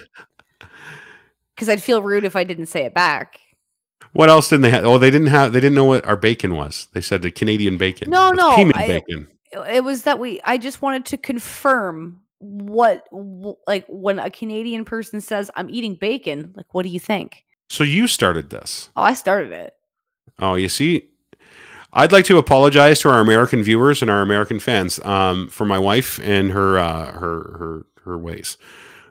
because 1.56 1.70
I'd 1.70 1.84
feel 1.84 2.02
rude 2.02 2.24
if 2.24 2.36
I 2.36 2.44
didn't 2.44 2.68
say 2.68 2.86
it 2.86 2.94
back. 2.94 3.40
What 4.14 4.30
else 4.30 4.50
didn't 4.50 4.64
they 4.64 4.70
have? 4.72 4.86
Oh, 4.86 4.98
they 4.98 5.12
didn't 5.12 5.28
have. 5.28 5.54
They 5.54 5.60
didn't 5.60 5.76
know 5.76 5.86
what 5.86 6.06
our 6.06 6.18
bacon 6.18 6.56
was. 6.56 6.88
They 6.94 7.02
said 7.02 7.22
the 7.22 7.32
Canadian 7.32 7.78
bacon. 7.78 8.10
No, 8.10 8.32
no, 8.32 8.52
I- 8.52 8.72
bacon. 8.88 9.28
It 9.70 9.84
was 9.84 10.04
that 10.04 10.20
we 10.20 10.42
I 10.44 10.58
just 10.58 10.82
wanted 10.82 11.06
to 11.06 11.18
confirm 11.18 12.22
what 12.40 13.08
like 13.66 13.86
when 13.88 14.20
a 14.20 14.30
Canadian 14.30 14.86
person 14.86 15.22
says 15.22 15.50
I'm 15.56 15.70
eating 15.70 15.96
bacon, 15.96 16.54
like 16.56 16.74
what 16.74 16.84
do 16.84 16.90
you 16.90 17.00
think? 17.00 17.46
So 17.70 17.84
you 17.84 18.08
started 18.08 18.50
this. 18.50 18.90
Oh, 18.96 19.04
I 19.04 19.14
started 19.14 19.52
it. 19.52 19.74
Oh, 20.40 20.56
you 20.56 20.70
see, 20.70 21.10
I'd 21.94 22.12
like 22.12 22.26
to 22.26 22.38
apologize 22.38 23.00
to 23.02 23.10
our 23.10 23.20
American 23.20 23.64
viewers 23.64 24.02
and 24.02 24.12
our 24.12 24.22
American 24.22 24.60
fans 24.60 25.00
um, 25.04 25.48
for 25.50 25.66
my 25.66 25.80
wife 25.80 26.20
and 26.24 26.52
her 26.52 26.78
uh, 26.78 27.12
her 27.14 27.58
her 27.58 27.86
her 28.04 28.18
ways 28.18 28.58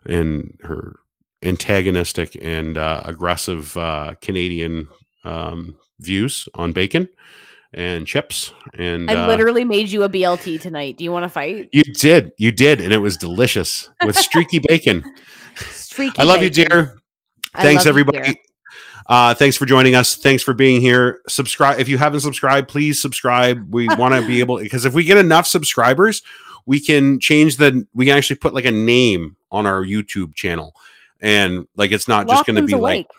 and 0.04 0.58
her 0.62 1.00
antagonistic 1.42 2.36
and 2.40 2.78
uh, 2.78 3.02
aggressive 3.04 3.76
uh, 3.76 4.14
Canadian 4.20 4.88
um, 5.24 5.76
views 6.00 6.48
on 6.54 6.72
bacon 6.72 7.08
and 7.72 8.06
chips. 8.06 8.52
And 8.74 9.10
I 9.10 9.24
uh, 9.24 9.26
literally 9.26 9.64
made 9.64 9.88
you 9.88 10.02
a 10.02 10.08
BLT 10.08 10.60
tonight. 10.60 10.96
Do 10.96 11.04
you 11.04 11.12
want 11.12 11.24
to 11.24 11.28
fight? 11.28 11.68
you 11.72 11.84
did, 11.84 12.32
you 12.38 12.52
did, 12.52 12.80
and 12.80 12.92
it 12.92 12.98
was 12.98 13.16
delicious 13.16 13.90
with 14.04 14.16
streaky 14.16 14.58
bacon. 14.58 15.04
Streaky 15.56 16.18
I 16.18 16.24
love 16.24 16.42
you, 16.42 16.50
dear. 16.50 16.98
Thanks 17.56 17.84
you, 17.84 17.88
everybody 17.88 18.18
dear. 18.18 18.34
uh 19.06 19.32
thanks 19.34 19.56
for 19.56 19.64
joining 19.64 19.94
us 19.94 20.14
thanks 20.16 20.42
for 20.42 20.52
being 20.52 20.78
here 20.78 21.20
subscribe 21.26 21.80
if 21.80 21.88
you 21.88 21.96
haven't 21.96 22.20
subscribed 22.20 22.68
please 22.68 23.00
subscribe 23.00 23.66
we 23.72 23.88
want 23.96 24.12
to 24.14 24.26
be 24.26 24.40
able 24.40 24.58
because 24.58 24.84
if 24.84 24.92
we 24.92 25.04
get 25.04 25.16
enough 25.16 25.46
subscribers 25.46 26.22
we 26.66 26.78
can 26.78 27.18
change 27.18 27.56
the 27.56 27.86
we 27.94 28.04
can 28.04 28.14
actually 28.14 28.36
put 28.36 28.52
like 28.52 28.66
a 28.66 28.70
name 28.70 29.36
on 29.50 29.64
our 29.64 29.82
youtube 29.82 30.34
channel 30.34 30.74
and 31.20 31.66
like 31.76 31.92
it's 31.92 32.08
not 32.08 32.28
just 32.28 32.46
going 32.46 32.56
to 32.56 32.62
be 32.62 32.72
awake. 32.72 33.06
like 33.08 33.16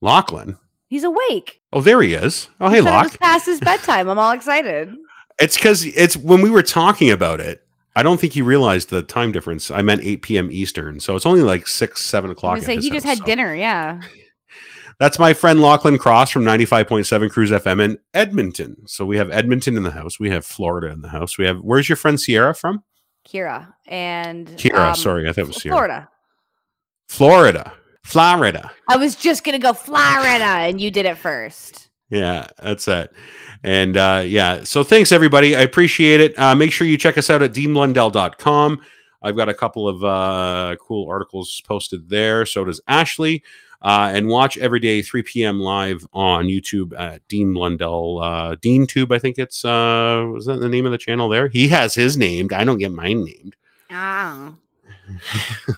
lachlan 0.00 0.56
He's 0.88 1.04
awake. 1.04 1.60
oh 1.72 1.80
there 1.80 2.00
he 2.02 2.14
is 2.14 2.48
oh 2.60 2.68
He 2.68 2.76
hey 2.80 3.00
it 3.06 3.20
past 3.20 3.46
his 3.46 3.60
bedtime. 3.70 4.08
I'm 4.08 4.18
all 4.18 4.32
excited. 4.32 4.94
it's 5.38 5.56
because 5.56 5.84
it's 5.86 6.16
when 6.16 6.42
we 6.42 6.50
were 6.50 6.62
talking 6.62 7.10
about 7.10 7.40
it 7.40 7.62
i 7.96 8.02
don't 8.02 8.20
think 8.20 8.32
he 8.32 8.42
realized 8.42 8.90
the 8.90 9.02
time 9.02 9.30
difference 9.32 9.70
i 9.70 9.82
meant 9.82 10.02
8 10.02 10.22
p.m 10.22 10.48
eastern 10.50 10.98
so 11.00 11.16
it's 11.16 11.26
only 11.26 11.42
like 11.42 11.66
6 11.66 12.00
7 12.02 12.30
o'clock 12.30 12.58
say 12.60 12.76
he 12.78 12.90
just 12.90 13.06
had 13.06 13.18
so. 13.18 13.24
dinner. 13.24 13.54
Yeah. 13.54 14.00
That's 14.98 15.18
my 15.18 15.32
friend 15.32 15.62
Lachlan 15.62 15.96
Cross 15.96 16.30
from 16.30 16.44
95.7 16.44 17.30
Cruise 17.30 17.50
FM 17.50 17.80
in 17.82 17.96
Edmonton. 18.12 18.76
So 18.86 19.06
we 19.06 19.16
have 19.16 19.30
Edmonton 19.30 19.78
in 19.78 19.82
the 19.82 19.90
house. 19.90 20.20
We 20.20 20.28
have 20.28 20.44
Florida 20.44 20.88
in 20.88 21.00
the 21.00 21.08
house. 21.08 21.38
We 21.38 21.46
have, 21.46 21.56
where's 21.60 21.88
your 21.88 21.96
friend 21.96 22.20
Sierra 22.20 22.54
from? 22.54 22.84
Kira 23.26 23.72
and 23.86 24.46
Kira, 24.58 24.90
um, 24.90 24.94
sorry. 24.94 25.26
I 25.26 25.32
thought 25.32 25.40
it 25.40 25.46
was 25.46 25.56
Sierra. 25.62 25.74
Florida. 25.74 26.08
Florida. 27.10 27.72
Florida. 28.04 28.70
I 28.88 28.96
was 28.96 29.16
just 29.16 29.42
gonna 29.42 29.58
go 29.58 29.72
Florida, 29.72 30.44
and 30.44 30.80
you 30.80 30.92
did 30.92 31.06
it 31.06 31.18
first. 31.18 31.88
Yeah, 32.08 32.46
that's 32.62 32.86
it. 32.86 33.12
And 33.64 33.96
uh, 33.96 34.22
yeah, 34.24 34.62
so 34.62 34.84
thanks 34.84 35.10
everybody. 35.10 35.56
I 35.56 35.62
appreciate 35.62 36.20
it. 36.20 36.38
Uh, 36.38 36.54
make 36.54 36.72
sure 36.72 36.86
you 36.86 36.96
check 36.96 37.18
us 37.18 37.28
out 37.28 37.42
at 37.42 37.52
deanblundell.com. 37.52 38.80
I've 39.22 39.36
got 39.36 39.48
a 39.48 39.54
couple 39.54 39.88
of 39.88 40.04
uh, 40.04 40.76
cool 40.80 41.10
articles 41.10 41.60
posted 41.66 42.08
there. 42.08 42.46
So 42.46 42.64
does 42.64 42.80
Ashley. 42.86 43.42
Uh, 43.82 44.12
and 44.14 44.28
watch 44.28 44.56
every 44.58 44.78
day 44.78 45.02
3 45.02 45.22
p.m. 45.22 45.58
live 45.58 46.06
on 46.12 46.44
YouTube 46.44 46.98
at 46.98 47.26
Dean 47.28 47.52
Blundell 47.54 48.20
uh, 48.20 48.54
Dean 48.54 48.86
Tube. 48.86 49.10
I 49.10 49.18
think 49.18 49.36
it's 49.36 49.64
uh, 49.64 50.26
was 50.32 50.46
that 50.46 50.60
the 50.60 50.68
name 50.68 50.86
of 50.86 50.92
the 50.92 50.98
channel 50.98 51.28
there? 51.28 51.48
He 51.48 51.66
has 51.68 51.94
his 51.94 52.16
named. 52.16 52.52
I 52.52 52.62
don't 52.62 52.78
get 52.78 52.92
mine 52.92 53.24
named. 53.24 53.56
Ah, 53.90 54.54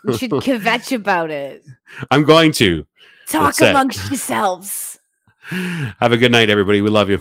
you 0.04 0.18
should 0.18 0.30
kvetch 0.46 0.94
about 0.94 1.30
it. 1.30 1.64
I'm 2.10 2.24
going 2.24 2.52
to. 2.52 2.86
Talk 3.28 3.56
That's 3.56 3.62
it. 3.62 3.70
amongst 3.70 4.10
yourselves. 4.10 4.98
Have 5.44 6.12
a 6.12 6.16
good 6.16 6.32
night, 6.32 6.50
everybody. 6.50 6.80
We 6.80 6.90
love 6.90 7.10
you. 7.10 7.20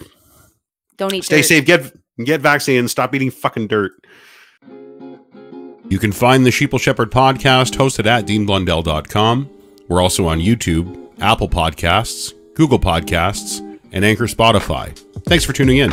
Don't 0.97 1.14
eat. 1.14 1.24
Stay 1.24 1.38
dirt. 1.38 1.45
safe. 1.45 1.66
Get 1.66 1.97
get 2.24 2.41
vaccinated. 2.41 2.89
Stop 2.89 3.16
eating 3.16 3.32
fucking 3.32 3.68
dirt. 3.68 3.91
You 5.89 5.99
can 5.99 6.12
find 6.12 6.45
the 6.45 6.51
Sheeple 6.51 6.80
Shepherd 6.80 7.12
podcast 7.12 7.76
hosted 7.76 8.05
at 8.05 8.26
deanblundell.com. 8.26 9.49
We're 9.89 10.01
also 10.01 10.26
on 10.28 10.39
YouTube, 10.39 11.09
Apple 11.20 11.49
Podcasts, 11.49 12.34
Google 12.55 12.80
Podcasts, 12.80 13.59
and 13.91 14.05
Anchor 14.05 14.28
Spotify. 14.28 14.97
Thanks 15.26 15.43
for 15.43 15.51
tuning 15.51 15.78
in. 15.78 15.91